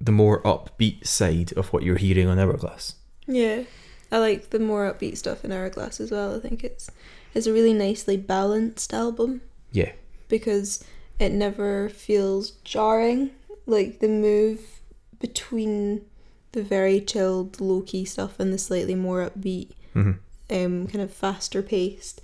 the 0.00 0.10
more 0.22 0.40
upbeat 0.42 1.06
side 1.06 1.52
of 1.60 1.70
what 1.72 1.82
you're 1.84 2.00
hearing 2.06 2.26
on 2.28 2.38
Hourglass. 2.38 2.94
Yeah, 3.28 3.64
I 4.10 4.18
like 4.18 4.48
the 4.50 4.58
more 4.70 4.90
upbeat 4.90 5.18
stuff 5.18 5.44
in 5.44 5.52
Hourglass 5.52 6.00
as 6.00 6.10
well. 6.10 6.34
I 6.36 6.40
think 6.40 6.64
it's 6.64 6.90
it's 7.34 7.46
a 7.46 7.52
really 7.52 7.74
nicely 7.74 8.16
balanced 8.16 8.94
album 8.94 9.42
Yeah, 9.70 9.92
because 10.34 10.82
it 11.20 11.30
never 11.30 11.88
feels 11.88 12.50
jarring. 12.64 13.30
Like 13.66 14.00
the 14.00 14.08
move 14.08 14.58
between 15.20 16.04
the 16.50 16.62
very 16.62 17.00
chilled, 17.00 17.60
low 17.60 17.82
key 17.82 18.04
stuff 18.04 18.40
and 18.40 18.52
the 18.52 18.58
slightly 18.58 18.96
more 18.96 19.20
upbeat, 19.30 19.70
hmm 19.92 20.12
um, 20.50 20.86
kind 20.88 21.00
of 21.00 21.12
faster 21.12 21.62
paced. 21.62 22.20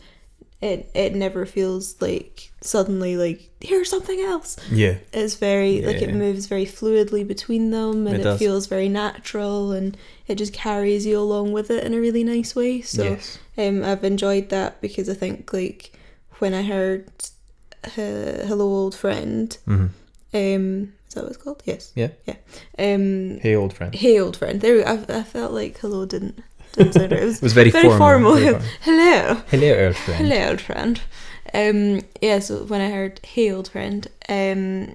It 0.60 0.90
it 0.92 1.14
never 1.14 1.46
feels 1.46 1.84
like 2.02 2.50
suddenly 2.60 3.16
like 3.16 3.48
here's 3.60 3.88
something 3.88 4.20
else. 4.20 4.56
yeah, 4.70 4.96
It's 5.12 5.36
very 5.36 5.80
like 5.82 6.02
it 6.02 6.12
moves 6.12 6.46
very 6.46 6.66
fluidly 6.66 7.26
between 7.26 7.70
them 7.70 8.06
and 8.08 8.20
It 8.20 8.26
it, 8.26 8.38
feels 8.38 8.66
very 8.66 8.88
natural 8.88 9.70
and 9.72 9.96
it 10.26 10.34
just 10.34 10.52
carries 10.52 11.06
you 11.06 11.16
along 11.18 11.52
with 11.52 11.70
it 11.70 11.84
in 11.84 11.94
a 11.94 12.00
really 12.00 12.24
nice 12.24 12.54
way. 12.56 12.82
So 12.82 13.04
yes, 13.04 13.38
um, 13.56 13.84
I've 13.84 14.04
enjoyed 14.04 14.48
that 14.50 14.80
because 14.82 15.08
I 15.08 15.14
think 15.14 15.52
like 15.52 15.92
when 16.40 16.52
I 16.52 16.62
heard 16.62 17.06
uh, 17.84 18.46
"Hello, 18.46 18.66
Old 18.66 18.94
Friend," 18.94 19.56
hmm 19.66 19.86
um, 20.32 20.92
is 21.08 21.14
that 21.14 21.22
what 21.24 21.32
it's 21.32 21.36
called? 21.42 21.62
Yes. 21.64 21.92
Yeah. 21.96 22.10
Yeah. 22.26 22.36
Um, 22.78 23.38
hey 23.40 23.56
old 23.56 23.72
friend. 23.74 23.94
"Hey, 23.94 24.20
Old 24.20 24.36
Friend." 24.36 24.60
There, 24.60 24.76
we- 24.76 24.84
I, 24.84 24.94
I 25.08 25.22
felt 25.24 25.52
like 25.52 25.78
"Hello" 25.78 26.04
didn't 26.06 26.40
didn't 26.72 26.92
sound 26.94 27.12
right. 27.12 27.20
It 27.22 27.24
was 27.26 27.36
It 27.42 27.42
was 27.42 27.52
very, 27.52 27.70
very 27.70 27.88
formal. 27.88 27.98
formal. 27.98 28.34
very 28.34 28.52
formal. 28.52 28.68
hello. 28.82 29.42
Hello, 29.50 29.86
old 29.86 29.96
friend. 29.96 30.26
Hello, 30.28 30.48
old 30.50 30.60
friend. 30.60 31.00
Um, 31.52 32.02
yeah, 32.22 32.38
so 32.38 32.64
when 32.64 32.80
I 32.80 32.90
heard 32.90 33.20
"Hey, 33.24 33.50
old 33.52 33.68
friend," 33.68 34.06
um, 34.28 34.94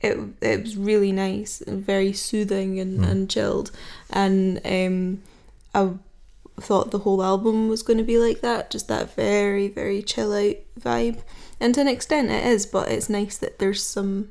it 0.00 0.16
it 0.40 0.62
was 0.62 0.76
really 0.78 1.12
nice 1.12 1.60
and 1.60 1.84
very 1.84 2.12
soothing 2.14 2.78
and, 2.80 3.00
Mm. 3.00 3.10
and 3.10 3.30
chilled, 3.30 3.70
and 4.08 4.60
um, 4.64 5.22
I 5.74 5.90
thought 6.62 6.90
the 6.90 7.00
whole 7.00 7.22
album 7.22 7.68
was 7.68 7.82
going 7.82 7.98
to 7.98 8.04
be 8.04 8.16
like 8.18 8.40
that, 8.40 8.70
just 8.70 8.88
that 8.88 9.14
very 9.14 9.68
very 9.68 10.02
chill 10.02 10.32
out 10.32 10.56
vibe, 10.80 11.18
and 11.60 11.74
to 11.74 11.80
an 11.80 11.88
extent 11.88 12.30
it 12.30 12.44
is, 12.44 12.66
but 12.66 12.90
it's 12.90 13.08
nice 13.08 13.36
that 13.38 13.58
there's 13.58 13.82
some 13.84 14.30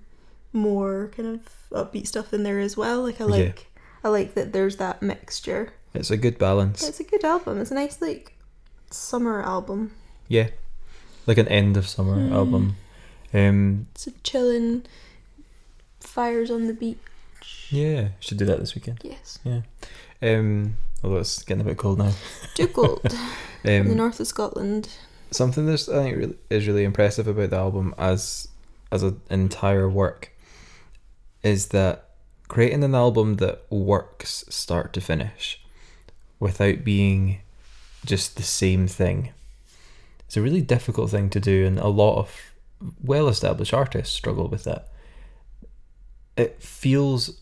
more 0.54 1.12
kind 1.16 1.28
of 1.40 1.42
upbeat 1.72 2.08
stuff 2.08 2.34
in 2.34 2.44
there 2.44 2.60
as 2.60 2.76
well. 2.78 3.02
Like 3.04 3.20
I 3.22 3.26
Yeah. 3.26 3.30
like 3.32 3.68
I 4.04 4.10
like 4.10 4.34
that 4.36 4.54
there's 4.54 4.78
that 4.78 5.02
mixture. 5.02 5.74
It's 5.94 6.12
a 6.12 6.18
good 6.18 6.38
balance. 6.38 6.88
It's 6.88 7.00
a 7.00 7.04
good 7.04 7.24
album. 7.24 7.60
It's 7.60 7.72
a 7.72 7.76
nice 7.76 8.02
like 8.02 8.34
summer 8.92 9.42
album. 9.42 9.92
Yeah, 10.28 10.50
like 11.26 11.38
an 11.38 11.48
end 11.48 11.78
of 11.78 11.88
summer 11.88 12.16
Mm. 12.18 12.32
album. 12.34 12.76
Um, 13.34 13.88
It's 13.96 14.08
a 14.08 14.12
chilling 14.24 14.86
fires 16.00 16.50
on 16.52 16.68
the 16.68 16.74
beach. 16.74 16.98
yeah, 17.70 18.10
should 18.20 18.38
do 18.38 18.46
that 18.46 18.60
this 18.60 18.76
weekend. 18.76 19.00
Yes. 19.04 19.40
Yeah. 19.44 19.62
Um, 20.22 20.78
although 21.04 21.18
it's 21.18 21.44
getting 21.44 21.62
a 21.62 21.66
bit 21.66 21.78
cold 21.78 21.98
now. 22.00 22.14
Too 22.56 22.68
cold. 22.68 23.02
in 23.64 23.86
the 23.86 23.92
Um, 23.92 23.98
north 23.98 24.20
of 24.20 24.28
Scotland. 24.28 24.90
Something 25.32 25.66
that's 25.66 25.90
I 25.90 26.12
think 26.12 26.38
is 26.50 26.68
really 26.68 26.84
impressive 26.84 27.28
about 27.28 27.50
the 27.50 27.58
album 27.58 27.94
as 27.98 28.48
as 28.92 29.04
an 29.04 29.20
entire 29.30 29.90
work 29.90 30.32
is 31.44 31.68
that 31.68 32.10
creating 32.48 32.84
an 32.84 32.96
album 32.96 33.36
that 33.36 33.66
works 33.70 34.46
start 34.50 34.94
to 34.94 35.02
finish 35.02 35.62
without 36.40 36.84
being 36.84 37.40
just 38.06 38.38
the 38.38 38.44
same 38.44 38.88
thing. 38.88 39.30
It's 40.26 40.38
a 40.38 40.42
really 40.42 40.62
difficult 40.62 41.12
thing 41.12 41.30
to 41.32 41.40
do 41.40 41.66
and 41.66 41.80
a 41.80 41.88
lot 41.88 42.20
of 42.20 42.32
well 43.04 43.28
established 43.28 43.74
artists 43.74 44.16
struggle 44.16 44.48
with 44.48 44.64
that. 44.64 44.88
It 46.38 46.62
feels 46.62 47.42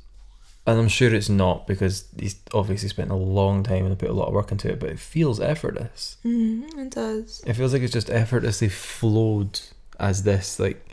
and 0.67 0.79
I'm 0.79 0.87
sure 0.87 1.13
it's 1.13 1.29
not 1.29 1.67
because 1.67 2.05
he's 2.19 2.35
obviously 2.53 2.89
spent 2.89 3.11
a 3.11 3.15
long 3.15 3.61
time 3.63 3.85
and 3.85 3.97
put 3.99 4.09
a 4.09 4.13
lot 4.13 4.27
of 4.29 4.33
work 4.33 4.51
into 4.51 4.69
it, 4.71 4.79
but 4.79 4.89
it 4.89 4.99
feels 4.99 5.39
effortless 5.39 6.17
Mm, 6.25 6.77
it 6.77 6.91
does. 6.91 7.43
it 7.45 7.53
feels 7.53 7.73
like 7.73 7.81
it's 7.83 7.93
just 7.93 8.09
effortlessly 8.09 8.69
flowed 8.69 9.59
as 9.99 10.23
this 10.23 10.59
like 10.59 10.85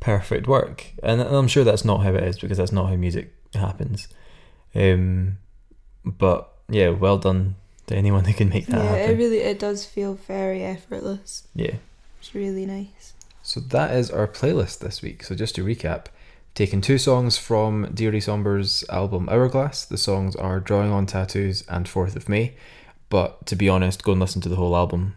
perfect 0.00 0.46
work 0.46 0.86
and, 1.02 1.20
and 1.20 1.34
i'm 1.34 1.48
sure 1.48 1.64
that's 1.64 1.84
not 1.84 2.02
how 2.02 2.12
it 2.14 2.22
is 2.22 2.38
because 2.38 2.58
that's 2.58 2.72
not 2.72 2.88
how 2.90 2.96
music 2.96 3.32
happens 3.54 4.06
um 4.74 5.38
but 6.04 6.50
yeah 6.68 6.90
well 6.90 7.16
done 7.16 7.54
to 7.86 7.94
anyone 7.96 8.24
who 8.28 8.34
can 8.34 8.48
make 8.50 8.66
that 8.66 8.84
yeah, 8.84 9.06
it 9.10 9.16
really 9.16 9.38
it 9.38 9.58
does 9.58 9.84
feel 9.86 10.14
very 10.14 10.62
effortless. 10.62 11.46
yeah 11.54 11.76
It's 12.20 12.34
really 12.34 12.66
nice. 12.66 13.14
so 13.42 13.60
that 13.60 13.94
is 13.94 14.10
our 14.10 14.26
playlist 14.26 14.80
this 14.80 15.00
week 15.00 15.22
so 15.24 15.34
just 15.34 15.54
to 15.54 15.64
recap 15.64 16.06
taken 16.54 16.80
two 16.80 16.98
songs 16.98 17.36
from 17.36 17.90
Dearly 17.92 18.20
Somber's 18.20 18.84
album 18.88 19.28
Hourglass. 19.28 19.84
The 19.84 19.98
songs 19.98 20.36
are 20.36 20.60
Drawing 20.60 20.92
on 20.92 21.04
Tattoos 21.04 21.64
and 21.68 21.88
Fourth 21.88 22.14
of 22.14 22.28
May. 22.28 22.54
But 23.08 23.44
to 23.46 23.56
be 23.56 23.68
honest, 23.68 24.04
go 24.04 24.12
and 24.12 24.20
listen 24.20 24.40
to 24.42 24.48
the 24.48 24.56
whole 24.56 24.76
album. 24.76 25.16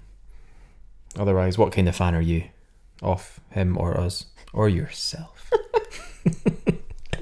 Otherwise, 1.15 1.57
what 1.57 1.71
kind 1.71 1.88
of 1.88 1.95
fan 1.95 2.15
are 2.15 2.21
you? 2.21 2.45
Of 3.01 3.39
him 3.51 3.77
or 3.77 3.99
us? 3.99 4.25
Or 4.51 4.67
yourself? 4.67 5.51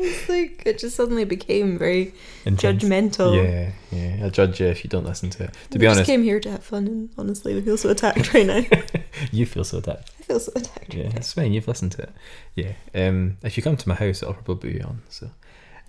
It's 0.05 0.29
like 0.29 0.63
it 0.65 0.79
just 0.79 0.95
suddenly 0.95 1.23
became 1.25 1.77
very 1.77 2.13
Intense. 2.45 2.83
judgmental. 2.83 3.35
Yeah, 3.35 3.71
yeah. 3.91 4.25
I 4.25 4.29
judge 4.29 4.59
you 4.59 4.67
if 4.67 4.83
you 4.83 4.89
don't 4.89 5.05
listen 5.05 5.29
to 5.31 5.43
it. 5.45 5.53
To 5.53 5.59
We 5.71 5.79
be 5.79 5.85
just 5.85 5.97
honest, 5.97 6.05
came 6.07 6.23
here 6.23 6.39
to 6.39 6.51
have 6.51 6.63
fun, 6.63 6.87
and 6.87 7.09
honestly, 7.17 7.57
I 7.57 7.61
feel 7.61 7.77
so 7.77 7.89
attacked 7.89 8.33
right 8.33 8.45
now. 8.45 8.61
you 9.31 9.45
feel 9.45 9.63
so 9.63 9.79
attacked. 9.79 10.11
I 10.19 10.23
feel 10.23 10.39
so 10.39 10.51
attacked. 10.55 10.93
Yeah, 10.93 11.05
right 11.05 11.15
it's 11.15 11.33
fine. 11.33 11.53
You've 11.53 11.67
listened 11.67 11.93
to 11.93 12.03
it. 12.03 12.11
Yeah. 12.55 12.73
Um, 12.93 13.37
if 13.43 13.57
you 13.57 13.63
come 13.63 13.77
to 13.77 13.89
my 13.89 13.95
house, 13.95 14.21
it'll 14.21 14.33
probably 14.35 14.73
be 14.73 14.81
on. 14.81 15.01
So. 15.09 15.29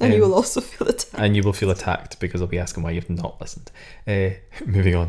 And 0.00 0.12
you 0.12 0.22
Um, 0.22 0.28
will 0.30 0.36
also 0.36 0.60
feel 0.60 0.88
attacked. 0.88 1.14
and 1.22 1.34
you 1.34 1.42
will 1.42 1.52
feel 1.54 1.70
attacked 1.70 2.20
because 2.20 2.40
I'll 2.40 2.46
be 2.46 2.58
asking 2.58 2.82
why 2.82 2.90
you've 2.90 3.08
not 3.08 3.40
listened. 3.40 3.70
Uh, 4.06 4.30
moving 4.66 4.94
on. 4.94 5.08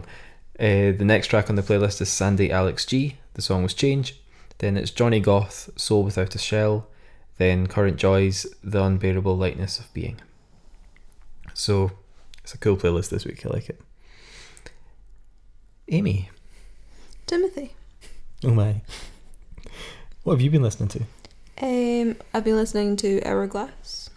Uh, 0.60 0.92
the 0.92 1.04
next 1.06 1.28
track 1.28 1.50
on 1.50 1.56
the 1.56 1.62
playlist 1.62 2.02
is 2.02 2.10
Sandy 2.10 2.52
Alex 2.52 2.86
G. 2.86 3.18
The 3.34 3.42
song 3.42 3.64
was 3.64 3.74
Change. 3.74 4.16
Then 4.60 4.76
it's 4.78 4.90
Johnny 4.90 5.20
Goth, 5.20 5.70
Soul 5.76 6.04
Without 6.04 6.34
a 6.34 6.40
Shell. 6.40 6.88
Then 7.38 7.68
Current 7.68 7.98
Joys, 7.98 8.48
The 8.64 8.84
Unbearable 8.84 9.38
Lightness 9.38 9.80
of 9.80 9.94
Being. 9.94 10.20
So 11.54 11.92
it's 12.44 12.54
a 12.54 12.58
cool 12.58 12.78
playlist 12.78 13.10
this 13.10 13.26
week. 13.26 13.46
I 13.46 13.50
like 13.50 13.70
it. 13.70 13.82
Amy, 15.90 16.30
Timothy. 17.26 17.74
oh 18.44 18.52
my, 18.52 18.82
what 20.24 20.34
have 20.34 20.42
you 20.42 20.50
been 20.50 20.64
listening 20.64 20.90
to? 20.90 21.04
Um, 21.62 22.18
I've 22.34 22.44
been 22.44 22.56
listening 22.56 22.98
to 22.98 23.22
Hourglass. 23.24 24.10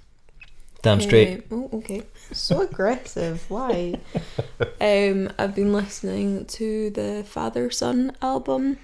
Damn 0.82 1.00
straight. 1.00 1.46
Um, 1.50 1.68
oh, 1.72 1.78
okay. 1.78 2.02
So 2.32 2.62
aggressive. 2.62 3.44
Why? 3.48 4.00
um, 4.80 5.30
I've 5.38 5.54
been 5.54 5.72
listening 5.72 6.46
to 6.46 6.90
the 6.90 7.24
Fatherson 7.28 8.14
album, 8.22 8.78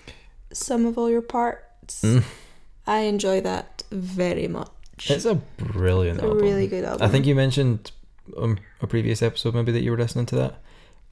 Sum 0.52 0.86
of 0.86 0.98
All 0.98 1.10
Your 1.10 1.22
Parts. 1.22 2.02
Mm. 2.02 2.24
I 2.86 3.00
enjoy 3.00 3.40
that 3.40 3.75
very 3.90 4.48
much. 4.48 4.70
It's 5.10 5.24
a 5.26 5.34
brilliant 5.34 6.18
It's 6.18 6.24
a 6.24 6.28
album. 6.28 6.42
really 6.42 6.66
good 6.66 6.84
album. 6.84 7.06
I 7.06 7.10
think 7.10 7.26
you 7.26 7.34
mentioned 7.34 7.90
um, 8.36 8.58
a 8.80 8.86
previous 8.86 9.22
episode 9.22 9.54
maybe 9.54 9.72
that 9.72 9.82
you 9.82 9.90
were 9.90 9.98
listening 9.98 10.26
to 10.26 10.36
that, 10.36 10.54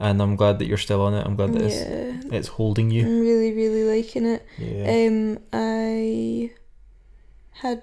and 0.01 0.21
I'm 0.23 0.37
glad 0.37 0.59
that 0.59 0.67
you're 0.67 0.79
still 0.79 1.03
on 1.03 1.15
it. 1.15 1.25
I'm 1.27 1.37
glad 1.37 1.53
that 1.53 1.63
it's, 1.63 2.25
it's 2.33 2.49
holding 2.49 2.91
you. 2.91 3.05
I'm 3.07 3.21
really, 3.21 3.53
really 3.53 3.85
liking 3.85 4.25
it. 4.27 4.47
Yeah. 4.59 5.07
Um, 5.09 5.39
I 5.53 6.51
had 7.53 7.83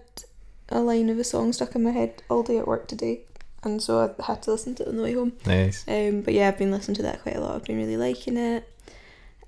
a 0.69 0.79
line 0.79 1.09
of 1.09 1.19
a 1.19 1.23
song 1.23 1.53
stuck 1.53 1.75
in 1.75 1.83
my 1.83 1.91
head 1.91 2.23
all 2.29 2.43
day 2.43 2.57
at 2.57 2.67
work 2.67 2.87
today, 2.87 3.21
and 3.63 3.81
so 3.81 3.99
I 4.19 4.23
had 4.23 4.41
to 4.43 4.51
listen 4.51 4.73
to 4.75 4.83
it 4.83 4.89
on 4.89 4.97
the 4.97 5.03
way 5.03 5.13
home. 5.13 5.33
nice. 5.45 5.85
Um, 5.87 6.21
but 6.21 6.33
yeah, 6.33 6.47
I've 6.47 6.57
been 6.57 6.71
listening 6.71 6.95
to 6.95 7.03
that 7.03 7.21
quite 7.21 7.35
a 7.35 7.41
lot. 7.41 7.55
I've 7.55 7.63
been 7.65 7.77
really 7.77 7.97
liking 7.97 8.37
it. 8.37 8.67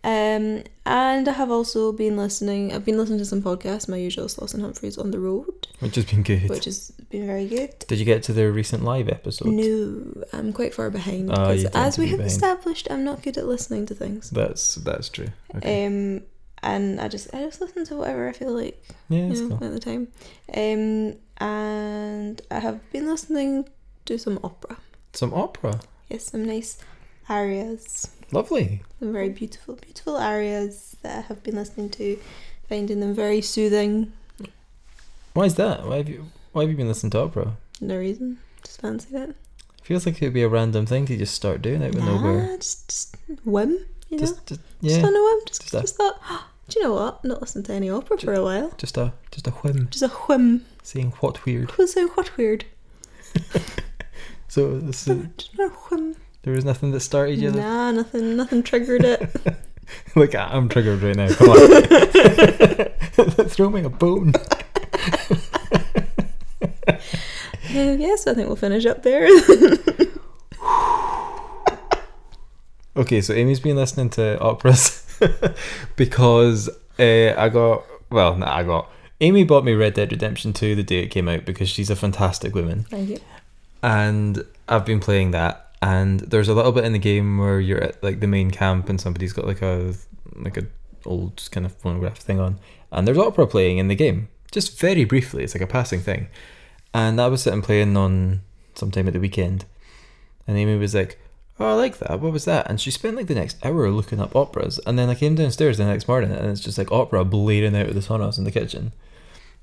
Um, 0.05 0.63
and 0.85 1.29
I 1.29 1.31
have 1.31 1.49
also 1.49 1.93
been 1.93 2.17
listening. 2.17 2.73
I've 2.73 2.83
been 2.83 2.97
listening 2.97 3.19
to 3.19 3.25
some 3.25 3.41
podcasts. 3.41 3.87
My 3.87 3.95
usual 3.97 4.25
Sloss 4.25 4.53
and 4.53 4.61
Humphries 4.61 4.97
on 4.97 5.11
the 5.11 5.19
road, 5.19 5.67
Which 5.79 5.95
has 5.95 6.03
been 6.05 6.23
good. 6.23 6.49
which 6.49 6.65
has 6.65 6.91
been 7.09 7.25
very 7.25 7.47
good. 7.47 7.79
Did 7.87 7.99
you 7.99 8.05
get 8.05 8.21
to 8.23 8.33
the 8.33 8.51
recent 8.51 8.83
live 8.83 9.07
episode? 9.07 9.47
No, 9.47 10.03
I'm 10.33 10.51
quite 10.51 10.73
far 10.73 10.89
behind 10.89 11.31
Oh, 11.31 11.35
because, 11.55 11.65
as 11.73 11.97
we 11.97 12.07
have 12.09 12.17
behind. 12.17 12.31
established, 12.31 12.87
I'm 12.91 13.05
not 13.05 13.21
good 13.23 13.37
at 13.37 13.45
listening 13.47 13.85
to 13.87 13.95
things. 13.95 14.29
That's 14.29 14.75
that's 14.75 15.07
true. 15.07 15.29
Okay. 15.55 15.85
Um, 15.85 16.23
and 16.61 16.99
I 16.99 17.07
just 17.07 17.33
I 17.33 17.39
just 17.43 17.61
listen 17.61 17.85
to 17.85 17.95
whatever 17.95 18.27
I 18.27 18.33
feel 18.33 18.51
like. 18.51 18.83
yeah, 19.07 19.27
you 19.27 19.47
know, 19.47 19.55
cool. 19.57 19.67
at 19.67 19.73
the 19.73 19.79
time. 19.79 20.09
Um, 20.53 21.15
and 21.37 22.41
I 22.51 22.59
have 22.59 22.79
been 22.91 23.07
listening 23.07 23.69
to 24.05 24.17
some 24.17 24.37
opera. 24.43 24.77
Some 25.13 25.33
opera. 25.33 25.79
Yes, 26.09 26.25
some 26.25 26.43
nice 26.45 26.77
arias, 27.29 28.09
Lovely. 28.31 28.81
very 29.01 29.29
beautiful, 29.29 29.75
beautiful 29.75 30.17
arias 30.17 30.95
that 31.01 31.17
I 31.17 31.21
have 31.21 31.43
been 31.43 31.55
listening 31.55 31.89
to, 31.91 32.17
finding 32.69 32.99
them 32.99 33.13
very 33.13 33.41
soothing. 33.41 34.11
Why 35.33 35.45
is 35.45 35.55
that? 35.55 35.85
Why 35.87 35.97
have 35.97 36.09
you 36.09 36.27
Why 36.51 36.61
have 36.63 36.71
you 36.71 36.77
been 36.77 36.87
listening 36.87 37.11
to 37.11 37.19
opera? 37.19 37.57
No 37.81 37.97
reason, 37.97 38.39
just 38.63 38.81
fancy 38.81 39.15
it. 39.15 39.35
Feels 39.83 40.05
like 40.05 40.21
it 40.21 40.25
would 40.25 40.33
be 40.33 40.43
a 40.43 40.47
random 40.47 40.85
thing 40.85 41.05
to 41.07 41.17
just 41.17 41.33
start 41.33 41.61
doing 41.61 41.83
of 41.83 41.93
nowhere. 41.95 42.47
Nah, 42.51 42.57
just, 42.57 42.87
just 42.89 43.17
whim, 43.43 43.71
you 44.09 44.17
know, 44.17 44.19
Just, 44.19 44.45
just 44.45 44.61
just 44.81 44.99
yeah, 44.99 45.05
on 45.05 45.15
a 45.15 45.23
whim. 45.23 45.39
Just, 45.47 45.61
Just 45.63 45.73
a- 45.73 45.81
just 45.81 45.95
thought, 45.97 46.21
do 46.69 46.79
you 46.79 46.85
know 46.85 46.93
what? 46.93 47.25
Not 47.25 47.41
listening 47.41 47.65
to 47.65 47.73
any 47.73 47.89
opera 47.89 48.17
for 48.17 48.33
a 48.33 48.43
while. 48.43 48.71
just 48.77 48.95
a 48.97 49.13
just 49.31 49.47
a 49.47 49.51
whim, 49.51 49.89
Just 49.91 50.03
a 50.03 50.07
whim. 50.09 50.63
saying 50.83 51.11
what 51.19 51.43
weird. 51.45 51.71
Who's 51.71 51.93
so 51.93 52.07
what 52.09 52.35
weird? 52.37 52.65
So 54.47 54.77
this 54.79 55.07
is, 55.07 55.25
Just 55.37 55.57
a 55.59 55.69
whim. 55.69 56.15
There 56.43 56.53
was 56.53 56.63
nothing 56.65 56.91
that 56.91 56.99
started 57.01 57.39
you. 57.39 57.51
Nah, 57.51 57.91
nothing, 57.91 58.35
nothing 58.37 58.63
triggered 58.63 59.03
it. 59.03 59.29
Look, 60.15 60.33
I'm 60.35 60.69
triggered 60.69 61.01
right 61.01 61.15
now. 61.15 61.33
Come 61.33 61.49
on, 61.49 63.47
throw 63.49 63.69
me 63.69 63.81
a 63.83 63.89
bone. 63.89 64.33
Uh, 67.75 67.95
yes, 67.97 68.27
I 68.27 68.35
think 68.35 68.45
we'll 68.47 68.55
finish 68.55 68.85
up 68.85 69.01
there. 69.01 69.27
Okay, 72.95 73.19
so 73.21 73.33
Amy's 73.33 73.59
been 73.59 73.75
listening 73.75 74.11
to 74.11 74.39
operas 74.39 75.03
because 75.95 76.69
uh, 76.99 77.33
I 77.35 77.49
got 77.49 77.83
well, 78.11 78.35
nah, 78.35 78.55
I 78.55 78.61
got 78.61 78.91
Amy 79.21 79.43
bought 79.43 79.65
me 79.65 79.73
Red 79.73 79.95
Dead 79.95 80.11
Redemption 80.11 80.53
2 80.53 80.75
the 80.75 80.83
day 80.83 80.99
it 80.99 81.07
came 81.07 81.27
out 81.27 81.45
because 81.45 81.67
she's 81.67 81.89
a 81.89 81.95
fantastic 81.95 82.53
woman, 82.53 82.83
Thank 82.83 83.09
you. 83.09 83.19
and 83.81 84.45
I've 84.69 84.85
been 84.85 84.99
playing 84.99 85.31
that. 85.31 85.62
And 85.83 86.21
there's 86.21 86.47
a 86.47 86.53
little 86.53 86.71
bit 86.71 86.85
in 86.85 86.93
the 86.93 86.97
game 86.97 87.37
where 87.37 87.59
you're 87.59 87.83
at 87.83 88.01
like 88.01 88.21
the 88.21 88.27
main 88.27 88.51
camp 88.51 88.87
and 88.87 89.01
somebody's 89.01 89.33
got 89.33 89.45
like 89.45 89.61
a 89.61 89.93
like 90.33 90.55
a 90.55 90.65
old 91.05 91.49
kind 91.51 91.65
of 91.65 91.73
phonograph 91.75 92.19
thing 92.19 92.39
on, 92.39 92.57
and 92.89 93.05
there's 93.05 93.17
opera 93.17 93.45
playing 93.45 93.79
in 93.79 93.89
the 93.89 93.95
game, 93.95 94.29
just 94.49 94.79
very 94.79 95.03
briefly. 95.03 95.43
It's 95.43 95.53
like 95.53 95.61
a 95.61 95.67
passing 95.67 95.99
thing, 95.99 96.27
and 96.93 97.19
I 97.19 97.27
was 97.27 97.41
sitting 97.41 97.61
playing 97.61 97.97
on 97.97 98.43
sometime 98.75 99.07
at 99.07 99.13
the 99.13 99.19
weekend, 99.19 99.65
and 100.47 100.57
Amy 100.57 100.77
was 100.77 100.95
like, 100.95 101.19
"Oh, 101.59 101.65
I 101.65 101.73
like 101.73 101.97
that. 101.97 102.21
What 102.21 102.31
was 102.31 102.45
that?" 102.45 102.69
And 102.69 102.79
she 102.79 102.89
spent 102.89 103.17
like 103.17 103.27
the 103.27 103.35
next 103.35 103.57
hour 103.65 103.91
looking 103.91 104.21
up 104.21 104.37
operas, 104.37 104.79
and 104.87 104.97
then 104.97 105.09
I 105.09 105.15
came 105.15 105.35
downstairs 105.35 105.79
the 105.79 105.83
next 105.83 106.07
morning, 106.07 106.31
and 106.31 106.49
it's 106.49 106.61
just 106.61 106.77
like 106.77 106.93
opera 106.93 107.25
blaring 107.25 107.75
out 107.75 107.87
of 107.87 107.95
the 107.95 107.99
Sonos 107.99 108.37
in 108.37 108.45
the 108.45 108.51
kitchen. 108.51 108.93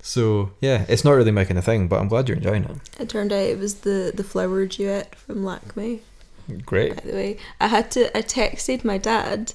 So 0.03 0.51
yeah, 0.61 0.85
it's 0.87 1.03
not 1.03 1.13
really 1.13 1.31
my 1.31 1.45
kind 1.45 1.57
of 1.57 1.65
thing, 1.65 1.87
but 1.87 1.99
I'm 1.99 2.09
glad 2.09 2.29
you're 2.29 2.37
enjoying 2.37 2.65
it. 2.65 2.77
It 2.99 3.09
turned 3.09 3.33
out 3.33 3.39
it 3.39 3.57
was 3.57 3.81
the 3.81 4.11
the 4.13 4.23
flower 4.23 4.67
duet 4.67 5.15
from 5.15 5.43
Lakme. 5.43 6.01
Great. 6.65 6.95
By 6.95 7.01
the 7.11 7.13
way, 7.13 7.37
I 7.59 7.67
had 7.67 7.91
to. 7.91 8.15
I 8.17 8.21
texted 8.21 8.83
my 8.83 8.97
dad, 8.97 9.53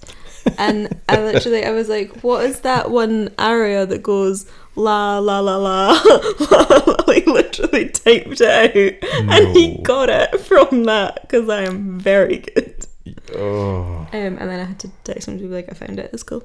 and 0.58 1.00
I 1.08 1.20
literally 1.22 1.64
I 1.64 1.70
was 1.70 1.88
like, 1.88 2.20
"What 2.22 2.44
is 2.44 2.60
that 2.60 2.90
one 2.90 3.30
aria 3.38 3.86
that 3.86 4.02
goes 4.02 4.46
la 4.74 5.18
la 5.18 5.40
la 5.40 5.56
la?" 5.56 5.92
like 7.06 7.26
literally 7.26 7.88
typed 7.90 8.40
it 8.40 9.02
out, 9.02 9.30
and 9.30 9.56
he 9.56 9.78
got 9.82 10.08
it 10.08 10.40
from 10.40 10.84
that 10.84 11.22
because 11.22 11.48
I 11.48 11.62
am 11.62 11.98
very 11.98 12.38
good. 12.38 12.86
Oh, 13.34 14.06
Um, 14.12 14.36
and 14.38 14.38
then 14.38 14.60
I 14.60 14.64
had 14.64 14.78
to 14.80 14.90
text 15.04 15.28
him 15.28 15.38
to 15.38 15.44
be 15.44 15.50
like, 15.54 15.68
"I 15.70 15.74
found 15.74 15.98
it. 15.98 16.10
It's 16.12 16.22
cool." 16.22 16.44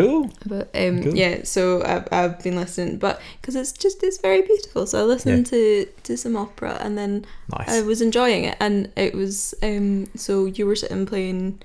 Cool. 0.00 0.30
But 0.46 0.66
um, 0.74 1.02
Cool. 1.02 1.16
yeah, 1.16 1.42
so 1.44 1.82
I've, 1.84 2.06
I've 2.12 2.42
been 2.42 2.56
listening, 2.56 2.98
but 2.98 3.20
because 3.40 3.56
it's 3.56 3.72
just 3.72 4.02
it's 4.02 4.18
very 4.18 4.42
beautiful. 4.42 4.86
So 4.86 5.00
I 5.00 5.04
listened 5.04 5.46
to 5.46 5.86
to 6.04 6.16
some 6.16 6.36
opera, 6.36 6.76
and 6.80 6.96
then 6.96 7.24
Nice. 7.56 7.68
I 7.68 7.82
was 7.82 8.00
enjoying 8.02 8.44
it, 8.44 8.56
and 8.60 8.90
it 8.96 9.14
was 9.14 9.54
um. 9.62 10.06
So 10.16 10.46
you 10.46 10.66
were 10.66 10.76
sitting 10.76 11.06
playing 11.06 11.60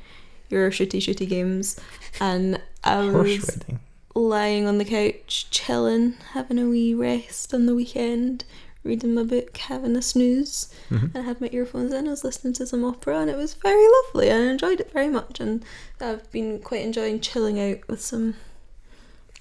your 0.49 0.69
shitty 0.71 0.99
shitty 0.99 1.27
games, 1.29 1.79
and 2.19 2.61
I 2.83 3.09
Horse 3.09 3.13
was 3.15 3.49
riding. 3.57 3.79
lying 4.15 4.65
on 4.67 4.77
the 4.77 4.85
couch, 4.85 5.47
chilling, 5.51 6.13
having 6.33 6.59
a 6.59 6.65
wee 6.67 6.93
rest 6.93 7.53
on 7.53 7.65
the 7.67 7.75
weekend, 7.75 8.43
reading 8.83 9.13
my 9.13 9.23
book, 9.23 9.55
having 9.57 9.95
a 9.95 10.01
snooze. 10.01 10.69
Mhm. 10.89 11.15
I 11.15 11.21
had 11.21 11.39
my 11.41 11.49
earphones 11.51 11.93
in, 11.93 12.07
I 12.07 12.11
was 12.11 12.23
listening 12.23 12.53
to 12.53 12.65
some 12.67 12.83
opera, 12.83 13.19
and 13.19 13.29
it 13.29 13.37
was 13.37 13.53
very 13.53 13.85
lovely. 14.05 14.31
I 14.31 14.37
enjoyed 14.37 14.79
it 14.79 14.91
very 14.91 15.07
much, 15.09 15.39
and 15.39 15.63
I've 15.99 16.29
been 16.31 16.59
quite 16.59 16.81
enjoying 16.83 17.19
chilling 17.19 17.59
out 17.59 17.87
with 17.87 18.01
some 18.01 18.35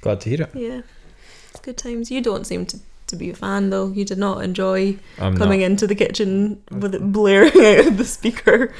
Glad 0.03 0.20
to 0.22 0.30
hear 0.30 0.43
it. 0.43 0.51
yeah, 0.55 0.80
good 1.62 1.76
times. 1.76 2.11
You 2.11 2.20
don't 2.22 2.47
seem 2.47 2.64
to, 2.66 2.78
to 3.09 3.16
be 3.16 3.30
a 3.30 3.34
fan 3.34 3.70
though. 3.70 3.88
You 3.88 4.05
did 4.05 4.18
not 4.18 4.43
enjoy 4.45 4.99
I'm 5.18 5.36
coming 5.36 5.61
not. 5.61 5.66
into 5.66 5.86
the 5.86 5.95
kitchen 5.95 6.62
with 6.70 6.95
it 6.95 7.12
blaring 7.12 7.53
out 7.64 7.86
of 7.86 7.97
the 7.99 8.05
speaker. 8.05 8.72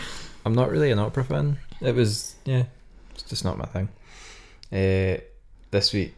I'm 0.47 0.55
not 0.55 0.71
really 0.71 0.91
an 0.91 0.99
opera 0.99 1.25
fan. 1.25 1.59
It 1.83 1.95
was 1.95 2.35
yeah, 2.45 2.65
it's 3.15 3.23
just 3.23 3.45
not 3.45 3.59
my 3.59 3.67
thing. 3.67 3.89
Uh, 4.73 5.21
this 5.73 5.93
week, 5.93 6.15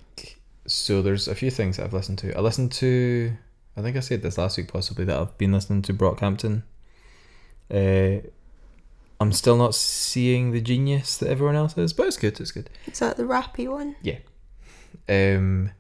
so 0.66 1.00
there's 1.02 1.26
a 1.26 1.34
few 1.34 1.50
things 1.50 1.76
that 1.76 1.84
I've 1.84 1.92
listened 1.92 2.18
to. 2.18 2.36
I 2.36 2.40
listened 2.40 2.70
to, 2.72 3.32
I 3.76 3.82
think 3.82 3.96
I 3.96 4.00
said 4.00 4.22
this 4.22 4.38
last 4.38 4.56
week 4.58 4.72
possibly 4.72 5.04
that 5.06 5.18
I've 5.18 5.36
been 5.38 5.52
listening 5.52 5.82
to 5.82 5.94
Brockhampton. 5.94 6.62
Uh, 7.72 8.26
I'm 9.18 9.32
still 9.32 9.56
not 9.56 9.74
seeing 9.74 10.50
the 10.50 10.60
genius 10.60 11.16
that 11.18 11.28
everyone 11.30 11.54
else 11.54 11.78
is, 11.78 11.92
but 11.92 12.06
it's 12.06 12.16
good. 12.16 12.38
It's 12.40 12.50
good. 12.50 12.68
Is 12.86 12.98
that 12.98 13.16
the 13.16 13.22
rappy 13.22 13.68
one? 13.68 13.96
Yeah. 14.02 14.18
Um, 15.08 15.70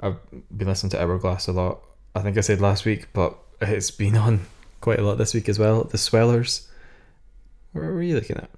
I've 0.00 0.16
been 0.56 0.68
listening 0.68 0.90
to 0.90 1.02
Hourglass 1.02 1.48
a 1.48 1.52
lot. 1.52 1.80
I 2.14 2.20
think 2.22 2.36
I 2.36 2.40
said 2.40 2.60
last 2.60 2.84
week, 2.84 3.08
but 3.12 3.38
it's 3.60 3.90
been 3.90 4.16
on 4.16 4.46
quite 4.80 4.98
a 4.98 5.02
lot 5.02 5.18
this 5.18 5.34
week 5.34 5.48
as 5.48 5.58
well. 5.58 5.84
The 5.84 5.98
Swellers. 5.98 6.68
Where 7.72 7.92
were 7.92 8.02
you 8.02 8.16
looking 8.16 8.36
at? 8.36 8.50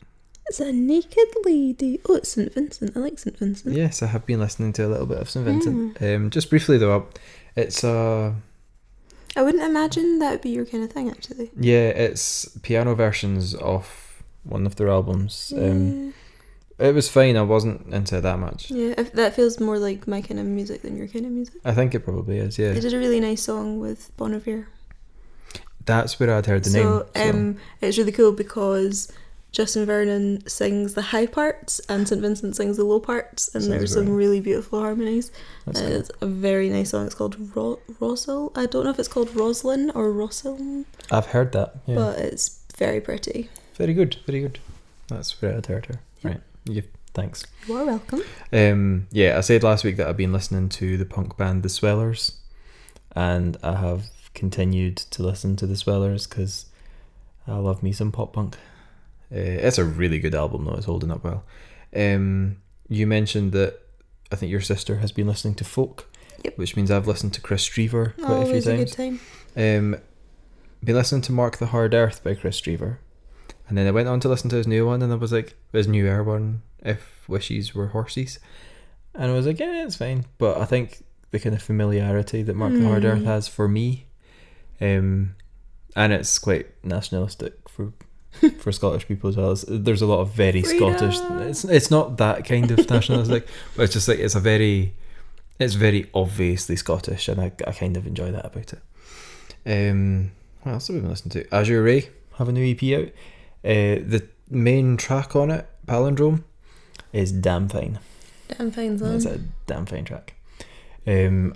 It's 0.47 0.61
a 0.61 0.73
naked 0.73 1.29
lady. 1.45 2.01
Oh, 2.09 2.17
it's 2.17 2.31
St 2.31 2.53
Vincent. 2.53 2.97
I 2.97 3.01
like 3.01 3.19
St 3.19 3.39
Vincent. 3.39 3.75
Yes, 3.75 4.03
I 4.03 4.07
have 4.07 4.27
been 4.27 4.41
listening 4.41 4.73
to 4.75 4.87
a 4.87 4.89
little 4.89 5.07
bit 5.07 5.19
of 5.19 5.29
St 5.29 5.45
Vincent. 5.45 6.01
Um, 6.03 6.31
just 6.31 6.51
briefly 6.51 6.79
though, 6.79 7.09
it's 7.57 7.83
uh 7.83 8.33
I 9.37 9.43
wouldn't 9.43 9.63
imagine 9.65 10.19
that 10.21 10.31
would 10.33 10.41
be 10.43 10.51
your 10.51 10.65
kind 10.65 10.85
of 10.85 10.91
thing, 10.93 11.11
actually. 11.11 11.51
yeah, 11.59 11.89
it's 11.89 12.47
piano 12.63 12.95
versions 12.95 13.55
of 13.55 14.23
one 14.45 14.67
of 14.67 14.77
their 14.77 14.89
albums. 14.89 15.53
Um, 15.57 16.15
it 16.79 16.95
was 16.95 17.09
fine. 17.09 17.37
I 17.37 17.43
wasn't 17.43 17.93
into 17.93 18.19
it 18.19 18.21
that 18.23 18.39
much. 18.39 18.71
yeah, 18.71 18.95
if 18.99 19.13
that 19.13 19.35
feels 19.35 19.59
more 19.61 19.79
like 19.79 20.07
my 20.07 20.21
kind 20.21 20.39
of 20.41 20.47
music 20.47 20.83
than 20.83 20.97
your 20.97 21.09
kind 21.09 21.27
of 21.27 21.33
music. 21.33 21.55
I 21.65 21.73
think 21.73 21.95
it 21.95 22.01
probably 22.01 22.39
is. 22.39 22.59
Yeah, 22.59 22.73
They 22.73 22.81
did 22.81 22.95
a 22.95 22.99
really 22.99 23.21
nice 23.21 23.43
song 23.43 23.81
with 23.81 24.11
Bon 24.17 24.35
Iver. 24.35 24.69
that's 25.85 26.19
where 26.19 26.35
I'd 26.35 26.47
heard 26.47 26.65
the 26.65 26.71
so, 26.71 26.79
name. 26.83 27.03
So. 27.15 27.31
um, 27.31 27.57
it's 27.81 27.99
really 27.99 28.13
cool 28.13 28.33
because 28.33 29.11
Justin 29.55 29.87
Vernon 29.87 30.45
sings 30.49 30.95
the 30.95 31.01
high 31.03 31.27
parts 31.27 31.81
and 31.89 32.09
St 32.09 32.21
Vincent 32.21 32.57
sings 32.57 32.77
the 32.77 32.83
low 32.85 32.99
parts, 32.99 33.49
and 33.55 33.63
Sounds 33.63 33.69
there's 33.79 33.93
some 33.93 34.09
right. 34.09 34.17
really 34.23 34.41
beautiful 34.41 34.81
harmonies. 34.81 35.31
That's 35.65 35.81
Uh, 35.81 35.85
cool. 35.85 35.93
It's 36.01 36.11
a 36.21 36.27
very 36.27 36.69
nice 36.69 36.91
song. 36.91 37.07
It's 37.07 37.15
called 37.15 37.37
Ro- 37.57 37.79
Rosal. 38.01 38.51
I 38.57 38.67
don't 38.67 38.83
know 38.85 38.91
if 38.91 38.99
it's 38.99 39.07
called 39.09 39.31
Roslyn 39.35 39.93
or 39.95 40.11
Roslyn, 40.13 40.87
I've 41.11 41.27
heard 41.27 41.53
that. 41.53 41.77
Yeah. 41.87 41.95
but 41.95 42.19
it's 42.19 42.59
very 42.77 43.01
pretty. 43.01 43.49
very 43.77 43.95
good. 43.95 44.17
Very 44.27 44.41
good. 44.41 44.59
That's 45.09 45.41
where 45.41 45.57
I'd 45.57 45.67
heard 45.67 45.87
her. 45.87 46.01
Right. 46.25 46.41
Yeah. 46.65 46.83
Thanks. 47.15 47.45
You 47.69 47.77
are 47.77 47.85
welcome. 47.85 48.23
Um, 48.53 49.07
yeah, 49.13 49.39
I 49.39 49.41
said 49.41 49.63
last 49.63 49.85
week 49.85 49.97
that 49.99 50.09
I've 50.09 50.17
been 50.17 50.33
listening 50.33 50.69
to 50.71 50.97
the 50.97 51.05
punk 51.05 51.37
band 51.37 51.63
The 51.63 51.69
Swellers, 51.69 52.33
and 53.15 53.57
I 53.63 53.77
have 53.77 54.11
continued 54.35 54.97
to 54.97 55.23
listen 55.23 55.55
to 55.57 55.67
The 55.69 55.77
Swellers 55.77 56.27
because 56.27 56.67
I 57.47 57.55
love 57.59 57.85
me 57.85 57.93
some 57.93 58.11
pop 58.11 58.33
punk. 58.33 58.57
Uh, 59.35 59.67
it's 59.67 59.79
a 59.79 59.85
really 59.85 60.19
good 60.21 60.35
album, 60.35 60.65
though. 60.65 60.75
It's 60.75 60.87
holding 60.87 61.11
up 61.11 61.25
well. 61.25 61.45
Um, 61.95 62.59
you 62.89 63.07
mentioned 63.07 63.53
that 63.53 63.81
I 64.31 64.37
think 64.37 64.51
your 64.51 64.61
sister 64.61 64.97
has 64.99 65.11
been 65.13 65.27
listening 65.27 65.55
to 65.57 65.65
folk, 65.65 66.09
Yep. 66.45 66.59
which 66.59 66.77
means 66.77 66.91
I've 66.91 67.07
listened 67.09 67.33
to 67.35 67.41
Kris 67.41 67.67
Drever 67.69 68.15
quite 68.17 68.25
a 68.27 68.45
few 68.45 68.47
Always 68.47 68.67
a 68.67 68.77
good 68.77 68.93
times. 68.93 69.19
time. 69.57 69.95
Um, 69.95 70.01
been 70.85 70.95
listening 70.97 71.23
to 71.23 71.33
Mark 71.33 71.57
the 71.59 71.67
Hard 71.67 71.95
Earth 71.95 72.23
by 72.23 72.35
Kris 72.35 72.61
Drever, 72.61 72.99
and 73.69 73.79
then 73.79 73.87
I 73.87 73.91
went 73.91 74.09
on 74.09 74.21
to 74.21 74.29
listen 74.29 74.51
to 74.51 74.57
his 74.57 74.67
new 74.67 74.87
one, 74.87 75.03
and 75.03 75.13
I 75.13 75.17
was 75.17 75.33
like, 75.33 75.55
his 75.73 75.89
newer 75.89 76.23
one, 76.23 76.63
If 76.85 77.25
Wishes 77.29 77.75
Were 77.75 77.89
Horses, 77.89 78.39
and 79.15 79.31
I 79.31 79.35
was 79.35 79.47
like, 79.47 79.59
yeah, 79.59 79.85
it's 79.85 79.97
fine, 79.97 80.27
but 80.39 80.59
I 80.59 80.65
think 80.67 81.03
the 81.31 81.39
kind 81.41 81.55
of 81.55 81.63
familiarity 81.63 82.43
that 82.43 82.55
Mark 82.55 82.73
the 82.75 82.87
Hard 82.87 83.05
Earth 83.05 83.23
Mm. 83.23 83.27
has 83.27 83.49
for 83.49 83.67
me, 83.67 84.07
um, 84.81 85.35
and 85.97 86.13
it's 86.13 86.39
quite 86.39 86.67
nationalistic 86.85 87.69
for 87.69 87.93
for 88.59 88.73
Scottish 88.73 89.07
people 89.07 89.31
as 89.31 89.37
well. 89.37 89.53
It's, 89.53 89.65
there's 89.69 90.03
a 90.03 90.07
lot 90.07 90.21
of 90.21 90.31
very 90.31 90.63
Scottish. 90.63 91.17
It's 91.21 91.65
it's 91.65 91.91
not 91.91 92.19
that 92.19 92.45
kind 92.45 92.71
of 92.71 92.89
nationalistic, 92.89 93.47
but 93.77 93.85
it's 93.85 93.93
just 93.93 94.09
like 94.09 94.19
it's 94.19 94.35
a 94.35 94.41
very 94.41 94.95
it's 95.59 95.75
very 95.75 96.11
obviously 96.15 96.77
Scottish, 96.77 97.29
and 97.29 97.41
I, 97.41 97.53
I 97.67 97.73
kind 97.73 97.97
of 97.97 98.07
enjoy 98.07 98.33
that 98.33 98.45
about 98.45 98.73
it. 98.73 98.81
Um, 99.67 100.33
what 100.63 100.73
else 100.73 100.89
have 100.89 100.95
we 100.95 101.01
been 101.01 101.11
listening 101.11 101.45
to? 101.45 101.55
Azure 101.55 101.83
Ray 101.83 102.11
have 102.39 102.49
a 102.49 102.53
new 102.53 102.71
EP 102.71 102.83
out. 102.99 103.09
Uh, 103.65 104.03
the 104.05 104.27
main 104.51 104.97
track 104.97 105.37
on 105.37 105.51
it, 105.51 105.67
Palindrome, 105.87 106.43
is 107.13 107.33
damn 107.33 107.69
fine. 107.69 107.99
Damn 108.49 108.71
fine 108.71 108.99
song. 108.99 109.15
It's 109.15 109.27
a 109.27 109.41
damn 109.67 109.87
fine 109.87 110.05
track. 110.05 110.35
Um, 111.07 111.55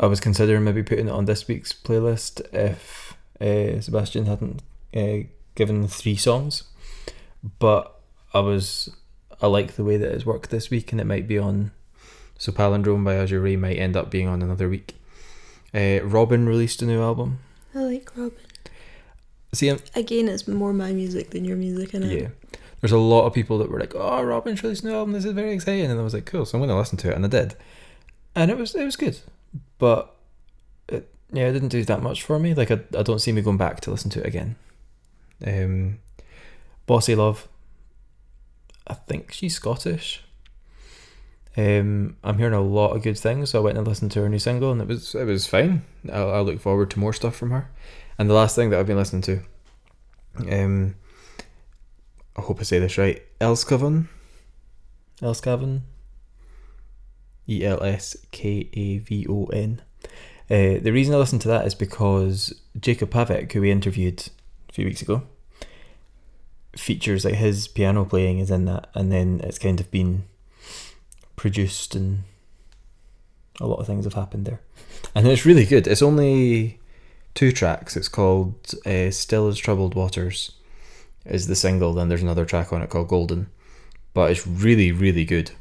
I 0.00 0.06
was 0.06 0.20
considering 0.20 0.64
maybe 0.64 0.82
putting 0.82 1.08
it 1.08 1.12
on 1.12 1.26
this 1.26 1.46
week's 1.46 1.72
playlist 1.72 2.40
if 2.52 3.16
uh, 3.40 3.80
Sebastian 3.80 4.26
hadn't 4.26 4.62
uh, 4.96 5.28
given 5.54 5.86
three 5.88 6.16
songs, 6.16 6.64
but 7.58 8.00
I 8.32 8.40
was 8.40 8.90
I 9.40 9.46
like 9.46 9.72
the 9.72 9.84
way 9.84 9.96
that 9.96 10.12
it's 10.12 10.26
worked 10.26 10.50
this 10.50 10.70
week, 10.70 10.92
and 10.92 11.00
it 11.00 11.06
might 11.06 11.28
be 11.28 11.38
on. 11.38 11.72
So 12.38 12.52
Palindrome 12.52 13.04
by 13.04 13.14
Azure 13.14 13.40
Ray 13.40 13.56
might 13.56 13.78
end 13.78 13.96
up 13.96 14.10
being 14.10 14.26
on 14.28 14.42
another 14.42 14.68
week. 14.68 14.94
Uh, 15.72 16.00
Robyn 16.02 16.46
released 16.46 16.82
a 16.82 16.86
new 16.86 17.02
album. 17.02 17.38
I 17.74 17.80
like 17.80 18.16
Robyn. 18.16 18.38
See, 19.52 19.68
I'm, 19.68 19.78
Again, 19.94 20.28
it's 20.28 20.48
more 20.48 20.72
my 20.72 20.92
music 20.92 21.30
than 21.30 21.44
your 21.44 21.56
music, 21.56 21.94
and 21.94 22.04
yeah, 22.10 22.28
there's 22.80 22.92
a 22.92 22.98
lot 22.98 23.26
of 23.26 23.32
people 23.32 23.58
that 23.58 23.70
were 23.70 23.80
like, 23.80 23.94
"Oh, 23.94 24.22
Robyn's 24.22 24.62
released 24.62 24.82
a 24.82 24.88
new 24.88 24.94
album. 24.94 25.12
This 25.12 25.24
is 25.24 25.32
very 25.32 25.52
exciting," 25.52 25.90
and 25.90 25.98
I 25.98 26.02
was 26.02 26.14
like, 26.14 26.26
"Cool." 26.26 26.44
So 26.44 26.58
I'm 26.58 26.60
going 26.60 26.70
to 26.70 26.76
listen 26.76 26.98
to 26.98 27.10
it, 27.10 27.16
and 27.16 27.24
I 27.24 27.28
did, 27.28 27.54
and 28.34 28.50
it 28.50 28.58
was 28.58 28.74
it 28.74 28.84
was 28.84 28.96
good, 28.96 29.18
but 29.78 30.14
it, 30.88 31.08
yeah, 31.32 31.48
it 31.48 31.52
didn't 31.52 31.68
do 31.68 31.84
that 31.84 32.02
much 32.02 32.22
for 32.22 32.38
me. 32.38 32.54
Like 32.54 32.70
I, 32.70 32.80
I 32.98 33.02
don't 33.02 33.20
see 33.20 33.32
me 33.32 33.42
going 33.42 33.56
back 33.56 33.80
to 33.80 33.90
listen 33.90 34.10
to 34.10 34.20
it 34.20 34.26
again. 34.26 34.56
Um, 35.46 35.98
Bossy 36.86 37.14
Love. 37.14 37.48
I 38.86 38.94
think 38.94 39.32
she's 39.32 39.56
Scottish. 39.56 40.22
Um, 41.56 42.16
I'm 42.24 42.38
hearing 42.38 42.54
a 42.54 42.60
lot 42.60 42.96
of 42.96 43.02
good 43.02 43.16
things, 43.16 43.50
so 43.50 43.60
I 43.60 43.62
went 43.62 43.78
and 43.78 43.86
listened 43.86 44.10
to 44.12 44.22
her 44.22 44.28
new 44.28 44.38
single, 44.38 44.72
and 44.72 44.80
it 44.80 44.88
was 44.88 45.14
it 45.14 45.24
was 45.24 45.46
fine. 45.46 45.84
I, 46.12 46.18
I 46.18 46.40
look 46.40 46.60
forward 46.60 46.90
to 46.90 46.98
more 46.98 47.12
stuff 47.12 47.36
from 47.36 47.50
her. 47.50 47.70
And 48.18 48.28
the 48.28 48.34
last 48.34 48.56
thing 48.56 48.70
that 48.70 48.80
I've 48.80 48.86
been 48.86 48.96
listening 48.96 49.22
to, 49.22 49.40
um, 50.50 50.96
I 52.36 52.42
hope 52.42 52.58
I 52.60 52.64
say 52.64 52.78
this 52.78 52.98
right, 52.98 53.22
Elskavon, 53.40 54.08
Elskavon, 55.20 55.82
E 57.48 57.64
L 57.64 57.82
S 57.82 58.16
K 58.32 58.68
A 58.72 58.98
V 58.98 59.26
O 59.28 59.46
N. 59.46 59.80
Uh, 60.50 60.78
the 60.82 60.90
reason 60.92 61.14
I 61.14 61.18
listened 61.18 61.42
to 61.42 61.48
that 61.48 61.66
is 61.66 61.74
because 61.74 62.52
Jacob 62.78 63.10
Pavic, 63.10 63.52
who 63.52 63.60
we 63.60 63.70
interviewed 63.70 64.28
a 64.68 64.72
few 64.72 64.84
weeks 64.84 65.02
ago, 65.02 65.22
features 66.76 67.24
like 67.24 67.34
his 67.34 67.68
piano 67.68 68.04
playing 68.04 68.38
is 68.38 68.50
in 68.50 68.64
that, 68.66 68.88
and 68.94 69.10
then 69.12 69.40
it's 69.44 69.58
kind 69.58 69.80
of 69.80 69.90
been 69.90 70.24
produced 71.36 71.94
and 71.94 72.22
a 73.60 73.66
lot 73.66 73.78
of 73.78 73.86
things 73.86 74.04
have 74.04 74.14
happened 74.14 74.46
there, 74.46 74.60
and 75.14 75.26
it's 75.28 75.46
really 75.46 75.64
good. 75.64 75.86
It's 75.86 76.02
only 76.02 76.80
two 77.34 77.52
tracks. 77.52 77.96
It's 77.96 78.08
called 78.08 78.54
uh, 78.84 79.10
"Still 79.10 79.48
as 79.48 79.58
Troubled 79.58 79.94
Waters," 79.94 80.52
is 81.24 81.46
the 81.46 81.54
single. 81.56 81.92
Then 81.94 82.08
there's 82.08 82.22
another 82.22 82.44
track 82.44 82.72
on 82.72 82.82
it 82.82 82.90
called 82.90 83.08
"Golden," 83.08 83.48
but 84.12 84.30
it's 84.30 84.46
really 84.46 84.90
really 84.90 85.24
good. 85.24 85.52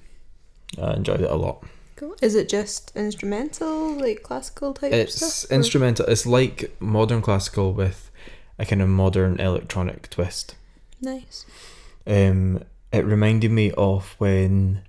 I 0.82 0.93
enjoyed 0.95 1.22
it 1.22 1.30
a 1.30 1.36
lot. 1.36 1.64
Cool. 1.95 2.16
Is 2.22 2.34
it 2.34 2.49
just 2.49 2.91
instrumental, 2.95 3.91
like 3.99 4.24
classical 4.24 4.74
type 4.74 4.91
It's 4.91 5.16
stuff? 5.16 5.51
or- 5.51 5.53
instrumental. 5.55 6.05
It's 6.07 6.26
like 6.26 6.76
modern 6.82 7.22
classical 7.22 7.74
with 7.74 8.09
a 8.57 8.66
kind 8.66 8.82
of 8.82 8.89
modern 8.89 9.39
electronic 9.39 10.09
twist. 10.09 10.55
Nice. 11.03 11.45
Um, 12.07 12.63
it 12.91 13.05
reminded 13.05 13.51
me 13.51 13.71
of 13.71 14.15
when 14.17 14.81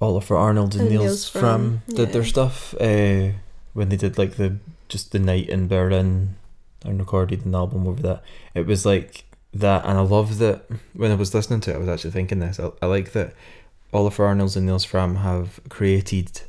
Ólafur 0.00 0.36
Arnalds 0.38 0.76
and, 0.76 0.88
And 0.88 0.94
Nils 0.94 1.04
Nils 1.04 1.30
Frahm 1.32 1.80
Frahm, 1.88 1.96
did 1.96 2.12
their 2.12 2.24
stuff. 2.24 2.74
Uh, 2.80 3.32
when 3.72 3.88
they 3.88 3.96
did 3.96 4.18
like 4.18 4.36
the 4.36 4.56
just 4.88 5.12
the 5.12 5.18
night 5.18 5.48
in 5.48 5.66
Berlin 5.68 6.36
and 6.84 6.98
recorded 6.98 7.44
an 7.44 7.54
album 7.54 7.86
over 7.88 8.00
that. 8.02 8.22
It 8.54 8.66
was 8.66 8.86
like 8.86 9.24
that, 9.52 9.84
and 9.84 9.98
I 9.98 10.02
love 10.02 10.38
that. 10.38 10.64
When 10.94 11.10
I 11.10 11.16
was 11.16 11.34
listening 11.34 11.60
to 11.62 11.72
it, 11.72 11.74
I 11.74 11.78
was 11.78 11.88
actually 11.88 12.12
thinking 12.12 12.38
this. 12.38 12.60
I, 12.60 12.70
I 12.80 12.86
like 12.86 13.12
that 13.12 13.34
Ólafur 13.92 14.26
Arnalds 14.26 14.56
and 14.56 14.66
Nils 14.66 14.86
Frahm 14.86 15.22
have 15.22 15.60
created 15.68 16.42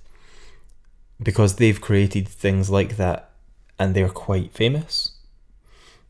because 1.21 1.55
they've 1.55 1.81
created 1.81 2.27
things 2.27 2.69
like 2.69 2.97
that, 2.97 3.31
and 3.79 3.95
they're 3.95 4.09
quite 4.09 4.53
famous. 4.53 5.11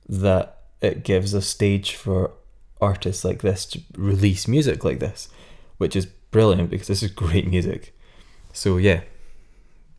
That 0.10 0.58
it 0.82 1.04
gives 1.04 1.34
a 1.34 1.42
stage 1.42 1.96
for 1.96 2.32
artists 2.82 3.24
like 3.24 3.42
this 3.42 3.66
to 3.66 3.82
release 3.98 4.48
music 4.48 4.84
like 4.84 5.00
this, 5.00 5.30
which 5.78 5.96
is 5.96 6.06
brilliant 6.06 6.70
because 6.70 6.88
this 6.88 7.04
is 7.04 7.12
great 7.12 7.48
music. 7.48 7.96
So 8.54 8.78
yeah, 8.78 9.02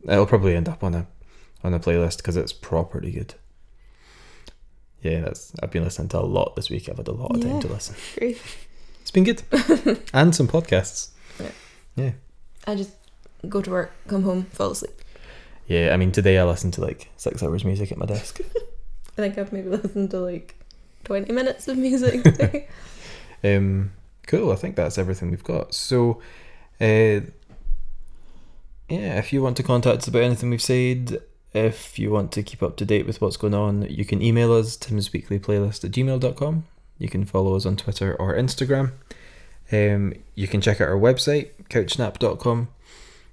it'll 0.03 0.25
probably 0.25 0.55
end 0.55 0.69
up 0.69 0.83
on 0.83 0.93
a 0.93 1.07
on 1.63 1.73
a 1.73 1.79
playlist 1.79 2.17
because 2.17 2.37
it's 2.37 2.53
properly 2.53 3.11
good. 3.11 3.35
Yeah, 5.01 5.21
that's 5.21 5.53
I've 5.61 5.71
been 5.71 5.83
listening 5.83 6.09
to 6.09 6.19
a 6.19 6.21
lot 6.21 6.55
this 6.55 6.69
week. 6.69 6.89
I've 6.89 6.97
had 6.97 7.07
a 7.07 7.13
lot 7.13 7.35
of 7.35 7.41
time 7.41 7.59
to 7.61 7.67
listen. 7.67 7.95
Great. 8.17 8.41
It's 9.01 9.11
been 9.11 9.23
good, 9.23 9.43
and 10.13 10.35
some 10.35 10.47
podcasts. 10.47 11.09
Yeah. 11.39 11.51
yeah. 11.95 12.11
I 12.67 12.75
just 12.75 12.91
go 13.47 13.61
to 13.61 13.71
work, 13.71 13.91
come 14.07 14.23
home, 14.23 14.43
fall 14.43 14.71
asleep. 14.71 15.01
Yeah, 15.67 15.93
I 15.93 15.97
mean 15.97 16.11
today 16.11 16.37
I 16.37 16.43
listened 16.43 16.73
to 16.73 16.81
like 16.81 17.09
six 17.15 17.41
hours 17.41 17.63
music 17.63 17.91
at 17.91 17.97
my 17.97 18.05
desk. 18.05 18.41
I 19.17 19.21
think 19.21 19.37
I've 19.37 19.53
maybe 19.53 19.69
listened 19.69 20.11
to 20.11 20.19
like 20.19 20.58
20 21.05 21.31
minutes 21.33 21.67
of 21.67 21.77
music. 21.77 22.69
Um, 23.41 23.91
cool. 24.27 24.51
I 24.51 24.55
think 24.55 24.75
that's 24.75 24.97
everything 24.97 25.31
we've 25.31 25.43
got. 25.43 25.73
So, 25.73 26.21
uh, 26.81 27.23
yeah, 28.89 29.17
if 29.17 29.31
you 29.31 29.41
want 29.41 29.57
to 29.57 29.63
contact 29.63 29.99
us 29.99 30.07
about 30.07 30.23
anything 30.23 30.49
we've 30.49 30.61
said, 30.61 31.21
if 31.53 31.97
you 31.97 32.11
want 32.11 32.31
to 32.33 32.43
keep 32.43 32.61
up 32.61 32.75
to 32.77 32.85
date 32.85 33.07
with 33.07 33.21
what's 33.21 33.37
going 33.37 33.53
on, 33.53 33.83
you 33.89 34.05
can 34.05 34.21
email 34.21 34.51
us, 34.53 34.75
Tim's 34.75 35.13
Weekly 35.13 35.39
Playlist 35.39 35.83
at 35.83 35.91
gmail.com. 35.91 36.65
You 36.97 37.09
can 37.09 37.25
follow 37.25 37.55
us 37.55 37.65
on 37.65 37.77
Twitter 37.77 38.15
or 38.15 38.35
Instagram. 38.35 38.91
Um, 39.71 40.13
you 40.35 40.47
can 40.47 40.61
check 40.61 40.81
out 40.81 40.89
our 40.89 40.97
website, 40.97 41.51
couchsnap.com, 41.69 42.67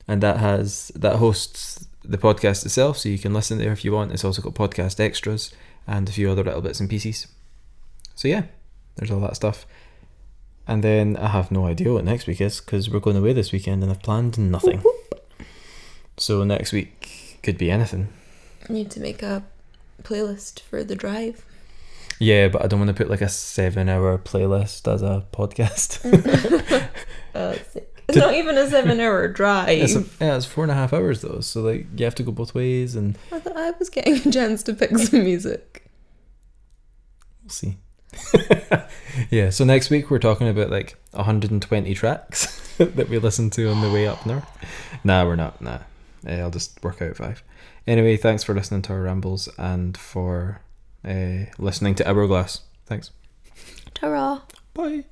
and 0.06 0.22
that 0.22 0.38
has 0.38 0.92
that 0.94 1.16
hosts 1.16 1.88
the 2.04 2.18
podcast 2.18 2.64
itself, 2.64 2.98
so 2.98 3.08
you 3.08 3.18
can 3.18 3.34
listen 3.34 3.58
there 3.58 3.72
if 3.72 3.84
you 3.84 3.92
want. 3.92 4.12
It's 4.12 4.24
also 4.24 4.42
got 4.42 4.54
podcast 4.54 5.00
extras 5.00 5.52
and 5.86 6.08
a 6.08 6.12
few 6.12 6.30
other 6.30 6.44
little 6.44 6.60
bits 6.60 6.78
and 6.78 6.88
pieces. 6.88 7.26
So 8.16 8.26
yeah, 8.28 8.42
there's 8.96 9.10
all 9.10 9.20
that 9.20 9.36
stuff. 9.36 9.66
And 10.66 10.82
then 10.82 11.16
I 11.16 11.28
have 11.28 11.52
no 11.52 11.66
idea 11.66 11.92
what 11.92 12.04
next 12.04 12.26
week 12.26 12.40
is 12.40 12.60
because 12.60 12.90
we're 12.90 12.98
going 12.98 13.16
away 13.16 13.32
this 13.32 13.52
weekend 13.52 13.84
and 13.84 13.92
I've 13.92 14.02
planned 14.02 14.36
nothing. 14.36 14.82
So 16.16 16.42
next 16.42 16.72
week 16.72 17.38
could 17.44 17.56
be 17.56 17.70
anything. 17.70 18.08
I 18.68 18.72
need 18.72 18.90
to 18.92 19.00
make 19.00 19.22
a 19.22 19.44
playlist 20.02 20.60
for 20.60 20.82
the 20.82 20.96
drive. 20.96 21.44
Yeah, 22.18 22.48
but 22.48 22.64
I 22.64 22.66
don't 22.66 22.80
want 22.80 22.88
to 22.88 22.94
put 22.94 23.10
like 23.10 23.20
a 23.20 23.28
seven 23.28 23.88
hour 23.88 24.18
playlist 24.18 24.92
as 24.92 25.02
a 25.02 25.24
podcast. 25.32 26.02
Uh, 27.34 27.54
it's 28.08 28.16
not 28.16 28.32
even 28.32 28.56
a 28.56 28.66
seven 28.70 28.98
hour 28.98 29.28
drive. 29.28 29.68
it's 29.68 29.94
a, 29.94 30.04
yeah, 30.22 30.36
it's 30.36 30.46
four 30.46 30.64
and 30.64 30.70
a 30.70 30.74
half 30.74 30.94
hours 30.94 31.20
though. 31.20 31.40
So 31.40 31.60
like 31.60 31.86
you 31.94 32.06
have 32.06 32.14
to 32.14 32.22
go 32.22 32.32
both 32.32 32.54
ways 32.54 32.96
and 32.96 33.18
I 33.30 33.40
thought 33.40 33.58
I 33.58 33.72
was 33.72 33.90
getting 33.90 34.14
a 34.14 34.32
chance 34.32 34.62
to 34.62 34.72
pick 34.72 34.96
some 34.96 35.22
music. 35.22 35.90
we'll 37.42 37.50
see. 37.50 37.76
yeah, 39.30 39.50
so 39.50 39.64
next 39.64 39.90
week 39.90 40.10
we're 40.10 40.18
talking 40.18 40.48
about 40.48 40.70
like 40.70 40.96
120 41.12 41.94
tracks 41.94 42.76
that 42.78 43.08
we 43.08 43.18
listened 43.18 43.52
to 43.54 43.70
on 43.70 43.80
the 43.80 43.90
way 43.90 44.06
up 44.06 44.24
north. 44.26 44.46
Nah, 45.04 45.24
we're 45.24 45.36
not. 45.36 45.60
Nah. 45.60 45.78
Eh, 46.26 46.40
I'll 46.40 46.50
just 46.50 46.82
work 46.82 47.00
out 47.02 47.16
five. 47.16 47.42
Anyway, 47.86 48.16
thanks 48.16 48.42
for 48.42 48.54
listening 48.54 48.82
to 48.82 48.92
our 48.92 49.02
rambles 49.02 49.48
and 49.58 49.96
for 49.96 50.60
uh, 51.04 51.46
listening 51.58 51.94
to 51.96 52.08
Hourglass. 52.08 52.62
Thanks. 52.86 53.10
Ta-ra. 53.94 54.42
Bye. 54.74 55.04